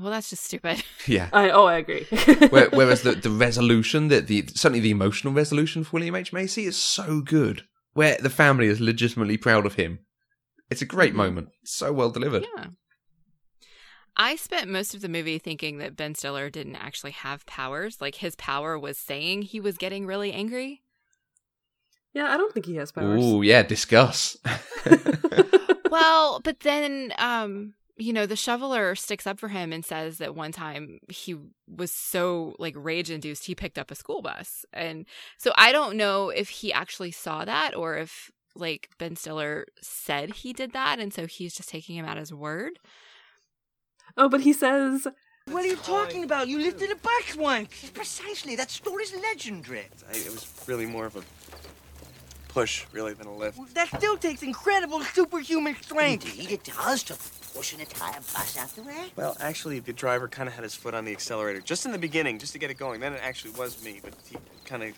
well, 0.00 0.10
that's 0.12 0.30
just 0.30 0.44
stupid. 0.44 0.82
Yeah. 1.06 1.28
I 1.32 1.50
oh, 1.50 1.64
I 1.66 1.76
agree. 1.78 2.04
Where- 2.50 2.70
Whereas 2.72 3.02
the, 3.02 3.12
the 3.12 3.30
resolution, 3.30 4.08
that 4.08 4.26
the 4.26 4.46
certainly 4.54 4.80
the 4.80 4.90
emotional 4.90 5.32
resolution 5.32 5.84
for 5.84 5.92
William 5.96 6.14
H 6.14 6.32
Macy 6.32 6.64
is 6.64 6.76
so 6.76 7.20
good. 7.20 7.62
Where 7.94 8.16
the 8.20 8.30
family 8.30 8.66
is 8.66 8.80
legitimately 8.80 9.38
proud 9.38 9.66
of 9.66 9.74
him. 9.74 10.00
It's 10.70 10.82
a 10.82 10.86
great 10.86 11.14
Mhm. 11.14 11.16
moment. 11.16 11.48
So 11.64 11.92
well 11.92 12.10
delivered. 12.10 12.46
Yeah. 12.56 12.66
I 14.16 14.36
spent 14.36 14.68
most 14.68 14.94
of 14.94 15.00
the 15.00 15.08
movie 15.08 15.38
thinking 15.38 15.78
that 15.78 15.96
Ben 15.96 16.14
Stiller 16.14 16.50
didn't 16.50 16.76
actually 16.76 17.12
have 17.12 17.46
powers. 17.46 18.00
Like 18.00 18.16
his 18.16 18.34
power 18.36 18.78
was 18.78 18.98
saying 18.98 19.42
he 19.42 19.60
was 19.60 19.78
getting 19.78 20.06
really 20.06 20.32
angry. 20.32 20.82
Yeah, 22.18 22.34
I 22.34 22.36
don't 22.36 22.52
think 22.52 22.66
he 22.66 22.74
has 22.74 22.90
powers. 22.90 23.24
Ooh, 23.24 23.42
yeah, 23.42 23.62
discuss. 23.62 24.36
well, 25.90 26.40
but 26.42 26.60
then 26.60 27.12
um 27.16 27.74
you 27.96 28.12
know, 28.12 28.26
the 28.26 28.36
shoveler 28.36 28.94
sticks 28.94 29.26
up 29.26 29.38
for 29.40 29.48
him 29.48 29.72
and 29.72 29.84
says 29.84 30.18
that 30.18 30.34
one 30.34 30.52
time 30.52 30.98
he 31.08 31.36
was 31.68 31.92
so 31.92 32.54
like 32.58 32.74
rage 32.76 33.10
induced 33.10 33.46
he 33.46 33.54
picked 33.54 33.78
up 33.78 33.92
a 33.92 33.94
school 33.94 34.20
bus. 34.20 34.64
And 34.72 35.06
so 35.36 35.52
I 35.56 35.70
don't 35.70 35.96
know 35.96 36.30
if 36.30 36.48
he 36.48 36.72
actually 36.72 37.12
saw 37.12 37.44
that 37.44 37.76
or 37.76 37.96
if 37.96 38.32
like 38.56 38.88
Ben 38.98 39.14
Stiller 39.14 39.66
said 39.80 40.34
he 40.34 40.52
did 40.52 40.72
that 40.72 40.98
and 40.98 41.14
so 41.14 41.26
he's 41.26 41.54
just 41.54 41.68
taking 41.68 41.96
him 41.96 42.04
at 42.04 42.16
his 42.16 42.34
word. 42.34 42.80
Oh, 44.16 44.28
but 44.28 44.40
he 44.40 44.52
says 44.52 45.06
What 45.46 45.64
are 45.64 45.68
you 45.68 45.76
talking 45.76 46.24
about? 46.24 46.48
You 46.48 46.58
lifted 46.58 46.90
a 46.90 46.96
box 46.96 47.36
once. 47.36 47.90
Precisely. 47.94 48.56
That 48.56 48.72
story's 48.72 49.14
legendary. 49.14 49.86
I, 50.08 50.16
it 50.16 50.32
was 50.32 50.64
really 50.66 50.86
more 50.86 51.06
of 51.06 51.14
a 51.14 51.22
push, 52.48 52.84
really, 52.92 53.12
than 53.14 53.26
a 53.26 53.34
lift. 53.34 53.58
That 53.74 53.88
still 53.88 54.16
takes 54.16 54.42
incredible 54.42 55.00
superhuman 55.02 55.76
strength. 55.80 56.26
Indeed, 56.26 56.50
it 56.52 56.64
does 56.64 57.02
to 57.04 57.16
push 57.54 57.72
an 57.74 57.80
entire 57.80 58.20
bus 58.20 58.56
out 58.58 58.68
the 58.74 58.82
way. 58.82 59.12
Well, 59.16 59.36
actually, 59.40 59.78
the 59.80 59.92
driver 59.92 60.28
kind 60.28 60.48
of 60.48 60.54
had 60.54 60.64
his 60.64 60.74
foot 60.74 60.94
on 60.94 61.04
the 61.04 61.12
accelerator 61.12 61.60
just 61.60 61.86
in 61.86 61.92
the 61.92 61.98
beginning, 61.98 62.38
just 62.38 62.52
to 62.54 62.58
get 62.58 62.70
it 62.70 62.78
going. 62.78 63.00
Then 63.00 63.12
it 63.12 63.20
actually 63.22 63.52
was 63.52 63.82
me, 63.84 64.00
but 64.02 64.14
he 64.28 64.36
kind 64.64 64.82
of. 64.82 64.94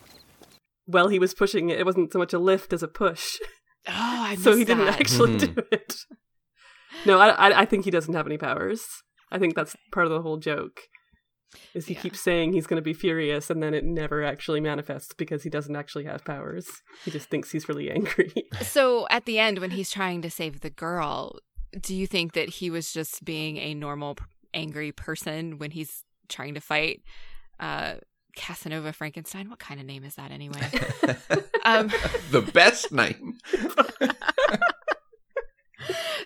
well, 0.86 1.08
he 1.08 1.18
was 1.18 1.34
pushing 1.34 1.70
it. 1.70 1.78
It 1.78 1.84
wasn't 1.86 2.12
so 2.12 2.18
much 2.18 2.32
a 2.32 2.38
lift 2.38 2.72
as 2.72 2.82
a 2.82 2.88
push. 2.88 3.38
Oh, 3.88 3.92
I 3.94 4.36
so 4.36 4.54
he 4.56 4.64
didn't 4.64 4.84
that. 4.86 5.00
actually 5.00 5.38
Mhm. 5.38 5.54
do 5.54 5.62
it. 5.72 5.94
No, 7.06 7.18
I, 7.18 7.28
I 7.30 7.60
I 7.60 7.64
think 7.64 7.84
he 7.86 7.90
doesn't 7.90 8.12
have 8.14 8.26
any 8.26 8.36
powers. 8.36 8.84
I 9.32 9.38
think 9.38 9.54
that's 9.54 9.74
part 9.92 10.06
of 10.06 10.12
the 10.12 10.22
whole 10.22 10.36
joke. 10.36 10.80
Is 11.74 11.86
he 11.86 11.94
Yeah. 11.94 12.00
keeps 12.00 12.20
saying 12.20 12.52
he's 12.52 12.66
going 12.66 12.76
to 12.76 12.82
be 12.82 12.94
furious, 12.94 13.50
and 13.50 13.62
then 13.62 13.74
it 13.74 13.84
never 13.84 14.22
actually 14.22 14.60
manifests 14.60 15.12
because 15.14 15.42
he 15.42 15.50
doesn't 15.50 15.74
actually 15.74 16.04
have 16.04 16.24
powers. 16.24 16.68
He 17.04 17.10
just 17.10 17.28
thinks 17.28 17.50
he's 17.50 17.68
really 17.68 17.90
angry. 17.90 18.32
So 18.62 19.06
at 19.10 19.24
the 19.24 19.38
end, 19.38 19.58
when 19.58 19.70
he's 19.72 19.90
trying 19.90 20.22
to 20.22 20.30
save 20.30 20.60
the 20.60 20.70
girl, 20.70 21.38
do 21.80 21.94
you 21.94 22.06
think 22.06 22.32
that 22.34 22.48
he 22.48 22.70
was 22.70 22.92
just 22.92 23.24
being 23.24 23.56
a 23.56 23.74
normal, 23.74 24.16
angry 24.54 24.92
person 24.92 25.58
when 25.58 25.70
he's 25.72 26.04
trying 26.28 26.54
to 26.54 26.60
fight 26.60 27.02
uh, 27.58 27.94
Casanova 28.36 28.92
Frankenstein? 28.92 29.48
What 29.50 29.58
kind 29.58 29.80
of 29.80 29.86
name 29.86 30.04
is 30.04 30.14
that 30.16 30.30
anyway? 30.30 30.60
um, 31.64 31.88
the 32.30 32.48
best 32.54 32.92
name. 32.92 33.38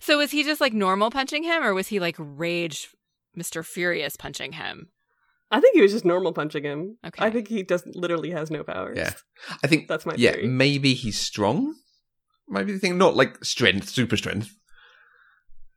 so 0.01 0.19
was 0.19 0.31
he 0.31 0.43
just 0.45 0.61
like 0.61 0.73
normal 0.73 1.11
punching 1.11 1.43
him, 1.45 1.63
or 1.63 1.73
was 1.75 1.89
he 1.89 2.01
like 2.01 2.17
rage, 2.19 2.91
Mister 3.35 3.63
Furious 3.63 4.17
punching 4.17 4.53
him? 4.53 4.89
I 5.55 5.61
think 5.61 5.77
he 5.77 5.83
was 5.83 5.93
just 5.93 6.05
normal 6.05 6.33
punching 6.33 6.65
him. 6.65 6.99
Okay. 7.07 7.25
I 7.25 7.31
think 7.31 7.47
he 7.47 7.63
just 7.63 7.87
literally 7.95 8.31
has 8.33 8.51
no 8.51 8.65
powers. 8.65 8.99
Yeah. 8.99 9.13
I 9.63 9.69
think 9.69 9.87
That's 9.87 10.05
my 10.05 10.15
yeah, 10.17 10.33
theory. 10.33 10.49
maybe 10.49 10.95
he's 10.95 11.19
strong. 11.19 11.75
Maybe 12.49 12.73
the 12.73 12.79
thing 12.81 12.99
not 12.99 13.15
like 13.15 13.45
strength, 13.45 13.89
super 13.89 14.17
strength. 14.17 14.51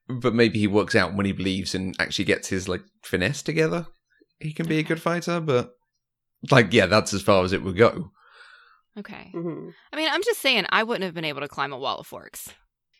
But 0.09 0.33
maybe 0.33 0.57
he 0.57 0.65
works 0.67 0.95
out 0.95 1.13
when 1.15 1.27
he 1.27 1.31
believes 1.31 1.75
and 1.75 1.95
actually 1.99 2.25
gets 2.25 2.47
his 2.47 2.67
like 2.67 2.81
finesse 3.03 3.43
together. 3.43 3.85
He 4.39 4.51
can 4.51 4.67
be 4.67 4.79
a 4.79 4.83
good 4.83 5.01
fighter, 5.01 5.39
but 5.39 5.73
like 6.49 6.73
yeah, 6.73 6.87
that's 6.87 7.13
as 7.13 7.21
far 7.21 7.43
as 7.43 7.53
it 7.53 7.61
would 7.61 7.77
go. 7.77 8.11
Okay. 8.97 9.29
hmm 9.31 9.69
I 9.93 9.95
mean, 9.95 10.09
I'm 10.11 10.23
just 10.23 10.41
saying, 10.41 10.65
I 10.69 10.81
wouldn't 10.81 11.03
have 11.03 11.13
been 11.13 11.23
able 11.25 11.41
to 11.41 11.47
climb 11.47 11.71
a 11.71 11.77
wall 11.77 11.99
of 11.99 12.07
forks. 12.07 12.49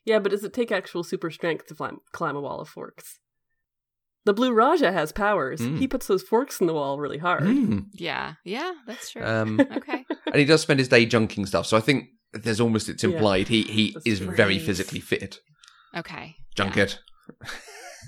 Yeah, 0.05 0.19
but 0.19 0.29
does 0.29 0.43
it 0.43 0.53
take 0.53 0.71
actual 0.71 1.03
super 1.03 1.31
strength 1.31 1.65
to 1.67 1.75
climb, 1.75 1.97
climb 2.11 2.35
a 2.35 2.41
wall 2.41 2.61
of 2.61 2.69
forks? 2.69 3.19
The 4.27 4.33
Blue 4.33 4.51
Raja 4.51 4.91
has 4.91 5.13
powers. 5.13 5.61
Mm. 5.61 5.79
He 5.79 5.87
puts 5.87 6.07
those 6.07 6.21
forks 6.21 6.59
in 6.59 6.67
the 6.67 6.73
wall 6.73 6.99
really 6.99 7.17
hard. 7.17 7.43
Mm. 7.43 7.85
Yeah, 7.93 8.33
yeah, 8.43 8.73
that's 8.85 9.11
true. 9.11 9.23
Um, 9.23 9.57
okay. 9.61 10.03
and 10.25 10.35
he 10.35 10.43
does 10.43 10.61
spend 10.61 10.79
his 10.79 10.89
day 10.89 11.05
junking 11.05 11.47
stuff. 11.47 11.65
So 11.65 11.77
I 11.77 11.79
think 11.79 12.09
there's 12.33 12.59
almost 12.59 12.89
it's 12.89 13.03
Yeah. 13.03 13.11
implied 13.11 13.47
he 13.47 13.61
he 13.63 13.91
That's 13.93 14.05
is 14.05 14.19
true. 14.19 14.35
very 14.35 14.59
physically 14.59 14.99
fit. 14.99 15.39
Okay. 15.95 16.35
Junk 16.55 16.75
Yeah, 16.75 16.83
it, 16.83 16.99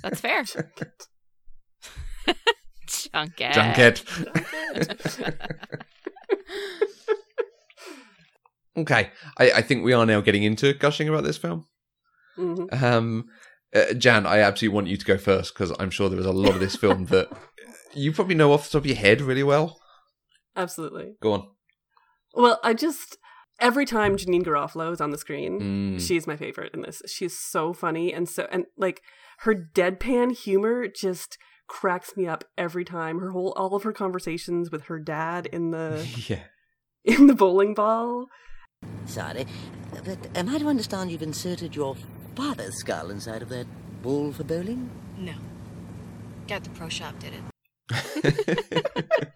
That's 0.03 0.19
fair. 0.19 0.43
Junk 0.43 0.67
it. 3.39 3.53
junk 3.53 3.79
it. 3.79 4.03
okay, 8.77 9.09
I, 9.37 9.51
I 9.51 9.61
think 9.61 9.83
we 9.83 9.93
are 9.93 10.05
now 10.05 10.21
getting 10.21 10.43
into 10.43 10.73
gushing 10.73 11.09
about 11.09 11.23
this 11.23 11.37
film. 11.37 11.65
Mhm. 12.37 12.81
Um, 12.83 13.25
uh, 13.75 13.93
Jan, 13.93 14.25
I 14.25 14.39
absolutely 14.39 14.75
want 14.75 14.87
you 14.87 14.97
to 14.97 15.05
go 15.05 15.17
first 15.17 15.53
because 15.53 15.71
I'm 15.79 15.89
sure 15.89 16.09
there 16.09 16.19
is 16.19 16.25
a 16.25 16.31
lot 16.31 16.53
of 16.55 16.59
this 16.59 16.75
film 16.75 17.05
that 17.05 17.29
you 17.93 18.11
probably 18.11 18.35
know 18.35 18.51
off 18.53 18.65
the 18.65 18.71
top 18.71 18.81
of 18.83 18.85
your 18.87 18.95
head 18.95 19.21
really 19.21 19.43
well. 19.43 19.79
Absolutely. 20.55 21.13
Go 21.21 21.33
on. 21.33 21.47
Well, 22.33 22.59
I 22.63 22.73
just 22.73 23.17
every 23.59 23.85
time 23.85 24.15
Janeane 24.17 24.43
Garofalo 24.43 24.91
is 24.91 25.01
on 25.01 25.11
the 25.11 25.17
screen, 25.17 25.59
Mm. 25.59 26.01
she's 26.07 26.27
my 26.27 26.35
favorite 26.35 26.73
in 26.73 26.81
this. 26.81 27.01
She's 27.07 27.37
so 27.37 27.73
funny 27.73 28.13
and 28.13 28.27
so 28.27 28.47
and 28.51 28.65
like 28.77 29.01
her 29.39 29.53
deadpan 29.55 30.35
humor 30.35 30.87
just 30.87 31.37
cracks 31.67 32.17
me 32.17 32.27
up 32.27 32.43
every 32.57 32.83
time. 32.85 33.19
Her 33.19 33.31
whole 33.31 33.53
all 33.55 33.75
of 33.75 33.83
her 33.83 33.93
conversations 33.93 34.71
with 34.71 34.83
her 34.83 34.99
dad 34.99 35.45
in 35.47 35.71
the 35.71 36.07
yeah. 36.27 36.43
in 37.03 37.27
the 37.27 37.35
bowling 37.35 37.73
ball. 37.73 38.25
Sorry, 39.05 39.45
but 40.05 40.17
am 40.35 40.49
I 40.49 40.57
to 40.57 40.67
understand 40.67 41.11
you've 41.11 41.21
inserted 41.21 41.75
your 41.75 41.95
father's 42.39 42.79
skull 42.79 43.09
inside 43.11 43.41
of 43.41 43.49
that 43.49 43.67
ball 44.01 44.31
for 44.31 44.43
bowling? 44.45 44.89
No. 45.17 45.33
Got 46.47 46.63
the 46.63 46.69
pro 46.71 46.89
shop 46.89 47.15
did 47.19 47.33
it. 47.33 48.85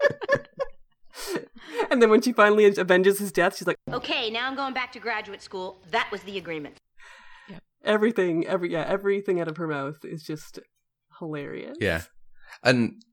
And 1.92 2.02
then 2.02 2.10
when 2.10 2.22
she 2.22 2.34
finally 2.34 2.66
avenges 2.66 3.20
his 3.20 3.32
death, 3.32 3.56
she's 3.58 3.68
like 3.68 3.78
Okay, 3.92 4.32
now 4.32 4.48
I'm 4.48 4.56
going 4.56 4.74
back 4.74 4.92
to 4.94 5.00
graduate 5.00 5.44
school. 5.44 5.80
That 5.92 6.10
was 6.12 6.22
the 6.24 6.40
agreement. 6.40 6.78
everything 7.86 8.48
every 8.48 8.72
yeah, 8.72 8.86
everything 8.88 9.40
out 9.40 9.48
of 9.48 9.58
her 9.58 9.68
mouth 9.68 10.04
is 10.04 10.24
just 10.24 10.60
hilarious. 11.20 11.78
Yeah. 11.80 12.02
And 12.64 13.04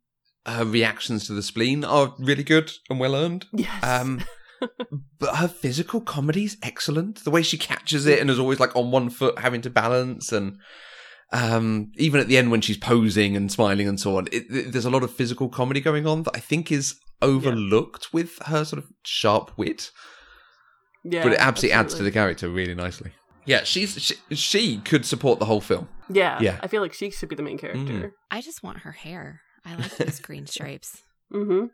her 0.47 0.65
reactions 0.65 1.27
to 1.27 1.35
the 1.35 1.43
spleen 1.43 1.85
are 1.85 2.15
really 2.19 2.45
good 2.45 2.73
and 2.89 2.99
well 2.99 3.15
earned. 3.15 3.45
Yes. 3.53 3.85
Um, 3.85 4.23
but 5.19 5.37
her 5.37 5.49
physical 5.49 6.01
comedy 6.01 6.45
is 6.45 6.57
excellent. 6.63 7.25
The 7.25 7.31
way 7.31 7.43
she 7.43 7.59
catches 7.59 8.07
it 8.07 8.19
and 8.21 8.31
is 8.31 8.39
always 8.39 8.61
like 8.61 8.75
on 8.77 8.91
one 8.91 9.11
foot, 9.11 9.39
having 9.39 9.61
to 9.63 9.71
balance, 9.71 10.33
and 10.33 10.59
um, 11.33 11.93
even 11.97 12.21
at 12.21 12.29
the 12.29 12.37
end 12.37 12.51
when 12.51 12.61
she's 12.61 12.77
posing 12.77 13.37
and 13.37 13.51
smiling 13.53 13.87
and 13.89 13.99
so 14.01 14.17
on, 14.17 14.27
it, 14.33 14.45
it- 14.51 14.73
there's 14.73 14.85
a 14.85 14.91
lot 14.91 15.03
of 15.03 15.13
physical 15.15 15.49
comedy 15.49 15.81
going 15.81 16.07
on 16.07 16.25
that 16.25 16.37
I 16.37 16.41
think 16.41 16.73
is 16.73 16.97
overlooked 17.23 18.13
with 18.13 18.39
her 18.47 18.65
sort 18.65 18.83
of 18.83 18.91
sharp 19.05 19.53
wit. 19.57 19.91
Yeah. 21.03 21.23
but 21.23 21.33
it 21.33 21.39
absolutely 21.41 21.73
adds 21.73 21.95
to 21.95 22.03
the 22.03 22.11
character 22.11 22.49
really 22.51 22.75
nicely. 22.75 23.13
Yeah, 23.47 23.65
she's 23.65 23.99
she, 24.01 24.15
she 24.35 24.79
could 24.79 25.07
support 25.07 25.39
the 25.39 25.47
whole 25.47 25.63
film. 25.63 25.89
Yeah. 26.11 26.39
Yeah. 26.43 26.59
I 26.63 26.67
feel 26.67 26.83
like 26.83 26.93
she 26.93 27.11
should 27.11 27.31
be 27.31 27.37
the 27.37 27.43
main 27.43 27.57
character. 27.57 27.81
Mhm. 27.81 28.11
I 28.31 28.43
just 28.43 28.63
want 28.63 28.81
her 28.81 28.93
hair. 28.93 29.41
I 29.65 29.77
like 29.77 29.97
those 29.97 30.21
green 30.21 30.47
stripes. 30.55 31.01
Mm-hmm. 31.33 31.67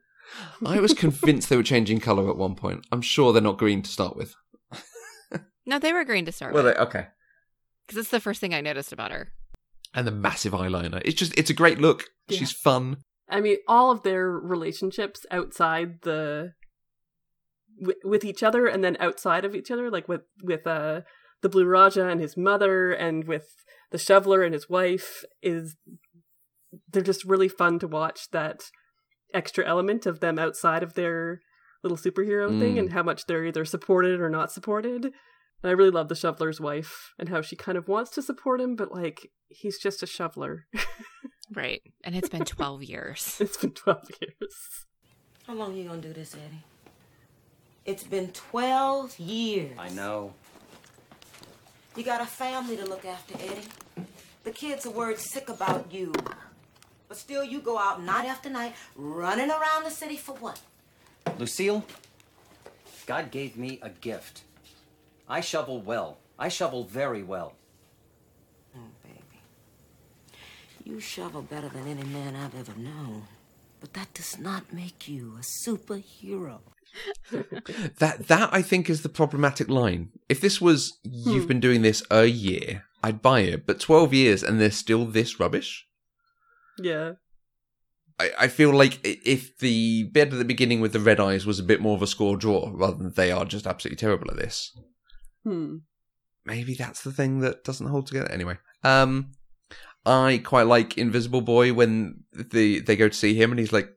I 0.65 0.81
was 0.81 0.93
convinced 0.95 1.49
they 1.49 1.57
were 1.57 1.63
changing 1.63 2.01
color 2.01 2.29
at 2.31 2.37
one 2.37 2.55
point. 2.55 2.87
I'm 2.93 3.03
sure 3.03 3.33
they're 3.33 3.43
not 3.43 3.59
green 3.59 3.83
to 3.83 3.91
start 3.91 4.17
with. 4.17 4.35
No, 5.69 5.81
they 5.81 5.93
were 5.93 6.05
green 6.05 6.25
to 6.27 6.33
start 6.33 6.55
Well, 6.55 6.63
with. 6.63 6.77
they, 6.77 6.81
okay. 6.81 7.07
Because 7.87 7.99
it's 7.99 8.11
the 8.11 8.21
first 8.21 8.41
thing 8.41 8.55
I 8.55 8.61
noticed 8.61 8.93
about 8.93 9.11
her. 9.11 9.33
And 9.93 10.07
the 10.07 10.13
massive 10.13 10.53
eyeliner. 10.53 11.03
It's 11.05 11.17
just 11.19 11.37
it's 11.37 11.51
a 11.51 11.55
great 11.55 11.81
look. 11.81 12.05
Yeah. 12.29 12.39
She's 12.39 12.53
fun. 12.53 12.99
I 13.29 13.41
mean, 13.41 13.57
all 13.67 13.91
of 13.91 14.05
their 14.05 14.31
relationships 14.31 15.27
outside 15.31 16.03
the 16.03 16.53
with, 17.81 17.97
with 18.05 18.25
each 18.25 18.45
other, 18.45 18.67
and 18.69 18.85
then 18.85 18.97
outside 19.01 19.45
of 19.45 19.57
each 19.57 19.71
other, 19.73 19.91
like 19.91 20.07
with 20.09 20.21
with 20.41 20.67
uh 20.69 21.01
the 21.43 21.49
Blue 21.49 21.65
Raja 21.67 22.07
and 22.09 22.21
his 22.21 22.37
mother, 22.37 22.93
and 22.93 23.25
with 23.25 23.49
the 23.91 23.99
Shoveler 23.99 24.45
and 24.45 24.55
his 24.55 24.69
wife, 24.71 25.25
is 25.43 25.75
they're 26.93 27.03
just 27.03 27.25
really 27.25 27.49
fun 27.49 27.81
to 27.81 27.89
watch. 27.89 28.31
That 28.31 28.71
extra 29.37 29.65
element 29.67 30.07
of 30.07 30.21
them 30.21 30.39
outside 30.39 30.83
of 30.83 30.95
their 30.95 31.41
little 31.83 31.99
superhero 31.99 32.49
thing, 32.59 32.75
Mm. 32.77 32.79
and 32.81 32.93
how 32.93 33.03
much 33.03 33.27
they're 33.27 33.45
either 33.45 33.65
supported 33.65 34.19
or 34.21 34.29
not 34.31 34.51
supported. 34.51 35.05
And 35.63 35.71
I 35.71 35.71
really 35.71 35.91
love 35.91 36.09
the 36.09 36.15
Shoveler's 36.17 36.61
wife 36.61 37.13
and 37.19 37.29
how 37.29 37.41
she 37.43 37.55
kind 37.57 37.79
of 37.79 37.87
wants 37.89 38.11
to 38.13 38.23
support 38.23 38.61
him, 38.61 38.75
but 38.77 38.91
like 38.93 39.31
he's 39.49 39.79
just 39.79 40.03
a 40.03 40.07
shoveler. 40.07 40.67
Right. 41.55 41.81
And 42.03 42.17
it's 42.17 42.29
been 42.29 42.45
12 42.45 42.83
years. 42.83 43.37
it's 43.41 43.57
been 43.57 43.71
twelve 43.71 44.09
years. 44.21 44.53
How 45.47 45.55
long 45.55 45.75
are 45.75 45.77
you 45.77 45.89
gonna 45.89 46.01
do 46.03 46.13
this, 46.13 46.35
Eddie? 46.35 46.65
It's 47.85 48.03
been 48.03 48.33
12 48.33 49.21
years. 49.21 49.77
I 49.79 49.89
know. 49.91 50.35
You 51.95 52.03
got 52.03 52.21
a 52.21 52.27
family 52.27 52.77
to 52.77 52.85
look 52.85 53.05
after, 53.05 53.35
Eddie. 53.39 53.69
The 54.43 54.51
kids 54.51 54.87
are 54.87 54.91
worried 54.91 55.19
sick 55.21 55.49
about 55.49 55.93
you. 55.93 56.13
But 57.17 57.21
still, 57.23 57.45
you 57.45 57.61
go 57.61 57.79
out 57.79 58.03
night 58.03 58.27
after 58.27 58.51
night, 58.51 58.75
running 58.95 59.49
around 59.51 59.85
the 59.85 59.91
city 59.91 60.19
for 60.19 60.35
what? 60.37 60.61
Lucille, 61.39 61.83
God 63.07 63.31
gave 63.31 63.57
me 63.57 63.79
a 63.81 63.89
gift. 63.89 64.43
I 65.27 65.41
shovel 65.41 65.81
well. 65.81 66.19
I 66.39 66.49
shovel 66.51 66.85
very 66.85 67.23
well. 67.23 67.55
Oh, 68.77 68.81
baby. 69.03 69.41
You 70.85 71.01
shovel 71.01 71.41
better 71.41 71.71
than 71.71 71.89
any 71.89 72.05
man 72.05 72.37
I've 72.37 72.55
ever 72.55 72.79
known. 72.79 73.23
But 73.81 73.95
that 73.95 74.13
does 74.13 74.39
not 74.39 74.71
make 74.75 75.09
you 75.09 75.39
a 75.39 75.67
superhero. 75.67 76.59
That 77.99 78.29
that 78.29 78.51
I 78.53 78.61
think 78.63 78.91
is 78.91 79.01
the 79.03 79.09
problematic 79.09 79.69
line. 79.71 80.11
If 80.29 80.41
this 80.43 80.61
was 80.61 80.99
you've 81.03 81.43
Hmm. 81.45 81.49
been 81.49 81.61
doing 81.61 81.81
this 81.83 82.03
a 82.11 82.27
year, 82.27 82.85
I'd 83.03 83.23
buy 83.23 83.41
it. 83.41 83.65
But 83.67 83.81
twelve 83.81 84.13
years 84.13 84.43
and 84.43 84.61
there's 84.61 84.77
still 84.77 85.05
this 85.07 85.41
rubbish. 85.41 85.87
Yeah. 86.79 87.13
I, 88.19 88.31
I 88.41 88.49
feel 88.49 88.73
like 88.73 88.99
if 89.05 89.59
the 89.59 90.05
bit 90.05 90.33
at 90.33 90.39
the 90.39 90.45
beginning 90.45 90.81
with 90.81 90.93
the 90.93 91.01
red 91.01 91.21
eyes 91.21 91.45
was 91.45 91.59
a 91.59 91.63
bit 91.63 91.81
more 91.83 91.95
of 91.97 92.03
a 92.03 92.07
score 92.07 92.37
draw, 92.37 92.71
rather 92.75 92.97
than 92.97 93.13
they 93.13 93.31
are 93.31 93.45
just 93.45 93.67
absolutely 93.67 93.97
terrible 93.97 94.31
at 94.31 94.37
this, 94.39 94.77
Hmm. 95.45 95.77
maybe 96.45 96.75
that's 96.75 97.03
the 97.03 97.13
thing 97.13 97.41
that 97.41 97.63
doesn't 97.65 97.89
hold 97.89 98.07
together. 98.07 98.31
Anyway, 98.33 98.57
um, 98.83 99.33
I 100.07 100.41
quite 100.45 100.67
like 100.67 100.97
Invisible 100.97 101.41
Boy 101.43 101.73
when 101.75 102.25
the 102.33 102.81
they 102.81 102.97
go 102.97 103.09
to 103.09 103.15
see 103.15 103.35
him 103.35 103.51
and 103.53 103.59
he's 103.61 103.73
like, 103.73 103.91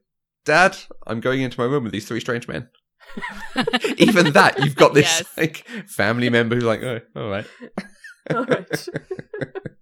"Dad, 0.44 0.76
I'm 1.06 1.20
going 1.20 1.40
into 1.40 1.58
my 1.58 1.66
room 1.66 1.84
with 1.84 1.92
these 1.92 2.06
three 2.06 2.20
strange 2.20 2.46
men." 2.46 2.68
Even 3.96 4.32
that, 4.34 4.58
you've 4.62 4.76
got 4.76 4.92
this 4.94 5.20
Yes. 5.20 5.36
like 5.36 5.66
family 5.88 6.28
member 6.28 6.54
who's 6.56 6.64
like, 6.64 6.82
"Oh, 6.82 7.00
all 7.16 7.28
right." 7.30 7.46
All 8.34 8.44
right. 8.44 8.88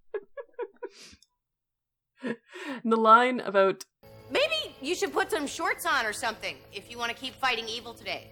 And 2.22 2.92
the 2.92 2.96
line 2.96 3.40
about 3.40 3.84
Maybe 4.30 4.74
you 4.82 4.94
should 4.94 5.12
put 5.12 5.30
some 5.30 5.46
shorts 5.46 5.86
on 5.86 6.04
or 6.04 6.12
something 6.12 6.56
if 6.72 6.90
you 6.90 6.98
want 6.98 7.10
to 7.10 7.16
keep 7.16 7.34
fighting 7.34 7.66
evil 7.68 7.94
today. 7.94 8.28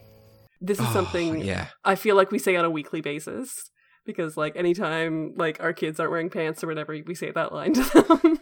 this 0.61 0.79
is 0.79 0.87
Oh, 0.89 0.93
something 0.93 1.41
yeah. 1.41 1.69
I 1.85 1.95
feel 1.95 2.17
like 2.17 2.31
we 2.31 2.39
say 2.39 2.57
on 2.57 2.65
a 2.65 2.71
weekly 2.71 3.01
basis 3.01 3.71
because 4.05 4.37
like 4.37 4.57
anytime 4.57 5.35
like 5.37 5.61
our 5.63 5.73
kids 5.73 5.99
aren't 5.99 6.13
wearing 6.13 6.31
pants 6.31 6.63
or 6.63 6.67
whatever, 6.69 6.97
we 7.07 7.15
say 7.15 7.31
that 7.31 7.53
line 7.53 7.73
to 7.75 7.83
them. 7.83 8.39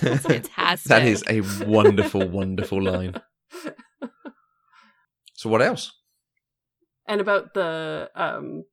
That's 0.00 0.26
fantastic. 0.36 0.88
That 0.90 1.06
is 1.06 1.22
a 1.28 1.40
wonderful, 1.64 2.28
wonderful 2.28 2.82
line. 2.82 3.14
So 5.34 5.48
what 5.48 5.62
else? 5.62 5.92
and 7.06 7.20
about 7.20 7.54
the 7.54 8.10
um 8.14 8.64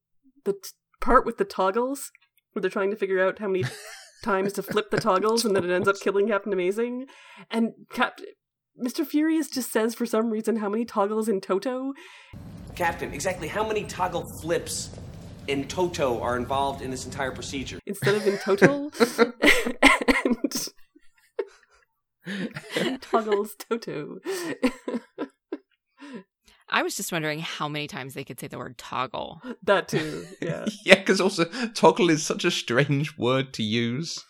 the 0.45 0.53
t- 0.53 0.59
part 0.99 1.25
with 1.25 1.37
the 1.37 1.45
toggles 1.45 2.11
where 2.51 2.61
they're 2.61 2.69
trying 2.69 2.91
to 2.91 2.97
figure 2.97 3.25
out 3.25 3.39
how 3.39 3.47
many 3.47 3.63
times 4.23 4.53
to 4.53 4.63
flip 4.63 4.89
the 4.91 4.97
toggles 4.97 5.45
and 5.45 5.55
then 5.55 5.63
it 5.63 5.71
ends 5.71 5.87
up 5.87 5.99
killing 5.99 6.27
Captain 6.27 6.53
Amazing 6.53 7.05
and 7.51 7.71
Cap 7.91 8.19
Mr. 8.81 9.05
Furious 9.05 9.49
just 9.49 9.71
says 9.71 9.95
for 9.95 10.05
some 10.05 10.29
reason 10.29 10.57
how 10.57 10.69
many 10.69 10.85
toggles 10.85 11.27
in 11.27 11.41
Toto 11.41 11.93
Captain, 12.75 13.13
exactly 13.13 13.47
how 13.47 13.67
many 13.67 13.83
toggle 13.85 14.25
flips 14.39 14.91
in 15.47 15.67
Toto 15.67 16.21
are 16.21 16.37
involved 16.37 16.81
in 16.81 16.91
this 16.91 17.05
entire 17.05 17.31
procedure? 17.31 17.79
instead 17.85 18.15
of 18.15 18.27
in 18.27 18.37
total 18.37 18.91
and 20.25 20.69
toggles 23.01 23.55
Toto. 23.57 24.19
I 26.77 26.83
was 26.83 26.95
just 26.95 27.11
wondering 27.11 27.39
how 27.39 27.67
many 27.67 27.87
times 27.87 28.13
they 28.13 28.23
could 28.23 28.39
say 28.39 28.47
the 28.47 28.59
word 28.59 28.77
toggle. 28.77 29.41
that 29.63 29.87
too, 29.87 30.25
yeah. 30.39 30.65
Yeah, 30.85 30.95
because 30.99 31.19
also 31.19 31.45
toggle 31.73 32.11
is 32.11 32.23
such 32.23 32.45
a 32.45 32.51
strange 32.51 33.17
word 33.17 33.51
to 33.55 33.63
use. 33.63 34.23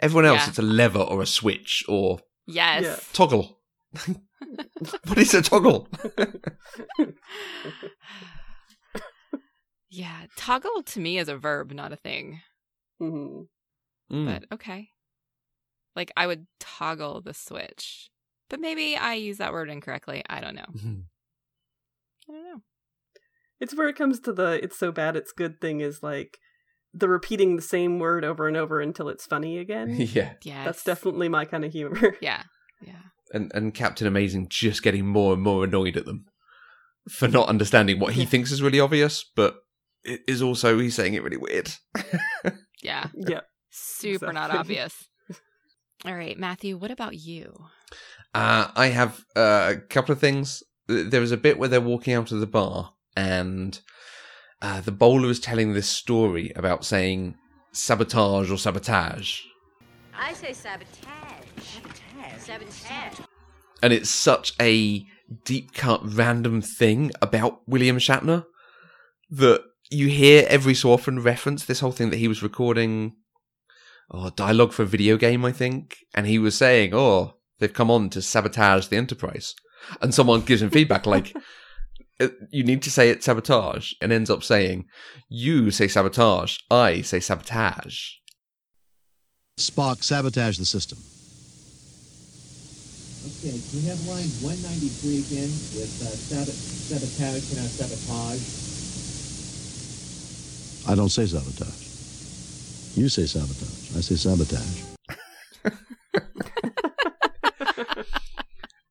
Everyone 0.00 0.24
else, 0.24 0.40
Yeah. 0.44 0.48
it's 0.48 0.58
a 0.58 0.62
lever 0.62 1.00
or 1.00 1.20
a 1.20 1.26
switch 1.26 1.84
or 1.86 2.20
Yes. 2.46 2.82
Yeah. 2.82 2.96
toggle. 3.12 3.58
what 5.06 5.18
is 5.18 5.34
a 5.34 5.42
toggle? 5.42 5.88
Yeah. 9.90 10.26
Toggle 10.36 10.82
to 10.82 11.00
me 11.00 11.18
is 11.18 11.28
a 11.28 11.36
verb, 11.36 11.72
not 11.72 11.92
a 11.92 11.96
thing. 11.96 12.40
hmm 12.98 13.42
Mm. 14.10 14.26
But 14.26 14.44
okay. 14.54 14.90
Like 15.96 16.12
I 16.16 16.26
would 16.26 16.46
toggle 16.60 17.20
the 17.22 17.34
switch. 17.34 18.08
But 18.48 18.60
maybe 18.60 18.96
I 18.96 19.14
use 19.14 19.38
that 19.38 19.52
word 19.52 19.68
incorrectly. 19.68 20.22
I 20.30 20.40
don't 20.40 20.54
know. 20.54 20.66
I 22.28 22.32
don't 22.32 22.44
know. 22.44 22.62
It's 23.60 23.74
where 23.74 23.88
it 23.88 23.96
comes 23.96 24.20
to 24.20 24.32
the 24.32 24.62
it's 24.62 24.78
so 24.78 24.92
bad 24.92 25.16
it's 25.16 25.32
good 25.32 25.60
thing 25.60 25.80
is 25.80 26.02
like 26.02 26.38
the 26.92 27.08
repeating 27.08 27.56
the 27.56 27.62
same 27.62 27.98
word 27.98 28.24
over 28.24 28.48
and 28.48 28.56
over 28.56 28.80
until 28.80 29.08
it's 29.08 29.26
funny 29.26 29.58
again. 29.58 29.94
yeah. 29.98 30.32
Yeah. 30.42 30.64
That's 30.64 30.84
definitely 30.84 31.28
my 31.28 31.44
kind 31.44 31.64
of 31.64 31.72
humor. 31.72 32.16
Yeah. 32.20 32.42
Yeah. 32.82 33.02
And 33.32 33.50
and 33.54 33.74
Captain 33.74 34.06
Amazing 34.06 34.48
just 34.50 34.82
getting 34.82 35.06
more 35.06 35.34
and 35.34 35.42
more 35.42 35.64
annoyed 35.64 35.96
at 35.96 36.04
them 36.04 36.26
for 37.08 37.28
not 37.28 37.48
understanding 37.48 37.98
what 37.98 38.12
he 38.14 38.24
thinks 38.24 38.50
is 38.50 38.62
really 38.62 38.80
obvious, 38.80 39.24
but 39.34 39.56
it 40.04 40.20
is 40.28 40.42
also 40.42 40.78
he's 40.78 40.94
saying 40.94 41.14
it 41.14 41.22
really 41.22 41.36
weird. 41.36 41.72
Yeah. 42.82 43.08
Yeah. 43.16 43.40
Super 43.70 44.32
not 44.32 44.50
obvious. 44.50 44.94
All 46.04 46.14
right, 46.14 46.38
Matthew, 46.38 46.76
what 46.76 46.90
about 46.90 47.16
you? 47.16 47.52
Uh, 48.34 48.68
I 48.76 48.88
have 48.88 49.24
uh, 49.34 49.72
a 49.74 49.80
couple 49.80 50.12
of 50.12 50.20
things. 50.20 50.62
Th- 50.88 51.10
There 51.10 51.20
was 51.20 51.32
a 51.32 51.36
bit 51.36 51.58
where 51.58 51.68
they're 51.68 51.80
walking 51.80 52.14
out 52.14 52.32
of 52.32 52.40
the 52.40 52.46
bar, 52.46 52.94
and 53.16 53.78
uh, 54.62 54.80
the 54.80 54.92
bowler 54.92 55.30
is 55.30 55.40
telling 55.40 55.72
this 55.72 55.88
story 55.88 56.52
about 56.56 56.84
saying 56.84 57.36
sabotage 57.72 58.50
or 58.50 58.58
sabotage. 58.58 59.40
I 60.18 60.32
say 60.32 60.52
sabotage. 60.52 61.44
Sabotage. 61.58 62.40
Sabotage. 62.40 63.20
And 63.82 63.92
it's 63.92 64.10
such 64.10 64.54
a 64.60 65.04
deep 65.44 65.74
cut 65.74 66.00
random 66.02 66.62
thing 66.62 67.10
about 67.20 67.60
William 67.66 67.98
Shatner 67.98 68.46
that 69.30 69.62
you 69.90 70.08
hear 70.08 70.46
every 70.48 70.74
so 70.74 70.92
often 70.92 71.20
reference 71.22 71.64
this 71.64 71.80
whole 71.80 71.92
thing 71.92 72.10
that 72.10 72.16
he 72.16 72.28
was 72.28 72.42
recording 72.42 73.16
oh, 74.10 74.30
dialogue 74.30 74.72
for 74.72 74.82
a 74.82 74.86
video 74.86 75.16
game, 75.16 75.44
I 75.44 75.52
think. 75.52 75.98
And 76.14 76.26
he 76.26 76.38
was 76.38 76.56
saying, 76.56 76.94
oh, 76.94 77.34
they've 77.58 77.72
come 77.72 77.90
on 77.90 78.08
to 78.10 78.22
sabotage 78.22 78.86
the 78.86 78.96
Enterprise. 78.96 79.54
And 80.00 80.14
someone 80.14 80.40
gives 80.42 80.62
him 80.62 80.70
feedback 80.70 81.06
like, 81.06 81.34
"Uh, 82.20 82.28
you 82.50 82.64
need 82.64 82.82
to 82.82 82.90
say 82.90 83.10
it 83.10 83.22
sabotage, 83.22 83.92
and 84.00 84.12
ends 84.12 84.30
up 84.30 84.42
saying, 84.42 84.86
you 85.28 85.70
say 85.70 85.88
sabotage, 85.88 86.58
I 86.70 87.02
say 87.02 87.20
sabotage. 87.20 88.12
Spock, 89.58 90.02
sabotage 90.04 90.58
the 90.58 90.64
system. 90.64 90.98
Okay, 93.26 93.58
can 93.58 93.82
we 93.82 93.88
have 93.88 93.98
line 94.06 94.28
193 94.40 95.18
again 95.18 95.50
with 95.74 96.02
uh, 96.02 96.14
sabot- 96.14 96.54
sabotage, 96.54 97.48
can 97.50 97.58
I 97.58 97.66
sabotage? 97.66 98.42
I 100.88 100.94
don't 100.94 101.08
say 101.08 101.26
sabotage. 101.26 101.82
You 102.96 103.08
say 103.08 103.26
sabotage. 103.26 103.96
I 103.96 104.00
say 104.00 104.14
sabotage. 104.14 104.95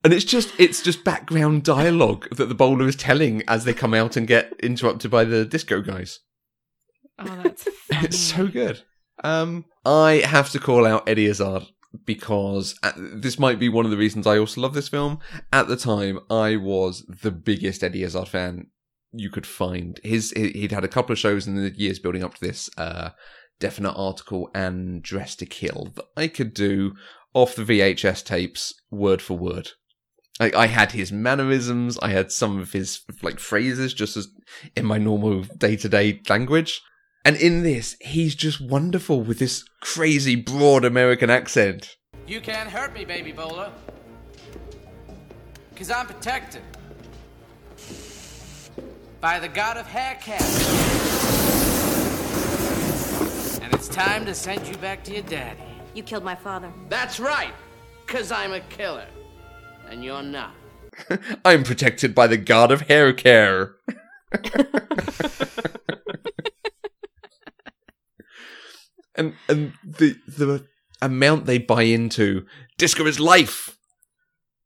And 0.06 0.14
it's 0.14 0.24
just 0.24 0.54
it's 0.60 0.84
just 0.84 1.04
background 1.04 1.64
dialogue 1.64 2.28
that 2.36 2.46
the 2.46 2.54
bowler 2.54 2.88
is 2.88 2.96
telling 2.96 3.42
as 3.48 3.66
they 3.66 3.74
come 3.74 3.96
out 3.96 4.16
and 4.16 4.28
get 4.28 4.54
interrupted 4.62 5.10
by 5.10 5.24
the 5.24 5.46
disco 5.46 5.82
guys. 5.82 6.20
Oh, 7.18 7.42
that's 7.42 7.68
It's 7.90 8.20
so 8.20 8.46
good. 8.46 8.84
Um, 9.24 9.66
I 9.84 10.22
have 10.24 10.52
to 10.52 10.60
call 10.60 10.86
out 10.86 11.10
Eddie 11.10 11.26
Izzard 11.26 11.64
because 12.06 12.78
uh, 12.84 12.92
this 12.96 13.40
might 13.40 13.58
be 13.58 13.68
one 13.68 13.86
of 13.86 13.90
the 13.90 13.98
reasons 13.98 14.28
I 14.28 14.38
also 14.38 14.62
love 14.62 14.76
this 14.76 14.90
film. 14.90 15.22
At 15.52 15.68
the 15.68 15.76
time, 15.76 16.20
I 16.30 16.56
was 16.56 17.04
the 17.08 17.32
biggest 17.32 17.84
Eddie 17.84 18.04
Izzard 18.04 18.28
fan 18.28 18.68
you 19.12 19.32
could 19.32 19.48
find. 19.48 20.00
His 20.04 20.30
he- 20.36 20.52
he'd 20.52 20.72
had 20.72 20.84
a 20.84 20.88
couple 20.88 21.14
of 21.14 21.18
shows 21.20 21.48
in 21.48 21.56
the 21.56 21.72
years 21.76 21.98
building 21.98 22.24
up 22.24 22.36
to 22.36 22.46
this 22.46 22.70
uh, 22.78 23.10
definite 23.60 23.94
article 23.94 24.52
and 24.54 25.02
Dress 25.02 25.36
to 25.38 25.48
Kill 25.48 25.94
that 25.96 26.06
I 26.16 26.28
could 26.28 26.54
do 26.54 26.94
off 27.34 27.56
the 27.56 27.64
VHS 27.64 28.24
tapes 28.24 28.72
word 28.92 29.20
for 29.20 29.36
word. 29.36 29.72
Like 30.40 30.54
I 30.54 30.68
had 30.68 30.92
his 30.92 31.12
mannerisms, 31.12 31.98
I 32.00 32.10
had 32.10 32.32
some 32.32 32.60
of 32.60 32.74
his 32.74 33.02
like 33.22 33.40
phrases 33.40 33.94
just 33.94 34.18
as 34.18 34.28
in 34.76 34.86
my 34.86 34.98
normal 34.98 35.44
day 35.44 35.78
to 35.78 35.88
day 35.88 36.22
language. 36.28 36.82
And 37.24 37.38
in 37.38 37.64
this, 37.64 37.96
he's 38.02 38.36
just 38.36 38.62
wonderful 38.62 39.22
with 39.22 39.40
this 39.40 39.64
crazy 39.82 40.36
broad 40.36 40.86
American 40.86 41.30
accent. 41.30 41.96
You 42.28 42.42
can't 42.42 42.70
hurt 42.70 42.94
me, 42.94 43.06
baby 43.06 43.32
bowler. 43.32 43.72
Cause 45.76 45.90
I'm 45.90 46.06
protected. 46.06 46.62
By 49.22 49.40
the 49.40 49.48
god 49.48 49.78
of 49.78 49.88
haircat. 49.88 50.42
And 53.62 53.74
it's 53.74 53.88
time 53.88 54.26
to 54.26 54.36
send 54.36 54.68
you 54.68 54.76
back 54.78 55.04
to 55.06 55.14
your 55.14 55.24
daddy. 55.24 55.64
You 55.94 56.04
killed 56.04 56.24
my 56.24 56.36
father. 56.36 56.72
That's 56.90 57.20
right. 57.20 57.54
Cause 58.06 58.32
I'm 58.32 58.52
a 58.52 58.60
killer. 58.60 59.08
And 59.90 60.04
you're 60.04 60.24
not. 60.24 60.54
I'm 61.46 61.64
protected 61.64 62.14
by 62.16 62.28
the 62.28 62.38
god 62.38 62.72
of 62.72 62.82
hair 62.82 63.14
care. 63.14 63.76
and 69.16 69.34
and 69.48 69.74
the 69.84 70.16
the 70.28 70.66
amount 71.02 71.46
they 71.46 71.58
buy 71.58 71.84
into 71.84 72.46
disco 72.78 73.06
is 73.06 73.20
life. 73.20 73.78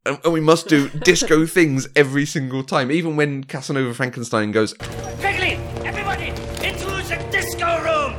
And, 0.05 0.19
and 0.23 0.33
we 0.33 0.39
must 0.39 0.67
do 0.67 0.89
disco 0.89 1.45
things 1.47 1.87
every 1.95 2.25
single 2.25 2.63
time. 2.63 2.91
Even 2.91 3.15
when 3.15 3.43
Casanova 3.43 3.93
Frankenstein 3.93 4.51
goes 4.51 4.73
Quickly, 4.73 5.59
everybody, 5.85 6.29
into 6.65 6.85
the 6.85 7.27
disco 7.31 7.83
room! 7.83 8.15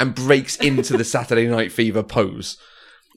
and 0.00 0.14
breaks 0.14 0.56
into 0.56 0.96
the 0.96 1.04
Saturday 1.04 1.46
Night 1.48 1.72
Fever 1.72 2.02
pose. 2.04 2.56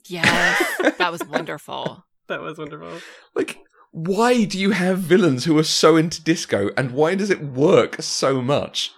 Yes, 0.07 0.63
that 0.97 1.11
was 1.11 1.24
wonderful. 1.26 2.03
That 2.28 2.41
was 2.41 2.57
wonderful. 2.57 2.99
Like, 3.36 3.57
why 3.91 4.45
do 4.45 4.57
you 4.59 4.72
have 4.72 4.99
villains 4.99 5.45
who 5.45 5.57
are 5.57 5.63
so 5.63 5.97
into 5.97 6.24
disco 6.24 6.69
and 6.78 6.91
why 6.91 7.15
does 7.15 7.30
it 7.30 7.43
work 7.43 8.01
so 8.01 8.41
much? 8.41 8.91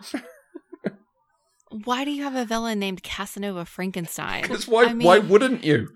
Why 1.85 2.05
do 2.05 2.11
you 2.11 2.21
have 2.21 2.35
a 2.35 2.45
villain 2.45 2.77
named 2.77 3.01
Casanova 3.01 3.65
Frankenstein? 3.65 4.43
Because 4.47 4.67
why, 4.67 4.85
I 4.85 4.93
mean, 4.93 5.07
why 5.07 5.17
wouldn't 5.19 5.63
you? 5.63 5.89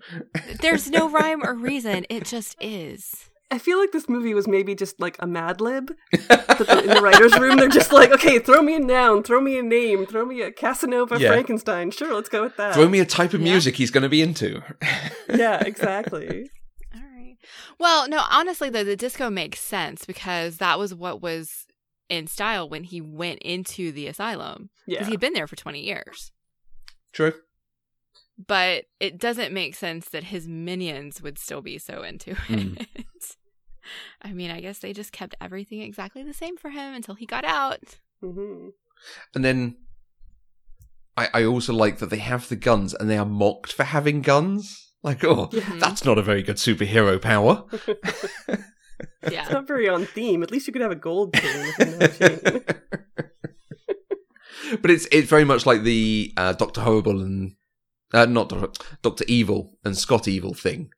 there's 0.60 0.90
no 0.90 1.08
rhyme 1.18 1.44
or 1.44 1.54
reason. 1.54 2.04
It 2.10 2.24
just 2.24 2.56
is. 2.60 3.30
I 3.50 3.58
feel 3.58 3.78
like 3.78 3.92
this 3.92 4.08
movie 4.08 4.34
was 4.34 4.46
maybe 4.48 4.74
just 4.74 4.98
like 5.00 5.16
a 5.20 5.26
Mad 5.26 5.60
Lib. 5.60 5.92
That 6.28 6.82
in 6.82 6.88
the 6.90 7.00
writer's 7.00 7.38
room, 7.38 7.56
they're 7.56 7.68
just 7.68 7.92
like, 7.92 8.10
okay, 8.10 8.38
throw 8.40 8.60
me 8.60 8.74
a 8.74 8.80
noun, 8.80 9.22
throw 9.22 9.40
me 9.40 9.56
a 9.58 9.62
name, 9.62 10.04
throw 10.04 10.26
me 10.26 10.42
a 10.42 10.50
Casanova 10.50 11.18
Yeah. 11.18 11.28
Frankenstein. 11.28 11.90
Sure, 11.92 12.12
let's 12.12 12.28
go 12.28 12.42
with 12.42 12.56
that. 12.56 12.74
Throw 12.74 12.88
me 12.88 12.98
a 12.98 13.06
type 13.06 13.32
of 13.32 13.40
music 13.40 13.76
he's 13.76 13.90
going 13.92 14.02
to 14.02 14.08
be 14.08 14.20
into. 14.20 14.60
yeah, 15.32 15.60
exactly. 15.64 16.50
Well, 17.78 18.08
no, 18.08 18.22
honestly 18.30 18.70
though, 18.70 18.84
the 18.84 18.96
disco 18.96 19.30
makes 19.30 19.60
sense 19.60 20.04
because 20.04 20.58
that 20.58 20.78
was 20.78 20.94
what 20.94 21.20
was 21.22 21.66
in 22.08 22.26
style 22.26 22.68
when 22.68 22.84
he 22.84 23.00
went 23.00 23.40
into 23.40 23.92
the 23.92 24.06
asylum. 24.06 24.70
Yeah. 24.86 24.98
Because 24.98 25.08
he'd 25.08 25.20
been 25.20 25.32
there 25.34 25.46
for 25.46 25.56
20 25.56 25.80
years. 25.80 26.32
True. 27.12 27.34
But 28.46 28.84
it 29.00 29.18
doesn't 29.18 29.52
make 29.52 29.74
sense 29.74 30.08
that 30.10 30.24
his 30.24 30.46
minions 30.46 31.20
would 31.20 31.38
still 31.38 31.60
be 31.60 31.78
so 31.78 32.02
into 32.02 32.30
it. 32.30 32.36
Mm. 32.48 32.86
I 34.22 34.32
mean, 34.32 34.50
I 34.50 34.60
guess 34.60 34.78
they 34.78 34.92
just 34.92 35.12
kept 35.12 35.34
everything 35.40 35.80
exactly 35.80 36.22
the 36.22 36.34
same 36.34 36.56
for 36.56 36.70
him 36.70 36.94
until 36.94 37.14
he 37.14 37.26
got 37.26 37.44
out. 37.44 37.98
Mm-hmm. 38.22 38.68
And 39.34 39.44
then 39.44 39.76
I, 41.16 41.28
I 41.34 41.44
also 41.44 41.72
like 41.72 41.98
that 41.98 42.10
they 42.10 42.18
have 42.18 42.48
the 42.48 42.56
guns 42.56 42.94
and 42.94 43.08
they 43.08 43.18
are 43.18 43.24
mocked 43.24 43.72
for 43.72 43.84
having 43.84 44.22
guns. 44.22 44.87
Like, 45.02 45.24
oh, 45.24 45.48
that's 45.78 46.04
not 46.04 46.18
a 46.18 46.22
very 46.22 46.42
good 46.42 46.56
superhero 46.56 47.20
power. 47.20 47.64
Yeah. 49.30 49.42
It's 49.42 49.50
not 49.52 49.68
very 49.68 49.88
on 49.88 50.06
theme. 50.06 50.42
At 50.42 50.50
least 50.50 50.66
you 50.66 50.72
could 50.72 50.82
have 50.82 50.90
a 50.90 50.96
gold 50.96 51.32
chain 51.34 51.72
within 51.78 51.98
the 52.00 52.64
but 54.82 54.90
it's 54.90 55.06
it's 55.12 55.28
very 55.28 55.44
much 55.44 55.66
like 55.66 55.84
the 55.84 56.32
uh, 56.36 56.52
Doctor 56.54 56.80
Horrible 56.80 57.20
and 57.20 57.52
uh, 58.12 58.26
not 58.26 58.48
Doctor, 58.48 58.70
Doctor 59.02 59.24
Evil 59.28 59.78
and 59.84 59.96
Scott 59.96 60.26
Evil 60.26 60.52
thing. 60.52 60.90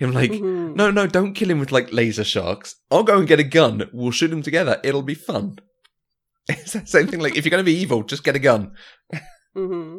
I'm 0.00 0.12
like, 0.12 0.32
Mhm. 0.32 0.74
no, 0.74 0.90
no, 0.90 1.06
don't 1.06 1.32
kill 1.32 1.50
him 1.50 1.60
with 1.60 1.72
like 1.72 1.92
laser 1.92 2.24
sharks. 2.24 2.76
I'll 2.90 3.04
go 3.04 3.18
and 3.18 3.28
get 3.28 3.40
a 3.40 3.44
gun. 3.44 3.88
We'll 3.92 4.10
shoot 4.10 4.32
him 4.32 4.42
together. 4.42 4.80
It'll 4.84 5.02
be 5.02 5.14
fun. 5.14 5.58
It's 6.48 6.72
the 6.72 6.84
same 6.86 7.06
thing. 7.06 7.20
Like, 7.20 7.36
if 7.36 7.44
you're 7.44 7.50
going 7.50 7.64
to 7.64 7.70
be 7.70 7.78
evil, 7.78 8.02
just 8.02 8.24
get 8.24 8.34
a 8.36 8.40
gun. 8.40 8.72
hmm 9.54 9.98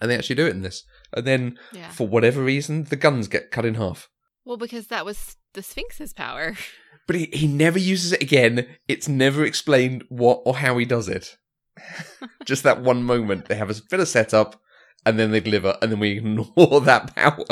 And 0.00 0.10
they 0.10 0.16
actually 0.16 0.36
do 0.36 0.46
it 0.46 0.54
in 0.54 0.62
this. 0.62 0.84
And 1.14 1.26
then, 1.26 1.58
Yeah. 1.72 1.90
for 1.90 2.06
whatever 2.06 2.42
reason, 2.42 2.84
the 2.84 2.96
guns 2.96 3.28
get 3.28 3.50
cut 3.50 3.64
in 3.64 3.74
half. 3.74 4.08
Well, 4.44 4.56
because 4.56 4.86
that 4.88 5.04
was 5.04 5.36
the 5.54 5.62
Sphinx's 5.62 6.12
power. 6.12 6.56
But 7.08 7.16
he, 7.16 7.26
he 7.32 7.46
never 7.48 7.80
uses 7.80 8.12
it 8.12 8.22
again. 8.22 8.64
It's 8.86 9.08
never 9.08 9.44
explained 9.44 10.04
what 10.08 10.40
or 10.44 10.54
how 10.58 10.78
he 10.78 10.84
does 10.84 11.08
it. 11.08 11.36
Just 12.44 12.62
that 12.62 12.80
one 12.80 13.02
moment. 13.02 13.46
They 13.46 13.56
have 13.56 13.70
a 13.70 13.74
bit 13.90 13.98
of 13.98 14.06
setup, 14.06 14.60
and 15.04 15.18
then 15.18 15.32
they 15.32 15.40
deliver, 15.40 15.76
and 15.82 15.90
then 15.90 15.98
we 15.98 16.10
ignore 16.18 16.80
that 16.82 17.12
power. 17.16 17.44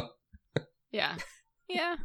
Yeah. 0.92 1.16
Yeah. 1.68 1.96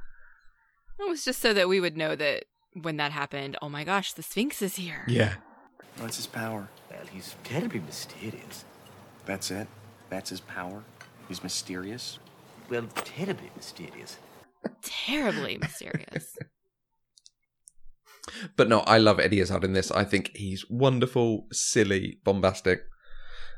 It 0.99 1.08
was 1.08 1.24
just 1.24 1.39
so 1.39 1.53
that 1.53 1.70
we 1.70 1.80
would 1.80 1.95
know 1.95 2.16
that 2.16 2.45
when 2.82 2.97
that 2.97 3.12
happened, 3.12 3.58
oh 3.62 3.70
my 3.70 3.84
gosh, 3.84 4.14
the 4.14 4.24
Sphinx 4.24 4.62
is 4.64 4.76
here. 4.78 5.03
Yeah. 5.08 5.36
What's 5.99 6.18
his 6.18 6.28
power? 6.28 6.68
Well, 6.89 7.06
he's 7.14 7.36
terribly 7.43 7.80
mysterious. 7.82 8.66
That's 9.26 9.51
it? 9.51 9.68
That's 10.10 10.32
his 10.32 10.39
power? 10.39 10.84
He's 11.28 11.43
mysterious? 11.43 12.19
well, 12.69 12.88
terribly 12.95 13.51
mysterious. 13.55 14.17
Terribly 14.82 15.57
mysterious. 15.57 16.38
But 18.57 18.69
no, 18.69 18.80
I 18.80 18.97
love 18.97 19.19
Eddie 19.19 19.39
Izzard 19.39 19.63
in 19.63 19.73
this. 19.73 19.91
I 19.91 20.03
think 20.03 20.32
he's 20.36 20.67
wonderful, 20.67 21.45
silly, 21.51 22.19
bombastic. 22.23 22.82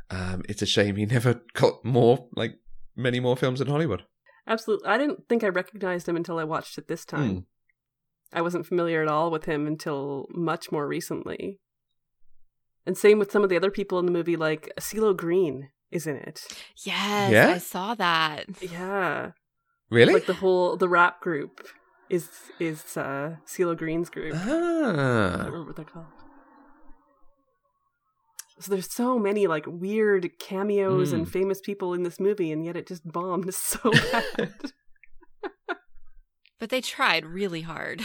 Um, 0.09 0.43
it's 0.49 0.61
a 0.61 0.65
shame 0.65 0.97
he 0.97 1.05
never 1.05 1.41
got 1.53 1.85
more, 1.85 2.27
like 2.35 2.55
many 2.93 3.21
more 3.21 3.37
films 3.37 3.61
in 3.61 3.67
Hollywood. 3.67 4.03
Absolutely. 4.45 4.87
I 4.87 4.97
didn't 4.97 5.27
think 5.29 5.43
I 5.45 5.47
recognized 5.47 6.07
him 6.07 6.17
until 6.17 6.37
I 6.37 6.43
watched 6.43 6.77
it 6.77 6.89
this 6.89 7.05
time. 7.05 7.29
Hmm. 7.29 7.39
I 8.33 8.41
wasn't 8.41 8.65
familiar 8.65 9.01
at 9.01 9.07
all 9.07 9.31
with 9.31 9.45
him 9.45 9.67
until 9.67 10.27
much 10.31 10.69
more 10.69 10.85
recently. 10.85 11.59
And 12.85 12.97
same 12.97 13.19
with 13.19 13.31
some 13.31 13.43
of 13.43 13.49
the 13.49 13.55
other 13.55 13.71
people 13.71 13.99
in 13.99 14.05
the 14.05 14.11
movie, 14.11 14.35
like 14.35 14.69
CeeLo 14.79 15.15
Green 15.15 15.69
is 15.91 16.05
in 16.07 16.15
it. 16.17 16.45
Yes, 16.83 17.31
Yeah? 17.31 17.47
I 17.49 17.57
saw 17.59 17.95
that. 17.95 18.45
Yeah. 18.61 19.31
Really? 19.89 20.13
Like 20.13 20.25
the 20.25 20.33
whole 20.33 20.75
the 20.77 20.89
rap 20.89 21.21
group 21.21 21.65
is 22.09 22.29
is 22.59 22.97
uh 22.97 23.35
CeeLo 23.45 23.77
Green's 23.77 24.09
group. 24.09 24.35
I 24.35 24.45
don't 24.45 24.95
Ah. 24.99 25.31
remember 25.45 25.63
what 25.65 25.75
they're 25.75 25.85
called. 25.85 26.05
So 28.59 28.71
there's 28.71 28.91
so 28.91 29.19
many 29.19 29.45
like 29.47 29.65
weird 29.67 30.31
cameos 30.39 31.13
and 31.13 31.27
Mm. 31.27 31.29
famous 31.31 31.61
people 31.61 31.93
in 31.93 32.01
this 32.03 32.19
movie, 32.19 32.51
and 32.51 32.65
yet 32.65 32.75
it 32.75 32.87
just 32.87 33.03
bombed 33.09 33.53
so 33.53 33.91
bad. 33.91 34.51
But 36.59 36.71
they 36.71 36.81
tried 36.81 37.23
really 37.23 37.61
hard. 37.61 38.01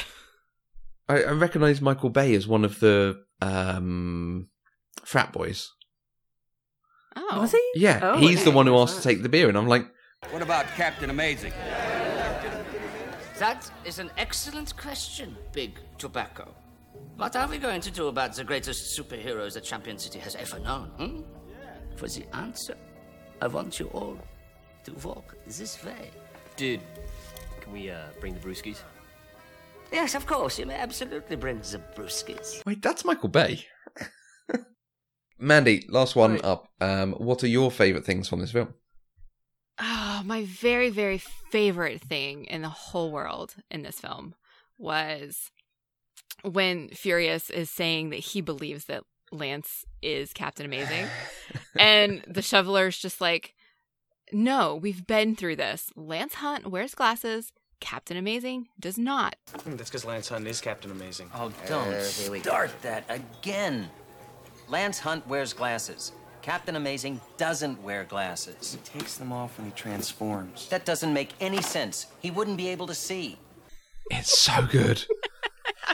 I, 1.09 1.22
I 1.22 1.30
recognize 1.30 1.80
Michael 1.80 2.11
Bay 2.11 2.35
as 2.35 2.47
one 2.47 2.66
of 2.66 2.80
the 2.80 3.22
um, 3.41 4.51
frat 5.07 5.33
boys. 5.33 5.70
Oh. 7.16 7.40
Was 7.40 7.52
he? 7.52 7.70
Yeah, 7.74 8.00
Oh, 8.02 8.18
he's 8.18 8.44
the 8.44 8.50
one 8.50 8.66
who 8.66 8.76
asked 8.78 8.96
to 8.96 9.02
take 9.02 9.22
the 9.22 9.28
beer, 9.28 9.48
and 9.48 9.56
I'm 9.58 9.66
like, 9.66 9.86
What 10.30 10.42
about 10.42 10.66
Captain 10.76 11.10
Amazing? 11.10 11.52
That 13.38 13.68
is 13.84 13.98
an 13.98 14.10
excellent 14.18 14.76
question, 14.76 15.36
Big 15.52 15.78
Tobacco. 15.98 16.54
What 17.16 17.34
are 17.36 17.48
we 17.48 17.58
going 17.58 17.80
to 17.80 17.90
do 17.90 18.06
about 18.08 18.34
the 18.34 18.44
greatest 18.44 18.98
superheroes 18.98 19.54
that 19.54 19.64
Champion 19.64 19.98
City 19.98 20.18
has 20.20 20.36
ever 20.36 20.58
known, 20.60 20.88
hmm? 20.96 21.20
For 21.96 22.08
the 22.08 22.24
answer, 22.36 22.76
I 23.40 23.46
want 23.48 23.78
you 23.80 23.86
all 23.88 24.18
to 24.84 24.92
walk 25.06 25.34
this 25.46 25.82
way. 25.84 26.10
Dude, 26.56 26.80
can 27.60 27.72
we 27.72 27.90
uh, 27.90 28.06
bring 28.20 28.34
the 28.34 28.40
brewskis? 28.40 28.78
Yes, 29.92 30.14
of 30.14 30.26
course, 30.26 30.58
you 30.58 30.66
may 30.66 30.76
absolutely 30.76 31.36
bring 31.36 31.58
the 31.58 31.80
brewskis. 31.96 32.64
wait, 32.64 32.80
that's 32.82 33.04
Michael 33.04 33.28
Bay. 33.28 33.64
Mandy, 35.43 35.84
last 35.88 36.14
one 36.14 36.40
up. 36.45 36.68
Um, 36.80 37.12
what 37.14 37.43
are 37.43 37.49
your 37.49 37.70
favourite 37.70 38.07
things 38.07 38.28
from 38.28 38.40
this 38.40 38.53
film? 38.53 38.74
Oh, 39.80 40.22
my 40.24 40.45
very, 40.45 40.88
very 40.88 41.18
favorite 41.18 42.01
thing 42.01 42.45
in 42.45 42.62
the 42.62 42.68
whole 42.68 43.11
world 43.11 43.57
in 43.70 43.82
this 43.82 43.99
film 43.99 44.34
was 44.78 45.51
when 46.43 46.88
Furious 46.90 47.51
is 47.51 47.70
saying 47.70 48.11
that 48.11 48.20
he 48.20 48.40
believes 48.40 48.84
that 48.84 49.03
Lance 49.32 49.84
is 50.01 50.32
Captain 50.32 50.64
Amazing. 50.66 51.07
and 51.78 52.22
the 52.28 52.43
shoveler's 52.43 52.99
just 52.99 53.20
like, 53.20 53.55
no, 54.32 54.76
we've 54.76 55.07
been 55.07 55.34
through 55.34 55.57
this. 55.57 55.90
Lance 55.97 56.34
Hunt 56.34 56.68
wears 56.70 56.95
glasses. 56.95 57.53
Captain 57.80 58.16
Amazing 58.16 58.68
does 58.78 58.97
not. 58.97 59.34
That's 59.66 59.90
because 59.90 60.05
Lance 60.05 60.28
Hunt 60.28 60.47
is 60.47 60.61
Captain 60.61 60.93
Amazing. 60.93 61.30
Oh, 61.34 61.51
don't 61.66 61.93
Uh, 61.95 62.05
here 62.05 62.30
we 62.30 62.38
go. 62.38 62.51
start 62.51 62.70
that 62.82 63.05
again. 63.09 63.90
Lance 64.68 64.98
Hunt 65.00 65.26
wears 65.28 65.52
glasses. 65.52 66.12
Captain 66.42 66.74
Amazing 66.76 67.20
doesn't 67.36 67.80
wear 67.82 68.04
glasses. 68.04 68.72
He 68.72 68.98
takes 68.98 69.16
them 69.16 69.32
off 69.32 69.58
when 69.58 69.66
he 69.68 69.72
transforms. 69.72 70.68
That 70.70 70.84
doesn't 70.84 71.12
make 71.12 71.30
any 71.40 71.62
sense. 71.62 72.06
He 72.20 72.30
wouldn't 72.32 72.56
be 72.56 72.68
able 72.68 72.86
to 72.88 72.94
see. 72.94 73.38
It's 74.10 74.38
so 74.40 74.66
good. 74.70 75.04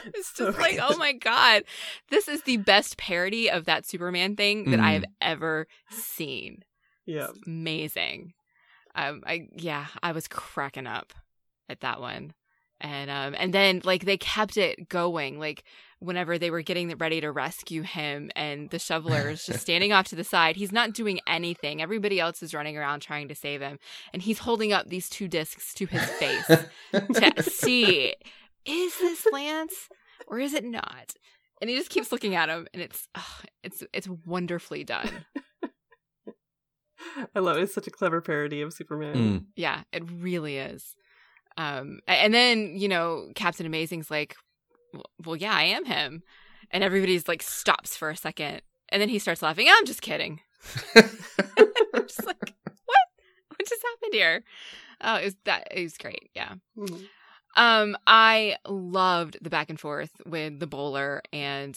It's 0.05 0.33
just 0.33 0.57
like, 0.57 0.79
oh 0.81 0.95
my 0.97 1.11
god, 1.13 1.63
this 2.09 2.27
is 2.29 2.43
the 2.43 2.55
best 2.57 2.97
parody 2.97 3.49
of 3.49 3.65
that 3.65 3.85
Superman 3.85 4.35
thing 4.37 4.71
that 4.71 4.79
I 4.79 4.93
have 4.93 5.01
Mm. 5.03 5.11
ever 5.19 5.67
seen. 5.89 6.63
Yeah. 7.05 7.27
It's 7.29 7.39
amazing. 7.45 8.33
Um, 8.95 9.23
I 9.25 9.49
yeah, 9.55 9.87
I 10.01 10.13
was 10.13 10.27
cracking 10.29 10.87
up 10.87 11.13
at 11.67 11.81
that 11.81 11.99
one, 11.99 12.33
and 12.79 13.09
um, 13.11 13.35
and 13.37 13.53
then 13.53 13.81
like 13.83 14.05
they 14.05 14.17
kept 14.17 14.55
it 14.57 14.87
going, 14.87 15.37
like 15.37 15.63
whenever 15.99 16.37
they 16.37 16.49
were 16.49 16.61
getting 16.61 16.89
ready 16.97 17.21
to 17.21 17.31
rescue 17.31 17.81
him, 17.81 18.31
and 18.35 18.69
the 18.69 18.79
shoveler 18.79 19.29
is 19.29 19.45
just 19.45 19.59
standing 19.59 19.91
off 19.91 20.07
to 20.07 20.15
the 20.15 20.23
side. 20.23 20.55
He's 20.55 20.71
not 20.71 20.93
doing 20.93 21.19
anything. 21.27 21.81
Everybody 21.81 22.19
else 22.19 22.41
is 22.41 22.53
running 22.53 22.77
around 22.77 23.01
trying 23.01 23.27
to 23.27 23.35
save 23.35 23.61
him, 23.61 23.79
and 24.13 24.21
he's 24.21 24.39
holding 24.39 24.73
up 24.73 24.87
these 24.87 25.09
two 25.09 25.27
discs 25.27 25.73
to 25.75 25.85
his 25.85 26.05
face 26.11 26.47
to 26.91 27.43
see 27.43 28.15
is 28.65 28.97
this 28.99 29.25
Lance 29.31 29.89
or 30.27 30.39
is 30.39 30.53
it 30.53 30.63
not? 30.63 31.13
And 31.61 31.69
he 31.69 31.75
just 31.75 31.89
keeps 31.89 32.11
looking 32.11 32.35
at 32.35 32.49
him, 32.49 32.67
and 32.73 32.81
it's 32.81 33.07
ugh, 33.15 33.45
it's 33.63 33.83
it's 33.93 34.07
wonderfully 34.25 34.85
done. 34.85 35.25
I 37.35 37.39
love 37.39 37.57
it. 37.57 37.63
It's 37.63 37.73
such 37.73 37.87
a 37.87 37.91
clever 37.91 38.21
parody 38.21 38.61
of 38.61 38.73
Superman. 38.73 39.15
Mm. 39.15 39.45
Yeah, 39.55 39.83
it 39.91 40.03
really 40.09 40.57
is. 40.57 40.95
Um, 41.57 41.99
and 42.07 42.33
then 42.33 42.77
you 42.77 42.87
know, 42.87 43.29
Captain 43.35 43.65
Amazing's 43.65 44.09
like, 44.09 44.35
"Well, 45.25 45.35
yeah, 45.35 45.53
I 45.55 45.63
am 45.63 45.85
him," 45.85 46.23
and 46.71 46.83
everybody's 46.83 47.27
like 47.27 47.41
stops 47.41 47.95
for 47.97 48.09
a 48.09 48.15
second, 48.15 48.61
and 48.89 49.01
then 49.01 49.09
he 49.09 49.19
starts 49.19 49.41
laughing. 49.41 49.67
I'm 49.69 49.85
just 49.85 50.01
kidding. 50.01 50.41
I'm 50.95 52.07
just 52.07 52.25
like, 52.25 52.53
what? 52.85 53.05
What 53.47 53.67
just 53.67 53.81
happened 53.83 54.13
here? 54.13 54.43
Oh, 55.01 55.15
it 55.15 55.25
was 55.25 55.35
that. 55.45 55.67
It 55.71 55.83
was 55.83 55.97
great. 55.97 56.29
Yeah. 56.35 56.53
Mhm. 56.77 57.05
Um, 57.55 57.97
I 58.05 58.57
loved 58.67 59.37
the 59.41 59.49
back 59.49 59.69
and 59.69 59.79
forth 59.79 60.11
with 60.25 60.59
the 60.59 60.67
bowler 60.67 61.21
and 61.33 61.75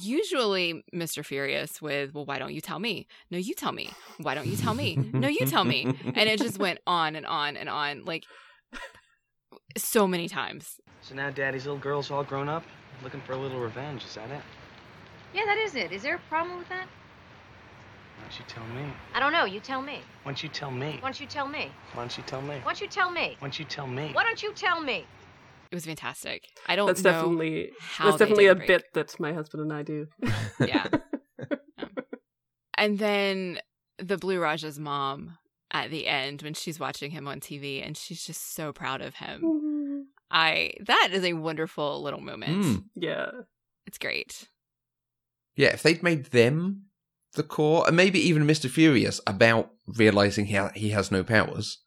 usually 0.00 0.84
Mr. 0.94 1.24
Furious 1.24 1.82
with, 1.82 2.14
well, 2.14 2.24
why 2.24 2.38
don't 2.38 2.52
you 2.54 2.60
tell 2.60 2.78
me? 2.78 3.08
No, 3.30 3.36
you 3.38 3.54
tell 3.54 3.72
me. 3.72 3.90
Why 4.18 4.34
don't 4.34 4.46
you 4.46 4.56
tell 4.56 4.74
me? 4.74 4.96
No, 4.96 5.26
you 5.28 5.44
tell 5.46 5.64
me. 5.64 5.84
And 6.04 6.28
it 6.28 6.38
just 6.40 6.58
went 6.58 6.78
on 6.86 7.16
and 7.16 7.26
on 7.26 7.56
and 7.56 7.68
on, 7.68 8.04
like 8.04 8.24
so 9.76 10.06
many 10.06 10.28
times. 10.28 10.80
So 11.00 11.14
now 11.14 11.30
Daddy's 11.30 11.64
little 11.66 11.80
girl's 11.80 12.10
all 12.10 12.24
grown 12.24 12.48
up, 12.48 12.64
looking 13.02 13.20
for 13.22 13.32
a 13.32 13.36
little 13.36 13.58
revenge. 13.60 14.04
Is 14.04 14.14
that 14.14 14.30
it? 14.30 14.40
Yeah, 15.34 15.44
that 15.46 15.58
is 15.58 15.74
it. 15.74 15.92
Is 15.92 16.02
there 16.02 16.16
a 16.16 16.20
problem 16.28 16.58
with 16.58 16.68
that? 16.68 16.86
Why 18.16 18.22
don't 18.28 18.38
you 18.38 18.44
tell 18.46 18.66
me? 18.66 18.92
I 19.14 19.20
don't 19.20 19.32
know. 19.32 19.44
You 19.44 19.60
tell 19.60 19.82
me. 19.82 20.00
Why 20.22 20.32
don't 20.32 20.42
you 20.42 20.48
tell 20.48 20.70
me? 20.70 20.98
Why 21.00 21.08
don't 21.08 21.20
you 21.20 21.26
tell 21.26 21.48
me? 21.48 21.70
Why 21.92 22.02
don't 22.02 22.16
you 22.16 22.22
tell 22.24 22.40
me? 22.42 22.54
Why 22.62 22.70
don't 22.72 22.80
you 22.80 22.86
tell 22.86 23.10
me? 23.10 23.36
Why 23.38 23.46
don't 23.48 23.58
you 23.58 23.64
tell 23.64 23.86
me? 23.86 24.10
Why 24.12 24.22
don't 24.22 24.42
you 24.42 24.52
tell 24.52 24.80
me? 24.80 25.04
It 25.70 25.74
was 25.74 25.86
fantastic. 25.86 26.44
I 26.68 26.76
don't. 26.76 26.86
That's 26.86 27.02
know 27.02 27.10
definitely 27.12 27.72
how 27.80 28.04
that's 28.06 28.18
they 28.18 28.24
definitely 28.26 28.46
a 28.46 28.54
break. 28.54 28.68
bit 28.68 28.84
that 28.94 29.18
my 29.18 29.32
husband 29.32 29.62
and 29.62 29.72
I 29.72 29.82
do. 29.82 30.06
Yeah. 30.60 30.86
And 32.78 32.98
then 32.98 33.60
the 33.98 34.16
Blue 34.16 34.40
Raja's 34.40 34.78
mom 34.78 35.36
at 35.72 35.90
the 35.90 36.06
end 36.06 36.42
when 36.42 36.54
she's 36.54 36.78
watching 36.78 37.10
him 37.10 37.26
on 37.26 37.40
TV 37.40 37.84
and 37.84 37.96
she's 37.96 38.24
just 38.24 38.54
so 38.54 38.72
proud 38.72 39.00
of 39.00 39.14
him. 39.14 40.06
I 40.30 40.74
that 40.86 41.10
is 41.12 41.24
a 41.24 41.34
wonderful 41.34 42.02
little 42.02 42.20
moment. 42.20 42.64
Mm. 42.64 42.84
Yeah. 42.94 43.30
It's 43.86 43.98
great. 43.98 44.48
Yeah, 45.56 45.68
if 45.68 45.82
they'd 45.82 46.02
made 46.02 46.26
them 46.26 46.86
the 47.34 47.42
core, 47.42 47.86
and 47.86 47.96
maybe 47.96 48.20
even 48.20 48.46
Mister 48.46 48.68
Furious 48.68 49.20
about 49.26 49.70
realizing 49.86 50.46
he 50.46 50.54
ha- 50.54 50.72
he 50.74 50.90
has 50.90 51.10
no 51.10 51.22
powers, 51.24 51.78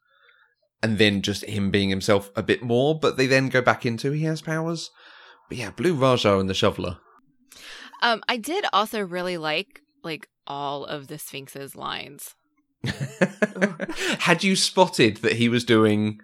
and 0.84 0.98
then 0.98 1.22
just 1.22 1.46
him 1.46 1.72
being 1.72 1.90
himself 1.90 2.30
a 2.36 2.44
bit 2.44 2.62
more, 2.62 3.00
but 3.00 3.18
they 3.18 3.28
then 3.28 3.50
go 3.50 3.62
back 3.62 3.86
into 3.86 4.12
he 4.12 4.24
has 4.24 4.42
powers. 4.42 4.92
But 5.50 5.58
yeah, 5.58 5.72
Blue 5.72 5.94
Raja 5.96 6.38
and 6.40 6.50
the 6.50 6.54
Shoveler. 6.54 6.98
Um 8.02 8.22
I 8.28 8.38
did 8.38 8.66
also 8.74 9.02
really 9.02 9.38
like 9.38 9.82
like 10.04 10.28
all 10.46 10.86
of 10.86 11.08
the 11.08 11.18
Sphinx's 11.18 11.76
lines. 11.76 12.36
Had 14.20 14.44
you 14.44 14.56
spotted 14.56 15.18
that 15.18 15.34
he 15.34 15.50
was 15.50 15.64
doing 15.64 16.20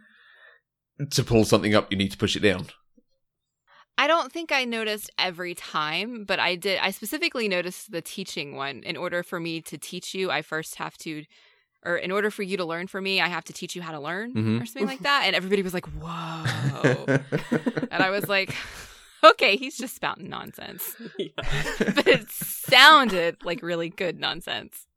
to 1.12 1.24
pull 1.24 1.46
something 1.46 1.74
up, 1.76 1.92
you 1.92 1.98
need 1.98 2.12
to 2.12 2.18
push 2.18 2.36
it 2.36 2.42
down? 2.42 2.68
I 3.98 4.08
don't 4.08 4.32
think 4.32 4.52
I 4.52 4.66
noticed 4.66 5.12
every 5.20 5.54
time, 5.54 6.24
but 6.26 6.40
I 6.40 6.56
did. 6.56 6.80
I 6.82 6.92
specifically 6.92 7.48
noticed 7.48 7.92
the 7.92 8.02
teaching 8.02 8.56
one. 8.56 8.82
In 8.84 8.98
order 8.98 9.22
for 9.22 9.40
me 9.40 9.62
to 9.62 9.78
teach 9.78 10.14
you, 10.16 10.32
I 10.32 10.42
first 10.42 10.76
have 10.76 10.98
to, 11.00 11.24
or 11.86 11.98
in 11.98 12.12
order 12.12 12.32
for 12.32 12.42
you 12.42 12.58
to 12.58 12.66
learn 12.66 12.88
from 12.88 13.04
me, 13.04 13.22
I 13.22 13.28
have 13.28 13.44
to 13.46 13.54
teach 13.54 13.76
you 13.76 13.82
how 13.82 13.92
to 13.92 14.00
learn 14.00 14.34
Mhm. 14.34 14.62
or 14.62 14.66
something 14.66 14.88
like 14.88 15.00
that. 15.02 15.24
And 15.26 15.36
everybody 15.36 15.62
was 15.62 15.74
like, 15.74 15.86
whoa. 15.88 17.06
and 17.92 18.02
I 18.02 18.10
was 18.10 18.28
like, 18.28 18.56
okay, 19.24 19.56
he's 19.56 19.78
just 19.78 19.96
spouting 19.96 20.30
nonsense. 20.30 20.96
but 21.38 22.08
it 22.08 22.30
sounded 22.32 23.44
like 23.44 23.62
really 23.62 23.90
good 23.90 24.20
nonsense. 24.20 24.88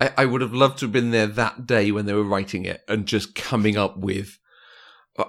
I, 0.00 0.12
I 0.18 0.24
would 0.26 0.40
have 0.40 0.52
loved 0.54 0.78
to 0.78 0.86
have 0.86 0.92
been 0.92 1.10
there 1.10 1.26
that 1.26 1.66
day 1.66 1.90
when 1.90 2.06
they 2.06 2.14
were 2.14 2.24
writing 2.24 2.64
it 2.64 2.82
and 2.88 3.06
just 3.06 3.34
coming 3.34 3.76
up 3.76 3.96
with 3.96 4.38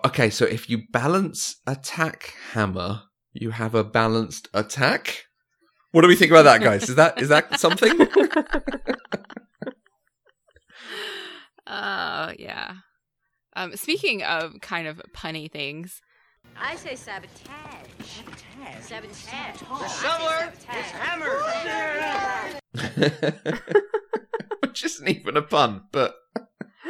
okay, 0.06 0.30
so 0.30 0.46
if 0.46 0.70
you 0.70 0.84
balance 0.92 1.58
attack 1.68 2.36
hammer, 2.52 3.04
you 3.34 3.52
have 3.52 3.76
a 3.76 3.84
balanced 3.84 4.48
attack. 4.54 5.26
What 5.92 6.02
do 6.02 6.08
we 6.08 6.16
think 6.16 6.32
about 6.32 6.44
that, 6.44 6.62
guys? 6.62 6.90
Is 6.90 6.96
that 6.96 7.22
is 7.22 7.30
that 7.30 7.60
something? 7.60 8.08
Oh, 11.68 12.32
yeah. 12.40 12.76
Um, 13.54 13.76
speaking 13.76 14.24
of 14.24 14.62
kind 14.62 14.88
of 14.88 15.02
punny 15.14 15.52
things, 15.52 16.02
I 16.64 16.76
say 16.76 16.96
sabotage. 16.96 17.32
Sabotage. 18.82 18.84
Sabotage. 18.84 19.60
The 19.60 19.88
shoveler 19.88 20.54
is 20.78 20.92
hammered. 20.92 22.62
Which 24.64 24.84
isn't 24.86 25.08
even 25.10 25.38
a 25.38 25.42
pun, 25.42 25.84
but 25.92 26.16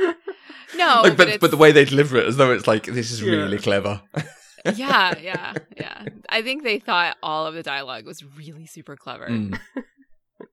no, 0.76 1.02
like, 1.04 1.18
but, 1.18 1.28
but, 1.30 1.40
but 1.42 1.52
the 1.52 1.58
way 1.58 1.72
they 1.72 1.86
deliver 1.86 2.18
it, 2.18 2.28
as 2.28 2.38
though 2.38 2.52
it's 2.52 2.68
like 2.68 2.86
this 2.86 3.12
is 3.12 3.22
Yeah. 3.22 3.32
really 3.32 3.58
clever. 3.58 4.02
yeah, 4.76 5.18
yeah, 5.20 5.54
yeah. 5.78 6.06
I 6.30 6.42
think 6.42 6.64
they 6.64 6.80
thought 6.80 7.18
all 7.24 7.46
of 7.48 7.54
the 7.56 7.64
dialogue 7.64 8.06
was 8.06 8.24
really 8.24 8.66
super 8.66 8.96
clever, 8.96 9.28
Mm, 9.28 9.60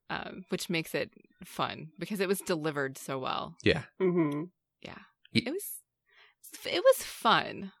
um, 0.09 0.45
which 0.49 0.69
makes 0.69 0.95
it 0.95 1.11
fun 1.45 1.89
because 1.99 2.19
it 2.19 2.27
was 2.27 2.39
delivered 2.39 2.97
so 2.97 3.19
well. 3.19 3.55
yeah. 3.63 3.83
Mm-hmm. 4.01 4.45
Yeah, 4.81 4.97
it 5.33 5.45
was. 5.51 5.65
It 6.65 6.83
was 6.83 7.03
fun. 7.05 7.71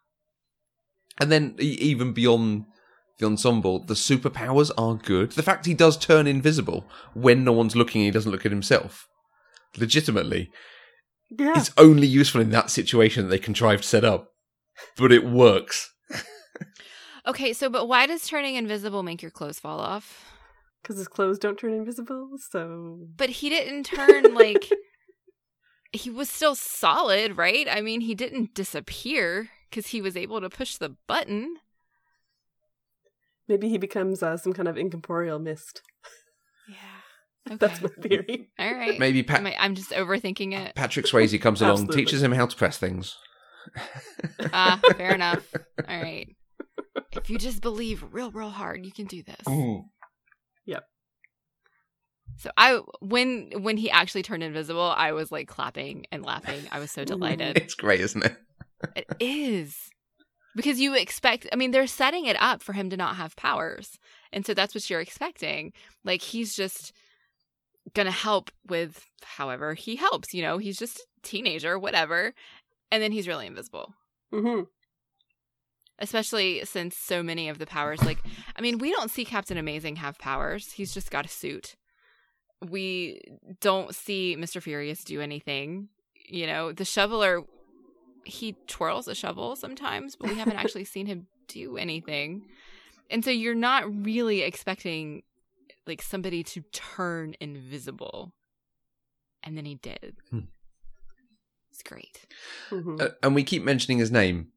And 1.19 1.31
then 1.31 1.55
e- 1.59 1.77
even 1.81 2.13
beyond 2.13 2.65
the 3.19 3.25
ensemble, 3.25 3.83
the 3.83 3.93
superpowers 3.95 4.71
are 4.77 4.95
good. 4.95 5.31
The 5.33 5.43
fact 5.43 5.65
he 5.65 5.73
does 5.73 5.97
turn 5.97 6.27
invisible 6.27 6.85
when 7.13 7.43
no 7.43 7.51
one's 7.51 7.75
looking, 7.75 8.01
he 8.01 8.11
doesn't 8.11 8.31
look 8.31 8.45
at 8.45 8.51
himself. 8.51 9.07
Legitimately, 9.77 10.49
Yeah. 11.29 11.53
it's 11.57 11.71
only 11.77 12.07
useful 12.07 12.41
in 12.41 12.49
that 12.51 12.69
situation 12.71 13.23
that 13.25 13.29
they 13.29 13.37
contrived 13.39 13.83
to 13.83 13.89
set 13.89 14.05
up, 14.05 14.29
but 14.97 15.11
it 15.11 15.25
works. 15.25 15.91
Okay, 17.27 17.53
so 17.53 17.69
but 17.69 17.87
why 17.87 18.07
does 18.07 18.25
turning 18.27 18.55
invisible 18.55 19.03
make 19.03 19.21
your 19.21 19.29
clothes 19.29 19.59
fall 19.59 19.79
off? 19.79 20.25
Because 20.81 20.97
his 20.97 21.07
clothes 21.07 21.37
don't 21.37 21.59
turn 21.59 21.73
invisible, 21.73 22.29
so 22.49 22.97
But 23.17 23.29
he 23.29 23.49
didn't 23.49 23.83
turn 23.83 24.33
like 24.33 24.67
he 25.91 26.09
was 26.09 26.29
still 26.29 26.55
solid, 26.55 27.37
right? 27.37 27.67
I 27.69 27.81
mean, 27.81 28.01
he 28.01 28.15
didn't 28.15 28.55
disappear 28.55 29.49
because 29.69 29.87
he 29.87 30.01
was 30.01 30.15
able 30.17 30.41
to 30.41 30.49
push 30.49 30.75
the 30.77 30.95
button. 31.07 31.57
maybe 33.47 33.69
he 33.69 33.77
becomes 33.77 34.21
uh, 34.23 34.37
some 34.37 34.53
kind 34.53 34.67
of 34.67 34.77
incorporeal 34.77 35.39
mist. 35.39 35.81
Yeah, 36.67 37.55
That's 37.57 37.81
my 37.81 37.89
theory. 38.01 38.49
All 38.59 38.73
right. 38.73 38.99
Maybe 38.99 39.23
Pa- 39.23 39.37
I- 39.37 39.55
I'm 39.59 39.75
just 39.75 39.91
overthinking 39.91 40.53
it. 40.53 40.75
Patrick 40.75 41.05
Swayze 41.07 41.39
comes 41.41 41.61
along, 41.61 41.87
teaches 41.89 42.21
him 42.21 42.31
how 42.31 42.45
to 42.45 42.55
press 42.55 42.77
things. 42.77 43.15
Ah, 44.53 44.79
fair 44.97 45.13
enough. 45.13 45.47
All 45.87 46.01
right. 46.01 46.27
If 47.11 47.29
you 47.29 47.37
just 47.37 47.61
believe 47.61 48.03
real, 48.11 48.31
real 48.31 48.49
hard, 48.49 48.85
you 48.85 48.91
can 48.91 49.05
do 49.05 49.23
this. 49.23 49.83
Yep. 50.65 50.83
So 52.37 52.51
I, 52.55 52.79
when 53.01 53.51
when 53.57 53.77
he 53.77 53.89
actually 53.91 54.23
turned 54.23 54.43
invisible, 54.43 54.93
I 54.95 55.11
was 55.11 55.31
like 55.31 55.47
clapping 55.47 56.05
and 56.11 56.23
laughing. 56.23 56.61
I 56.71 56.79
was 56.79 56.91
so 56.91 57.03
delighted. 57.13 57.57
It's 57.57 57.73
great, 57.73 57.99
isn't 58.01 58.23
it? 58.25 58.37
It 58.95 59.05
is. 59.19 59.89
Because 60.55 60.79
you 60.79 60.95
expect, 60.95 61.47
I 61.53 61.55
mean, 61.55 61.71
they're 61.71 61.87
setting 61.87 62.25
it 62.25 62.35
up 62.39 62.63
for 62.63 62.73
him 62.73 62.89
to 62.89 62.97
not 62.97 63.15
have 63.15 63.35
powers. 63.35 63.99
And 64.33 64.45
so 64.45 64.53
that's 64.53 64.73
what 64.73 64.89
you're 64.89 64.99
expecting. 64.99 65.73
Like, 66.03 66.21
he's 66.21 66.55
just 66.55 66.91
going 67.93 68.07
to 68.07 68.11
help 68.11 68.49
with 68.67 69.05
however 69.23 69.73
he 69.73 69.95
helps. 69.95 70.33
You 70.33 70.41
know, 70.41 70.57
he's 70.57 70.77
just 70.77 70.97
a 70.97 71.03
teenager, 71.23 71.77
whatever. 71.77 72.33
And 72.91 73.01
then 73.01 73.11
he's 73.11 73.27
really 73.27 73.47
invisible. 73.47 73.93
Mm-hmm. 74.33 74.63
Especially 75.99 76.63
since 76.65 76.97
so 76.97 77.21
many 77.21 77.49
of 77.49 77.59
the 77.59 77.65
powers, 77.65 78.03
like, 78.03 78.19
I 78.55 78.61
mean, 78.61 78.77
we 78.79 78.91
don't 78.91 79.11
see 79.11 79.25
Captain 79.25 79.57
Amazing 79.57 79.97
have 79.97 80.17
powers. 80.17 80.71
He's 80.71 80.93
just 80.93 81.11
got 81.11 81.25
a 81.25 81.29
suit. 81.29 81.75
We 82.67 83.21
don't 83.61 83.93
see 83.93 84.35
Mr. 84.37 84.61
Furious 84.61 85.03
do 85.03 85.21
anything. 85.21 85.89
You 86.27 86.47
know, 86.47 86.71
the 86.71 86.85
shoveler 86.85 87.43
he 88.25 88.55
twirls 88.67 89.07
a 89.07 89.15
shovel 89.15 89.55
sometimes, 89.55 90.15
but 90.15 90.29
we 90.29 90.35
haven't 90.35 90.57
actually 90.57 90.85
seen 90.85 91.05
him 91.05 91.27
do 91.47 91.77
anything. 91.77 92.43
And 93.09 93.23
so 93.23 93.31
you're 93.31 93.55
not 93.55 93.83
really 94.05 94.41
expecting 94.41 95.23
like 95.87 96.01
somebody 96.01 96.43
to 96.43 96.61
turn 96.71 97.35
invisible. 97.39 98.33
And 99.43 99.57
then 99.57 99.65
he 99.65 99.75
did. 99.75 100.17
Hmm. 100.29 100.39
It's 101.71 101.83
great. 101.83 102.25
Mm-hmm. 102.69 102.97
Uh, 102.99 103.07
and 103.23 103.33
we 103.35 103.43
keep 103.43 103.63
mentioning 103.63 103.99
his 103.99 104.11
name, 104.11 104.49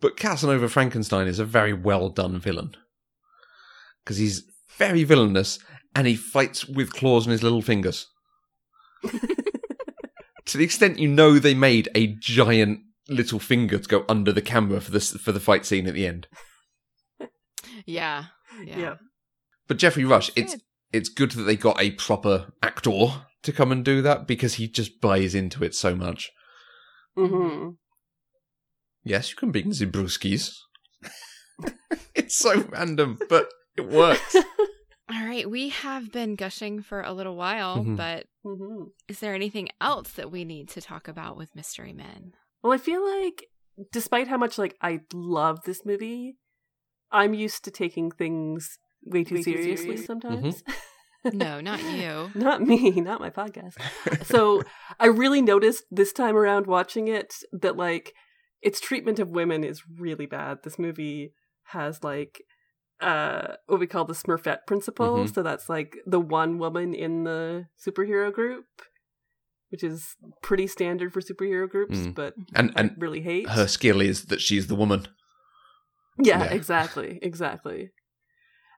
but 0.00 0.16
Casanova 0.16 0.68
Frankenstein 0.68 1.26
is 1.26 1.38
a 1.38 1.44
very 1.44 1.72
well 1.72 2.08
done 2.08 2.38
villain. 2.38 2.76
Because 4.04 4.18
he's 4.18 4.44
very 4.76 5.04
villainous 5.04 5.58
and 5.94 6.06
he 6.06 6.14
fights 6.14 6.66
with 6.66 6.92
claws 6.92 7.26
on 7.26 7.32
his 7.32 7.42
little 7.42 7.62
fingers. 7.62 8.08
to 10.46 10.58
the 10.58 10.64
extent 10.64 10.98
you 10.98 11.08
know 11.08 11.38
they 11.38 11.54
made 11.54 11.88
a 11.94 12.08
giant 12.08 12.80
little 13.08 13.38
finger 13.38 13.78
to 13.78 13.88
go 13.88 14.04
under 14.08 14.32
the 14.32 14.42
camera 14.42 14.80
for 14.80 14.90
this 14.90 15.10
for 15.12 15.32
the 15.32 15.40
fight 15.40 15.64
scene 15.66 15.86
at 15.86 15.94
the 15.94 16.06
end. 16.06 16.26
Yeah. 17.84 18.26
Yeah. 18.64 18.78
Yeah. 18.78 18.94
But 19.68 19.76
Geoffrey 19.78 20.04
Rush, 20.04 20.30
It's 20.30 20.38
it's 20.38 20.54
good. 20.54 20.62
it's 20.92 21.08
good 21.10 21.30
that 21.32 21.42
they 21.42 21.56
got 21.56 21.80
a 21.80 21.90
proper 21.92 22.52
actor 22.62 23.08
to 23.42 23.52
come 23.52 23.70
and 23.72 23.84
do 23.84 24.00
that 24.02 24.26
because 24.26 24.54
he 24.54 24.66
just 24.68 25.00
buys 25.00 25.34
into 25.34 25.62
it 25.62 25.74
so 25.74 25.94
much. 25.94 26.30
Mm-hmm. 27.18 27.70
Yes, 29.04 29.30
you 29.30 29.36
can 29.36 29.50
be 29.52 29.64
Zibruskis. 29.64 30.52
it's 32.14 32.36
so 32.38 32.62
random, 32.70 33.18
but 33.28 33.48
it 33.76 33.88
works. 33.88 34.34
All 35.10 35.24
right. 35.26 35.48
We 35.48 35.68
have 35.68 36.10
been 36.10 36.34
gushing 36.34 36.82
for 36.82 37.02
a 37.02 37.12
little 37.12 37.36
while, 37.36 37.78
Mhm. 37.78 37.96
but 37.96 38.26
Mm-hmm. 38.44 38.84
is 39.08 39.18
there 39.20 39.34
anything 39.34 39.68
else 39.80 40.12
that 40.12 40.30
we 40.30 40.44
need 40.44 40.68
to 40.70 40.80
talk 40.80 41.08
about 41.08 41.36
with 41.36 41.54
Mystery 41.56 41.92
Men? 41.92 42.32
Well, 42.66 42.74
I 42.74 42.78
feel 42.78 43.04
like, 43.22 43.46
despite 43.92 44.26
how 44.26 44.36
much 44.36 44.58
like 44.58 44.76
I 44.82 45.00
love 45.12 45.60
this 45.64 45.86
movie, 45.86 46.36
I'm 47.12 47.32
used 47.32 47.62
to 47.64 47.70
taking 47.70 48.10
things 48.10 48.78
way 49.04 49.22
too 49.22 49.36
Way 49.36 49.42
too 49.44 49.52
seriously 49.52 49.86
serious. 49.86 50.06
sometimes. 50.06 50.62
No, 51.32 51.60
not 51.60 51.82
you. 51.82 52.30
not 52.40 52.62
me, 52.62 52.90
not 52.92 53.18
my 53.20 53.30
podcast. 53.30 53.74
so 54.24 54.62
I 55.00 55.06
really 55.06 55.42
noticed 55.42 55.82
this 55.90 56.12
time 56.12 56.36
around 56.36 56.66
watching 56.68 57.08
it 57.08 57.34
that 57.52 57.76
like 57.76 58.14
its 58.62 58.80
treatment 58.80 59.18
of 59.18 59.30
women 59.30 59.64
is 59.64 59.82
really 59.98 60.26
bad. 60.26 60.58
This 60.62 60.78
movie 60.78 61.32
has 61.64 62.04
like 62.04 62.42
uh 63.00 63.54
what 63.66 63.80
we 63.80 63.88
call 63.88 64.04
the 64.04 64.14
Smurfette 64.14 64.66
principle. 64.68 65.24
Mhm. 65.24 65.34
So 65.34 65.42
that's 65.42 65.68
like 65.68 65.96
the 66.06 66.20
one 66.20 66.58
woman 66.58 66.94
in 66.94 67.24
the 67.24 67.66
superhero 67.84 68.32
group, 68.32 68.66
which 69.70 69.82
is 69.84 70.14
pretty 70.42 70.66
standard 70.66 71.12
for 71.12 71.20
superhero 71.20 71.68
groups, 71.68 71.98
Mm. 71.98 72.14
but 72.14 72.34
And 72.54 72.72
I 72.76 72.80
and 72.80 72.94
really 72.98 73.20
hate. 73.22 73.48
her 73.50 73.66
skill 73.66 74.00
is 74.00 74.26
that 74.26 74.40
she's 74.40 74.66
the 74.68 74.74
woman. 74.76 75.08
Yeah, 76.18 76.44
Yeah. 76.44 76.52
exactly, 76.52 77.18
exactly. 77.22 77.90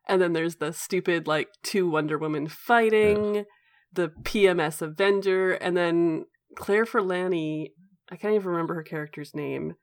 And 0.08 0.20
then 0.22 0.32
there's 0.32 0.56
the 0.56 0.72
stupid 0.72 1.26
like 1.26 1.48
two 1.62 1.88
Wonder 1.90 2.16
Women 2.18 2.48
fighting, 2.48 3.44
the 3.92 4.08
PMS 4.22 4.80
Avenger, 4.82 5.52
and 5.52 5.76
then 5.76 6.24
Claire 6.56 6.84
Forlani. 6.86 7.68
I 8.10 8.16
can't 8.16 8.34
even 8.34 8.48
remember 8.48 8.74
her 8.74 8.82
character's 8.82 9.34
name. 9.34 9.74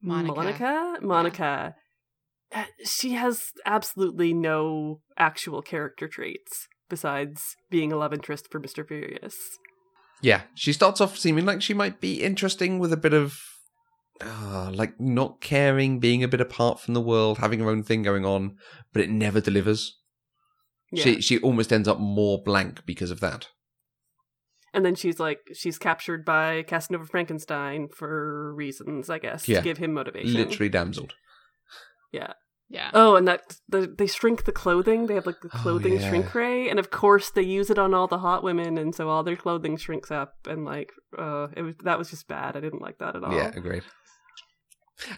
Monica. 0.00 0.34
Monica. 0.34 0.96
Monica. 1.02 1.74
Uh, 2.54 2.64
She 2.84 3.14
has 3.14 3.50
absolutely 3.64 4.32
no 4.32 5.00
actual 5.18 5.62
character 5.62 6.06
traits 6.06 6.68
besides 6.88 7.56
being 7.70 7.92
a 7.92 7.96
love 7.96 8.12
interest 8.12 8.46
for 8.52 8.60
Mister 8.60 8.84
Furious. 8.84 9.36
Yeah, 10.22 10.42
she 10.54 10.72
starts 10.72 11.00
off 11.00 11.18
seeming 11.18 11.44
like 11.44 11.62
she 11.62 11.74
might 11.74 12.00
be 12.00 12.22
interesting 12.22 12.78
with 12.78 12.92
a 12.92 12.96
bit 12.96 13.12
of 13.12 13.38
uh, 14.20 14.70
like 14.72 14.98
not 15.00 15.40
caring, 15.40 15.98
being 16.00 16.22
a 16.24 16.28
bit 16.28 16.40
apart 16.40 16.80
from 16.80 16.94
the 16.94 17.00
world, 17.00 17.38
having 17.38 17.60
her 17.60 17.68
own 17.70 17.82
thing 17.82 18.02
going 18.02 18.24
on, 18.24 18.56
but 18.92 19.02
it 19.02 19.10
never 19.10 19.40
delivers. 19.40 19.98
Yeah. 20.90 21.04
She 21.04 21.20
she 21.20 21.38
almost 21.40 21.72
ends 21.72 21.88
up 21.88 21.98
more 22.00 22.42
blank 22.42 22.86
because 22.86 23.10
of 23.10 23.20
that. 23.20 23.48
And 24.72 24.84
then 24.84 24.94
she's 24.94 25.18
like, 25.18 25.40
she's 25.54 25.78
captured 25.78 26.24
by 26.24 26.62
Casanova 26.62 27.06
Frankenstein 27.06 27.88
for 27.88 28.54
reasons, 28.54 29.08
I 29.08 29.18
guess, 29.18 29.48
Yeah. 29.48 29.58
to 29.58 29.64
give 29.64 29.78
him 29.78 29.94
motivation. 29.94 30.34
Literally 30.34 30.68
damseled. 30.68 31.14
Yeah. 32.12 32.34
Yeah. 32.68 32.90
Oh, 32.94 33.14
and 33.14 33.28
that 33.28 33.56
the, 33.68 33.86
they 33.86 34.08
shrink 34.08 34.44
the 34.44 34.50
clothing. 34.52 35.06
They 35.06 35.14
have 35.14 35.26
like 35.26 35.40
the 35.40 35.50
Oh, 35.54 35.58
clothing 35.58 35.94
yeah. 36.00 36.08
shrink 36.08 36.34
ray, 36.34 36.68
and 36.68 36.78
of 36.80 36.90
course 36.90 37.30
they 37.30 37.42
use 37.42 37.70
it 37.70 37.78
on 37.78 37.94
all 37.94 38.08
the 38.08 38.18
hot 38.18 38.42
women, 38.42 38.76
and 38.76 38.92
so 38.94 39.08
all 39.08 39.22
their 39.22 39.36
clothing 39.36 39.76
shrinks 39.76 40.10
up. 40.10 40.34
And 40.48 40.64
like, 40.64 40.90
uh, 41.16 41.46
it 41.56 41.62
was 41.62 41.74
that 41.84 41.96
was 41.98 42.10
just 42.10 42.26
bad. 42.26 42.56
I 42.56 42.60
didn't 42.60 42.82
like 42.82 42.98
that 42.98 43.14
at 43.14 43.22
all. 43.22 43.32
Yeah, 43.32 43.52
agreed. 43.54 43.84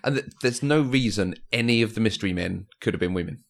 And 0.05 0.17
th- 0.17 0.27
there's 0.43 0.63
no 0.63 0.83
reason 0.83 1.37
any 1.53 1.81
of 1.83 1.95
the 1.95 2.01
mystery 2.01 2.33
men 2.35 2.67
could 2.83 2.93
have 2.95 3.01
been 3.01 3.15
women. 3.15 3.45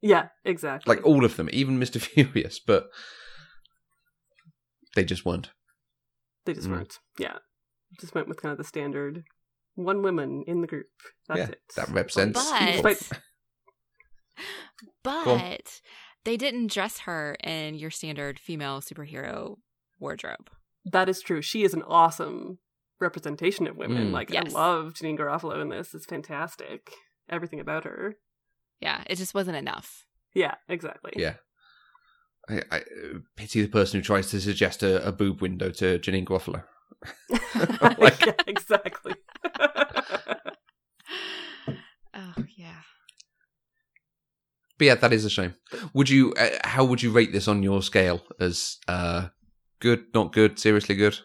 Yeah, 0.00 0.28
exactly. 0.44 0.94
Like 0.96 1.04
all 1.06 1.24
of 1.24 1.36
them, 1.36 1.48
even 1.52 1.78
Mr. 1.78 2.00
Furious, 2.02 2.58
but 2.58 2.88
they 4.96 5.04
just 5.04 5.24
weren't. 5.24 5.50
they 6.46 6.54
just 6.54 6.66
Mm. 6.66 6.72
weren't. 6.72 6.98
Yeah, 7.18 7.38
just 8.00 8.14
went 8.14 8.26
with 8.28 8.40
kind 8.42 8.52
of 8.52 8.58
the 8.58 8.64
standard 8.64 9.24
one 9.78 10.02
woman 10.02 10.44
in 10.46 10.60
the 10.60 10.66
group. 10.66 10.86
That's 11.28 11.38
yeah, 11.38 11.46
it. 11.46 11.60
that 11.76 11.88
represents. 11.90 12.50
But 12.50 12.72
Despite- 12.72 13.22
but 15.02 15.80
they 16.24 16.36
didn't 16.36 16.70
dress 16.72 17.00
her 17.00 17.36
in 17.42 17.74
your 17.74 17.90
standard 17.90 18.38
female 18.38 18.80
superhero 18.80 19.56
wardrobe. 19.98 20.50
that 20.84 21.08
is 21.08 21.20
true. 21.20 21.42
She 21.42 21.62
is 21.64 21.74
an 21.74 21.82
awesome 21.82 22.58
representation 23.00 23.66
of 23.66 23.76
women. 23.76 24.08
Mm. 24.08 24.12
Like 24.12 24.30
Yes. 24.30 24.54
I 24.54 24.58
love 24.58 24.94
Janeane 24.94 25.18
Garofalo 25.18 25.60
in 25.60 25.68
this. 25.68 25.94
It's 25.94 26.06
fantastic. 26.06 26.90
Everything 27.28 27.60
about 27.60 27.84
her. 27.84 28.16
Yeah, 28.80 29.02
it 29.06 29.16
just 29.16 29.34
wasn't 29.34 29.56
enough. 29.56 30.06
Yeah, 30.34 30.54
exactly. 30.68 31.12
Yeah. 31.16 31.34
I, 32.48 32.62
I 32.70 32.78
uh, 32.78 33.18
pity 33.36 33.60
the 33.62 33.68
person 33.68 34.00
who 34.00 34.04
tries 34.04 34.30
to 34.30 34.40
suggest 34.40 34.82
a, 34.82 35.06
a 35.06 35.12
boob 35.12 35.40
window 35.42 35.70
to 35.70 35.98
Janeane 35.98 36.24
Garofalo. 36.26 36.64
Yeah, 38.26 38.32
exactly. 38.46 39.14
Oh 42.14 42.34
yeah. 42.56 42.80
But 44.78 44.84
yeah, 44.86 44.94
that 44.96 45.12
is 45.12 45.24
a 45.24 45.30
shame. 45.30 45.54
Would 45.92 46.08
you? 46.08 46.32
Uh, 46.34 46.50
how 46.64 46.84
would 46.84 47.02
you 47.02 47.10
rate 47.10 47.32
this 47.32 47.48
on 47.48 47.62
your 47.62 47.82
scale? 47.82 48.22
As 48.40 48.78
uh, 48.86 49.28
good, 49.80 50.06
not 50.14 50.32
good, 50.32 50.58
seriously 50.58 50.94
good? 50.94 51.18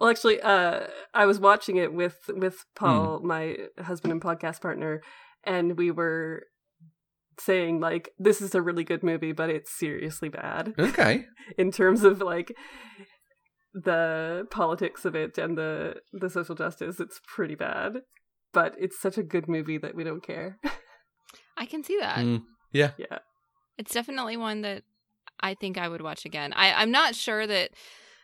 Well, 0.00 0.10
actually, 0.10 0.40
uh, 0.40 0.86
I 1.14 1.26
was 1.26 1.38
watching 1.40 1.76
it 1.76 1.92
with 1.92 2.16
with 2.28 2.64
Paul, 2.74 3.18
Hmm. 3.20 3.26
my 3.26 3.56
husband 3.78 4.12
and 4.12 4.22
podcast 4.22 4.60
partner, 4.60 5.02
and 5.44 5.76
we 5.76 5.90
were 5.90 6.44
saying 7.38 7.80
like 7.80 8.10
this 8.18 8.40
is 8.42 8.54
a 8.54 8.62
really 8.62 8.84
good 8.84 9.02
movie, 9.02 9.32
but 9.32 9.48
it's 9.50 9.76
seriously 9.78 10.28
bad 10.28 10.74
Okay. 10.78 11.24
in 11.58 11.70
terms 11.72 12.04
of 12.04 12.20
like 12.20 12.52
the 13.72 14.46
politics 14.50 15.04
of 15.04 15.14
it 15.14 15.38
and 15.38 15.56
the 15.56 15.96
the 16.12 16.30
social 16.30 16.54
justice. 16.54 17.00
It's 17.00 17.20
pretty 17.26 17.54
bad, 17.54 18.02
but 18.52 18.74
it's 18.78 19.00
such 19.00 19.18
a 19.18 19.22
good 19.22 19.48
movie 19.48 19.78
that 19.78 19.94
we 19.94 20.04
don't 20.04 20.26
care. 20.26 20.58
I 21.56 21.66
can 21.66 21.84
see 21.84 21.98
that. 21.98 22.18
Mm, 22.18 22.42
yeah. 22.72 22.92
yeah. 22.98 23.18
It's 23.76 23.92
definitely 23.92 24.36
one 24.36 24.62
that 24.62 24.82
I 25.40 25.54
think 25.54 25.78
I 25.78 25.88
would 25.88 26.00
watch 26.00 26.24
again. 26.24 26.52
I, 26.54 26.72
I'm 26.72 26.90
not 26.90 27.14
sure 27.14 27.46
that 27.46 27.70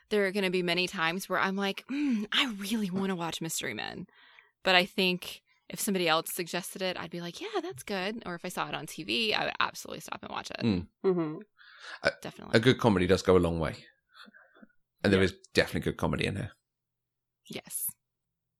there 0.09 0.25
are 0.25 0.31
going 0.31 0.43
to 0.43 0.49
be 0.49 0.63
many 0.63 0.87
times 0.87 1.29
where 1.29 1.39
I'm 1.39 1.55
like, 1.55 1.85
mm, 1.91 2.25
I 2.31 2.51
really 2.59 2.89
want 2.89 3.09
to 3.09 3.15
watch 3.15 3.41
Mystery 3.41 3.73
Men. 3.73 4.07
But 4.63 4.75
I 4.75 4.85
think 4.85 5.41
if 5.69 5.79
somebody 5.79 6.07
else 6.07 6.31
suggested 6.33 6.81
it, 6.81 6.97
I'd 6.97 7.11
be 7.11 7.21
like, 7.21 7.41
yeah, 7.41 7.59
that's 7.61 7.83
good. 7.83 8.23
Or 8.25 8.35
if 8.35 8.45
I 8.45 8.49
saw 8.49 8.67
it 8.67 8.75
on 8.75 8.85
TV, 8.85 9.35
I 9.35 9.45
would 9.45 9.53
absolutely 9.59 10.01
stop 10.01 10.19
and 10.23 10.31
watch 10.31 10.51
it. 10.51 10.61
Mm. 10.63 10.87
Mm-hmm. 11.05 11.37
A, 12.03 12.11
Definitely. 12.21 12.57
A 12.57 12.59
good 12.59 12.79
comedy 12.79 13.07
does 13.07 13.21
go 13.21 13.37
a 13.37 13.39
long 13.39 13.59
way. 13.59 13.75
And 15.03 15.13
there 15.13 15.21
is 15.21 15.35
definitely 15.53 15.91
good 15.91 15.97
comedy 15.97 16.25
in 16.25 16.35
here. 16.35 16.51
Yes. 17.49 17.87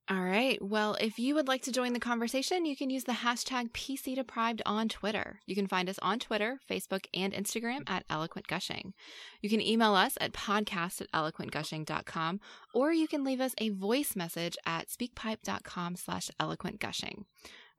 All 0.10 0.24
right. 0.24 0.58
Well, 0.62 0.96
if 1.02 1.20
you 1.20 1.36
would 1.36 1.50
like 1.50 1.64
to 1.64 1.72
join 1.72 1.92
the 1.92 2.00
conversation, 2.00 2.66
you 2.66 2.78
can 2.78 2.90
use 2.90 3.04
the 3.04 3.12
hashtag 3.12 3.72
PC 3.72 4.16
Deprived 4.16 4.62
on 4.66 4.88
Twitter. 4.88 5.42
You 5.46 5.54
can 5.54 5.68
find 5.68 5.90
us 5.90 6.00
on 6.02 6.18
Twitter, 6.20 6.60
Facebook, 6.70 7.08
and 7.14 7.34
Instagram 7.34 7.82
at 7.90 8.06
Eloquent 8.10 8.48
Gushing. 8.48 8.94
You 9.42 9.50
can 9.50 9.60
email 9.60 9.96
us 9.96 10.18
at 10.22 10.32
podcast 10.32 11.02
at 11.02 11.12
eloquentgushing.com, 11.12 12.40
or 12.74 12.94
you 12.94 13.10
can 13.10 13.26
leave 13.26 13.42
us 13.42 13.54
a 13.58 13.70
voice 13.72 14.16
message 14.16 14.56
at 14.66 14.88
speakpipe.com 14.88 15.98
slash 15.98 16.32
eloquentgushing. 16.40 17.24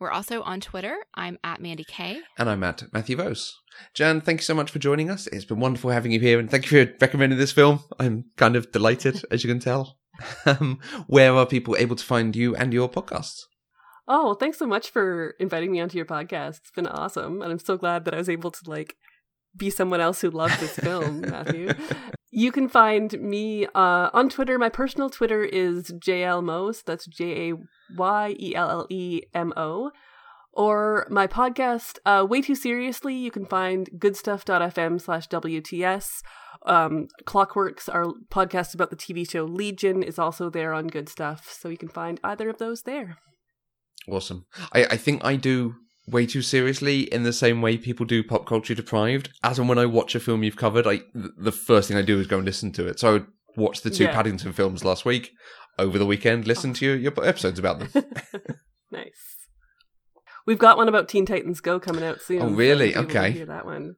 We're 0.00 0.10
also 0.10 0.42
on 0.42 0.60
Twitter. 0.60 0.96
I'm 1.14 1.38
at 1.42 1.60
Mandy 1.60 1.84
K. 1.84 2.20
And 2.38 2.48
I'm 2.48 2.62
at 2.62 2.84
Matthew 2.92 3.16
Vose. 3.16 3.52
Jan, 3.94 4.20
thank 4.20 4.40
you 4.40 4.44
so 4.44 4.54
much 4.54 4.70
for 4.70 4.78
joining 4.78 5.10
us. 5.10 5.26
It's 5.28 5.44
been 5.44 5.58
wonderful 5.58 5.90
having 5.90 6.12
you 6.12 6.20
here, 6.20 6.38
and 6.38 6.48
thank 6.50 6.70
you 6.70 6.86
for 6.86 6.92
recommending 7.00 7.38
this 7.38 7.52
film. 7.52 7.80
I'm 7.98 8.26
kind 8.36 8.54
of 8.54 8.70
delighted, 8.70 9.24
as 9.30 9.42
you 9.42 9.50
can 9.50 9.60
tell. 9.60 9.98
Um, 10.46 10.78
where 11.06 11.34
are 11.34 11.46
people 11.46 11.76
able 11.78 11.96
to 11.96 12.04
find 12.04 12.34
you 12.34 12.54
and 12.54 12.72
your 12.72 12.88
podcasts? 12.88 13.42
Oh, 14.06 14.24
well, 14.24 14.34
thanks 14.34 14.58
so 14.58 14.66
much 14.66 14.90
for 14.90 15.34
inviting 15.38 15.70
me 15.70 15.80
onto 15.80 15.96
your 15.96 16.06
podcast. 16.06 16.58
It's 16.58 16.70
been 16.74 16.86
awesome. 16.86 17.42
And 17.42 17.52
I'm 17.52 17.58
so 17.58 17.76
glad 17.76 18.04
that 18.04 18.14
I 18.14 18.18
was 18.18 18.28
able 18.28 18.50
to 18.50 18.70
like 18.70 18.96
be 19.56 19.70
someone 19.70 20.00
else 20.00 20.20
who 20.20 20.30
loves 20.30 20.58
this 20.60 20.76
film, 20.76 21.20
Matthew. 21.28 21.72
You 22.30 22.52
can 22.52 22.68
find 22.68 23.20
me 23.20 23.66
uh, 23.74 24.10
on 24.12 24.28
Twitter. 24.28 24.58
My 24.58 24.68
personal 24.68 25.10
Twitter 25.10 25.42
is 25.42 25.90
JLMO. 25.92 26.82
That's 26.84 27.06
J 27.06 27.50
A 27.50 27.54
Y 27.96 28.36
E 28.38 28.54
L 28.54 28.70
L 28.70 28.86
E 28.90 29.22
M 29.34 29.52
O. 29.56 29.90
Or 30.52 31.06
my 31.08 31.26
podcast, 31.26 31.98
uh, 32.04 32.26
Way 32.28 32.42
Too 32.42 32.54
Seriously, 32.54 33.14
you 33.14 33.30
can 33.30 33.46
find 33.46 33.88
goodstuff.fm 33.96 35.00
slash 35.00 35.28
WTS. 35.28 36.20
Um, 36.66 37.06
Clockworks, 37.24 37.88
our 37.92 38.06
podcast 38.30 38.74
about 38.74 38.90
the 38.90 38.96
TV 38.96 39.28
show 39.30 39.44
Legion, 39.44 40.02
is 40.02 40.18
also 40.18 40.50
there 40.50 40.74
on 40.74 40.88
Good 40.88 41.08
Stuff. 41.08 41.56
So 41.56 41.68
you 41.68 41.78
can 41.78 41.88
find 41.88 42.18
either 42.24 42.48
of 42.48 42.58
those 42.58 42.82
there. 42.82 43.18
Awesome. 44.08 44.46
I, 44.72 44.84
I 44.84 44.96
think 44.96 45.24
I 45.24 45.36
do 45.36 45.76
way 46.10 46.26
too 46.26 46.42
seriously 46.42 47.02
in 47.02 47.22
the 47.22 47.32
same 47.32 47.60
way 47.62 47.76
people 47.76 48.06
do 48.06 48.22
pop 48.22 48.46
culture 48.46 48.74
deprived. 48.74 49.30
As 49.42 49.58
and 49.58 49.68
when 49.68 49.78
I 49.78 49.86
watch 49.86 50.14
a 50.14 50.20
film 50.20 50.42
you've 50.42 50.56
covered, 50.56 50.86
I 50.86 51.02
the 51.14 51.52
first 51.52 51.88
thing 51.88 51.96
I 51.96 52.02
do 52.02 52.18
is 52.18 52.26
go 52.26 52.36
and 52.38 52.44
listen 52.46 52.72
to 52.72 52.86
it. 52.86 52.98
So 52.98 53.16
I 53.16 53.20
watched 53.56 53.82
the 53.82 53.90
two 53.90 54.04
Yeah. 54.04 54.14
Paddington 54.14 54.52
films 54.52 54.84
last 54.84 55.04
week. 55.04 55.32
Over 55.78 55.98
the 55.98 56.06
weekend, 56.06 56.46
listen 56.46 56.72
to 56.74 56.84
your, 56.86 56.96
your 56.96 57.12
episodes 57.24 57.58
about 57.58 57.78
them. 57.78 58.04
Nice. 58.90 59.36
We've 60.46 60.58
got 60.58 60.78
one 60.78 60.88
about 60.88 61.08
Teen 61.10 61.26
Titans 61.26 61.60
Go 61.60 61.78
coming 61.78 62.02
out 62.02 62.22
soon. 62.22 62.40
Oh, 62.42 62.48
really? 62.48 62.92
you'll 62.94 63.02
be 63.04 63.10
able 63.10 63.12
to 63.12 63.18
Okay. 63.18 63.30
hear 63.32 63.46
that 63.46 63.66
one. 63.66 63.96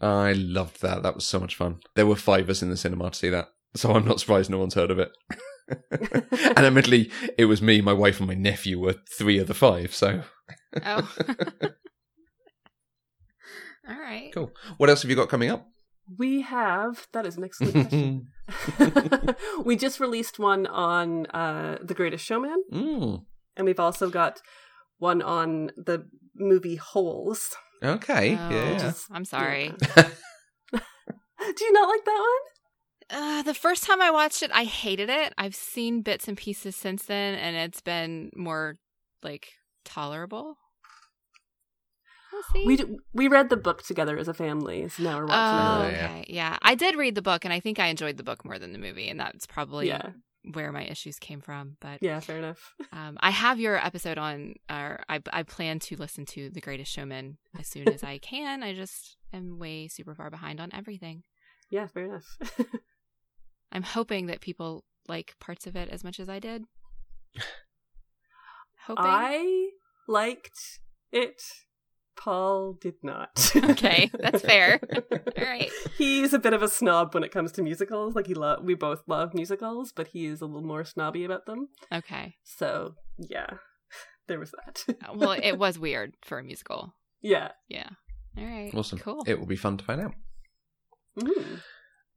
I 0.00 0.32
loved 0.32 0.80
that. 0.80 1.02
That 1.02 1.14
was 1.14 1.24
so 1.26 1.38
much 1.38 1.54
fun. 1.54 1.80
There 1.96 2.06
were 2.06 2.16
five 2.16 2.44
of 2.44 2.50
us 2.50 2.62
in 2.62 2.70
the 2.70 2.76
cinema 2.78 3.10
to 3.10 3.16
see 3.18 3.28
that. 3.28 3.48
So 3.74 3.92
I'm 3.92 4.06
not 4.06 4.20
surprised 4.20 4.48
no 4.50 4.58
one's 4.58 4.72
heard 4.74 4.90
of 4.90 4.98
it. 4.98 5.10
and 5.90 6.58
admittedly, 6.58 7.10
it 7.36 7.44
was 7.46 7.60
me, 7.60 7.80
my 7.80 7.92
wife, 7.92 8.18
and 8.20 8.28
my 8.28 8.34
nephew 8.34 8.78
were 8.80 8.94
three 9.18 9.38
of 9.38 9.48
the 9.48 9.54
five. 9.54 9.94
So 9.94 10.22
Oh. 10.84 11.14
All 13.88 13.96
right. 13.98 14.32
cool. 14.34 14.50
What 14.78 14.90
else 14.90 15.02
have 15.02 15.10
you 15.10 15.16
got 15.16 15.28
coming 15.28 15.50
up? 15.50 15.66
We 16.18 16.40
have 16.42 17.06
that 17.12 17.26
is 17.26 17.36
an 17.36 17.44
excellent 17.44 17.74
question. 18.78 19.24
we 19.64 19.76
just 19.76 19.98
released 20.00 20.38
one 20.38 20.66
on 20.66 21.26
uh, 21.26 21.78
The 21.82 21.94
Greatest 21.94 22.24
Showman, 22.24 22.62
Mm, 22.72 23.24
and 23.56 23.64
we've 23.66 23.80
also 23.80 24.08
got 24.10 24.40
one 24.98 25.20
on 25.22 25.70
the 25.76 26.06
movie 26.34 26.76
Holes. 26.76 27.50
okay. 27.82 28.34
Oh, 28.36 28.50
yeah. 28.50 28.92
I'm 29.10 29.24
sorry. 29.24 29.72
Do 29.78 31.64
you 31.64 31.72
not 31.72 31.88
like 31.88 32.04
that 32.04 32.26
one? 32.26 33.18
Uh, 33.22 33.42
the 33.42 33.54
first 33.54 33.84
time 33.84 34.00
I 34.02 34.10
watched 34.10 34.42
it, 34.42 34.50
I 34.52 34.64
hated 34.64 35.08
it. 35.08 35.32
I've 35.38 35.54
seen 35.54 36.02
bits 36.02 36.26
and 36.28 36.36
pieces 36.36 36.74
since 36.76 37.04
then, 37.04 37.34
and 37.36 37.54
it's 37.56 37.80
been 37.80 38.30
more 38.34 38.76
like 39.22 39.48
tolerable. 39.86 40.58
We'll 42.32 42.42
see. 42.52 42.66
We 42.66 42.76
d- 42.76 42.98
we 43.14 43.28
read 43.28 43.48
the 43.48 43.56
book 43.56 43.82
together 43.82 44.18
as 44.18 44.28
a 44.28 44.34
family, 44.34 44.88
so 44.88 45.02
now 45.02 45.16
we're 45.18 45.24
Oh, 45.24 45.28
watching 45.28 45.94
it. 45.94 46.02
okay. 46.02 46.24
Yeah. 46.28 46.58
I 46.60 46.74
did 46.74 46.96
read 46.96 47.14
the 47.14 47.22
book, 47.22 47.44
and 47.46 47.54
I 47.54 47.60
think 47.60 47.78
I 47.78 47.86
enjoyed 47.86 48.16
the 48.18 48.22
book 48.24 48.44
more 48.44 48.58
than 48.58 48.72
the 48.72 48.78
movie, 48.78 49.08
and 49.08 49.18
that's 49.18 49.46
probably 49.46 49.88
Yeah. 49.88 50.10
where 50.52 50.70
my 50.72 50.84
issues 50.84 51.18
came 51.18 51.40
from. 51.40 51.76
But 51.80 52.02
Yeah, 52.02 52.20
fair 52.20 52.36
enough. 52.38 52.74
um, 52.92 53.16
I 53.20 53.30
have 53.30 53.58
your 53.58 53.76
episode 53.82 54.18
on, 54.18 54.54
or 54.68 55.02
I, 55.08 55.20
I 55.32 55.44
plan 55.44 55.78
to 55.80 55.96
listen 55.96 56.26
to 56.26 56.50
The 56.50 56.60
Greatest 56.60 56.92
Showman 56.92 57.38
as 57.58 57.68
soon 57.68 57.88
as 57.88 58.04
I 58.04 58.18
can. 58.22 58.62
I 58.62 58.74
just 58.74 59.16
am 59.32 59.58
way 59.58 59.88
super 59.88 60.14
far 60.14 60.28
behind 60.28 60.60
on 60.60 60.70
everything. 60.74 61.22
Yeah, 61.70 61.86
fair 61.86 62.04
enough. 62.04 62.36
I'm 63.72 63.82
hoping 63.82 64.26
that 64.26 64.40
people 64.40 64.84
like 65.08 65.34
parts 65.40 65.66
of 65.66 65.74
it 65.76 65.88
as 65.88 66.04
much 66.04 66.20
as 66.20 66.28
I 66.28 66.38
did. 66.38 66.64
Hoping. 68.86 69.04
I 69.04 69.65
liked 70.06 70.80
it. 71.12 71.42
Paul 72.16 72.78
did 72.80 72.94
not. 73.02 73.52
Okay, 73.54 74.10
that's 74.18 74.42
fair. 74.42 74.80
All 75.12 75.44
right. 75.44 75.70
He's 75.98 76.32
a 76.32 76.38
bit 76.38 76.54
of 76.54 76.62
a 76.62 76.68
snob 76.68 77.12
when 77.12 77.22
it 77.22 77.30
comes 77.30 77.52
to 77.52 77.62
musicals. 77.62 78.14
Like 78.14 78.26
he 78.26 78.34
love, 78.34 78.64
we 78.64 78.74
both 78.74 79.02
love 79.06 79.34
musicals, 79.34 79.92
but 79.92 80.08
he 80.08 80.24
is 80.26 80.40
a 80.40 80.46
little 80.46 80.66
more 80.66 80.84
snobby 80.84 81.24
about 81.24 81.44
them. 81.44 81.68
Okay. 81.92 82.36
So 82.42 82.94
yeah, 83.18 83.46
there 84.28 84.38
was 84.38 84.52
that. 84.52 84.84
Well, 85.14 85.32
it 85.32 85.58
was 85.58 85.78
weird 85.78 86.14
for 86.24 86.38
a 86.38 86.42
musical. 86.42 86.94
yeah. 87.20 87.50
Yeah. 87.68 87.90
All 88.38 88.44
right. 88.44 88.74
Awesome. 88.74 88.98
Cool. 88.98 89.22
It 89.26 89.38
will 89.38 89.46
be 89.46 89.56
fun 89.56 89.76
to 89.76 89.84
find 89.84 90.00
out. 90.00 90.14
Mm. 91.18 91.60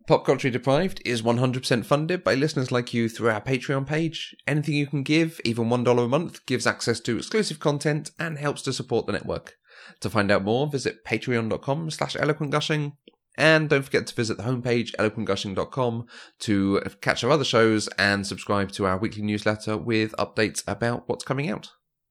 Pop 0.07 0.25
Culture 0.25 0.49
Deprived 0.49 1.01
is 1.05 1.21
100% 1.21 1.85
funded 1.85 2.23
by 2.23 2.33
listeners 2.33 2.71
like 2.71 2.93
you 2.93 3.09
through 3.09 3.29
our 3.29 3.41
Patreon 3.41 3.85
page. 3.85 4.35
Anything 4.47 4.73
you 4.73 4.87
can 4.87 5.03
give, 5.03 5.39
even 5.45 5.69
$1 5.69 6.03
a 6.03 6.07
month, 6.07 6.45
gives 6.47 6.65
access 6.65 6.99
to 7.01 7.17
exclusive 7.17 7.59
content 7.59 8.09
and 8.17 8.37
helps 8.37 8.63
to 8.63 8.73
support 8.73 9.05
the 9.05 9.11
network. 9.11 9.55
To 9.99 10.09
find 10.09 10.31
out 10.31 10.43
more, 10.43 10.67
visit 10.67 11.05
patreon.com 11.05 11.91
slash 11.91 12.15
eloquentgushing. 12.15 12.93
And 13.37 13.69
don't 13.69 13.83
forget 13.83 14.07
to 14.07 14.15
visit 14.15 14.37
the 14.37 14.43
homepage, 14.43 14.95
eloquentgushing.com, 14.95 16.07
to 16.39 16.81
catch 17.01 17.23
our 17.23 17.29
other 17.29 17.45
shows 17.45 17.87
and 17.97 18.25
subscribe 18.25 18.71
to 18.73 18.85
our 18.85 18.97
weekly 18.97 19.21
newsletter 19.21 19.77
with 19.77 20.13
updates 20.17 20.63
about 20.67 21.07
what's 21.07 21.23
coming 21.23 21.49
out. 21.49 21.69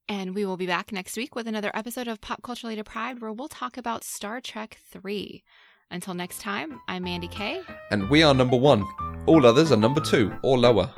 And 0.08 0.34
we 0.34 0.46
will 0.46 0.56
be 0.56 0.66
back 0.66 0.90
next 0.90 1.18
week 1.18 1.34
with 1.34 1.46
another 1.46 1.70
episode 1.74 2.08
of 2.08 2.22
Pop 2.22 2.42
Culturally 2.42 2.76
Deprived 2.76 3.20
where 3.20 3.32
we'll 3.32 3.48
talk 3.48 3.76
about 3.76 4.04
Star 4.04 4.40
Trek 4.40 4.78
3. 4.90 5.44
Until 5.90 6.14
next 6.14 6.40
time, 6.40 6.80
I'm 6.86 7.04
Mandy 7.04 7.28
Kay. 7.28 7.62
And 7.90 8.10
we 8.10 8.22
are 8.22 8.34
number 8.34 8.56
one. 8.56 8.84
All 9.26 9.46
others 9.46 9.72
are 9.72 9.76
number 9.76 10.00
two 10.00 10.32
or 10.42 10.58
lower. 10.58 10.90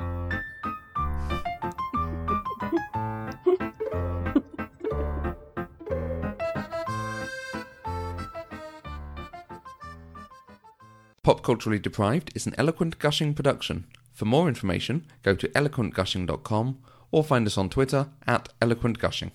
Pop 11.23 11.43
Culturally 11.43 11.79
Deprived 11.79 12.31
is 12.35 12.45
an 12.45 12.53
Eloquent 12.57 12.99
Gushing 12.99 13.33
production. 13.33 13.85
For 14.11 14.25
more 14.25 14.49
information, 14.49 15.05
go 15.23 15.35
to 15.35 15.47
eloquentgushing.com 15.49 16.79
or 17.11 17.23
find 17.23 17.47
us 17.47 17.57
on 17.57 17.69
Twitter 17.69 18.09
at 18.27 18.49
eloquentgushing. 18.61 19.31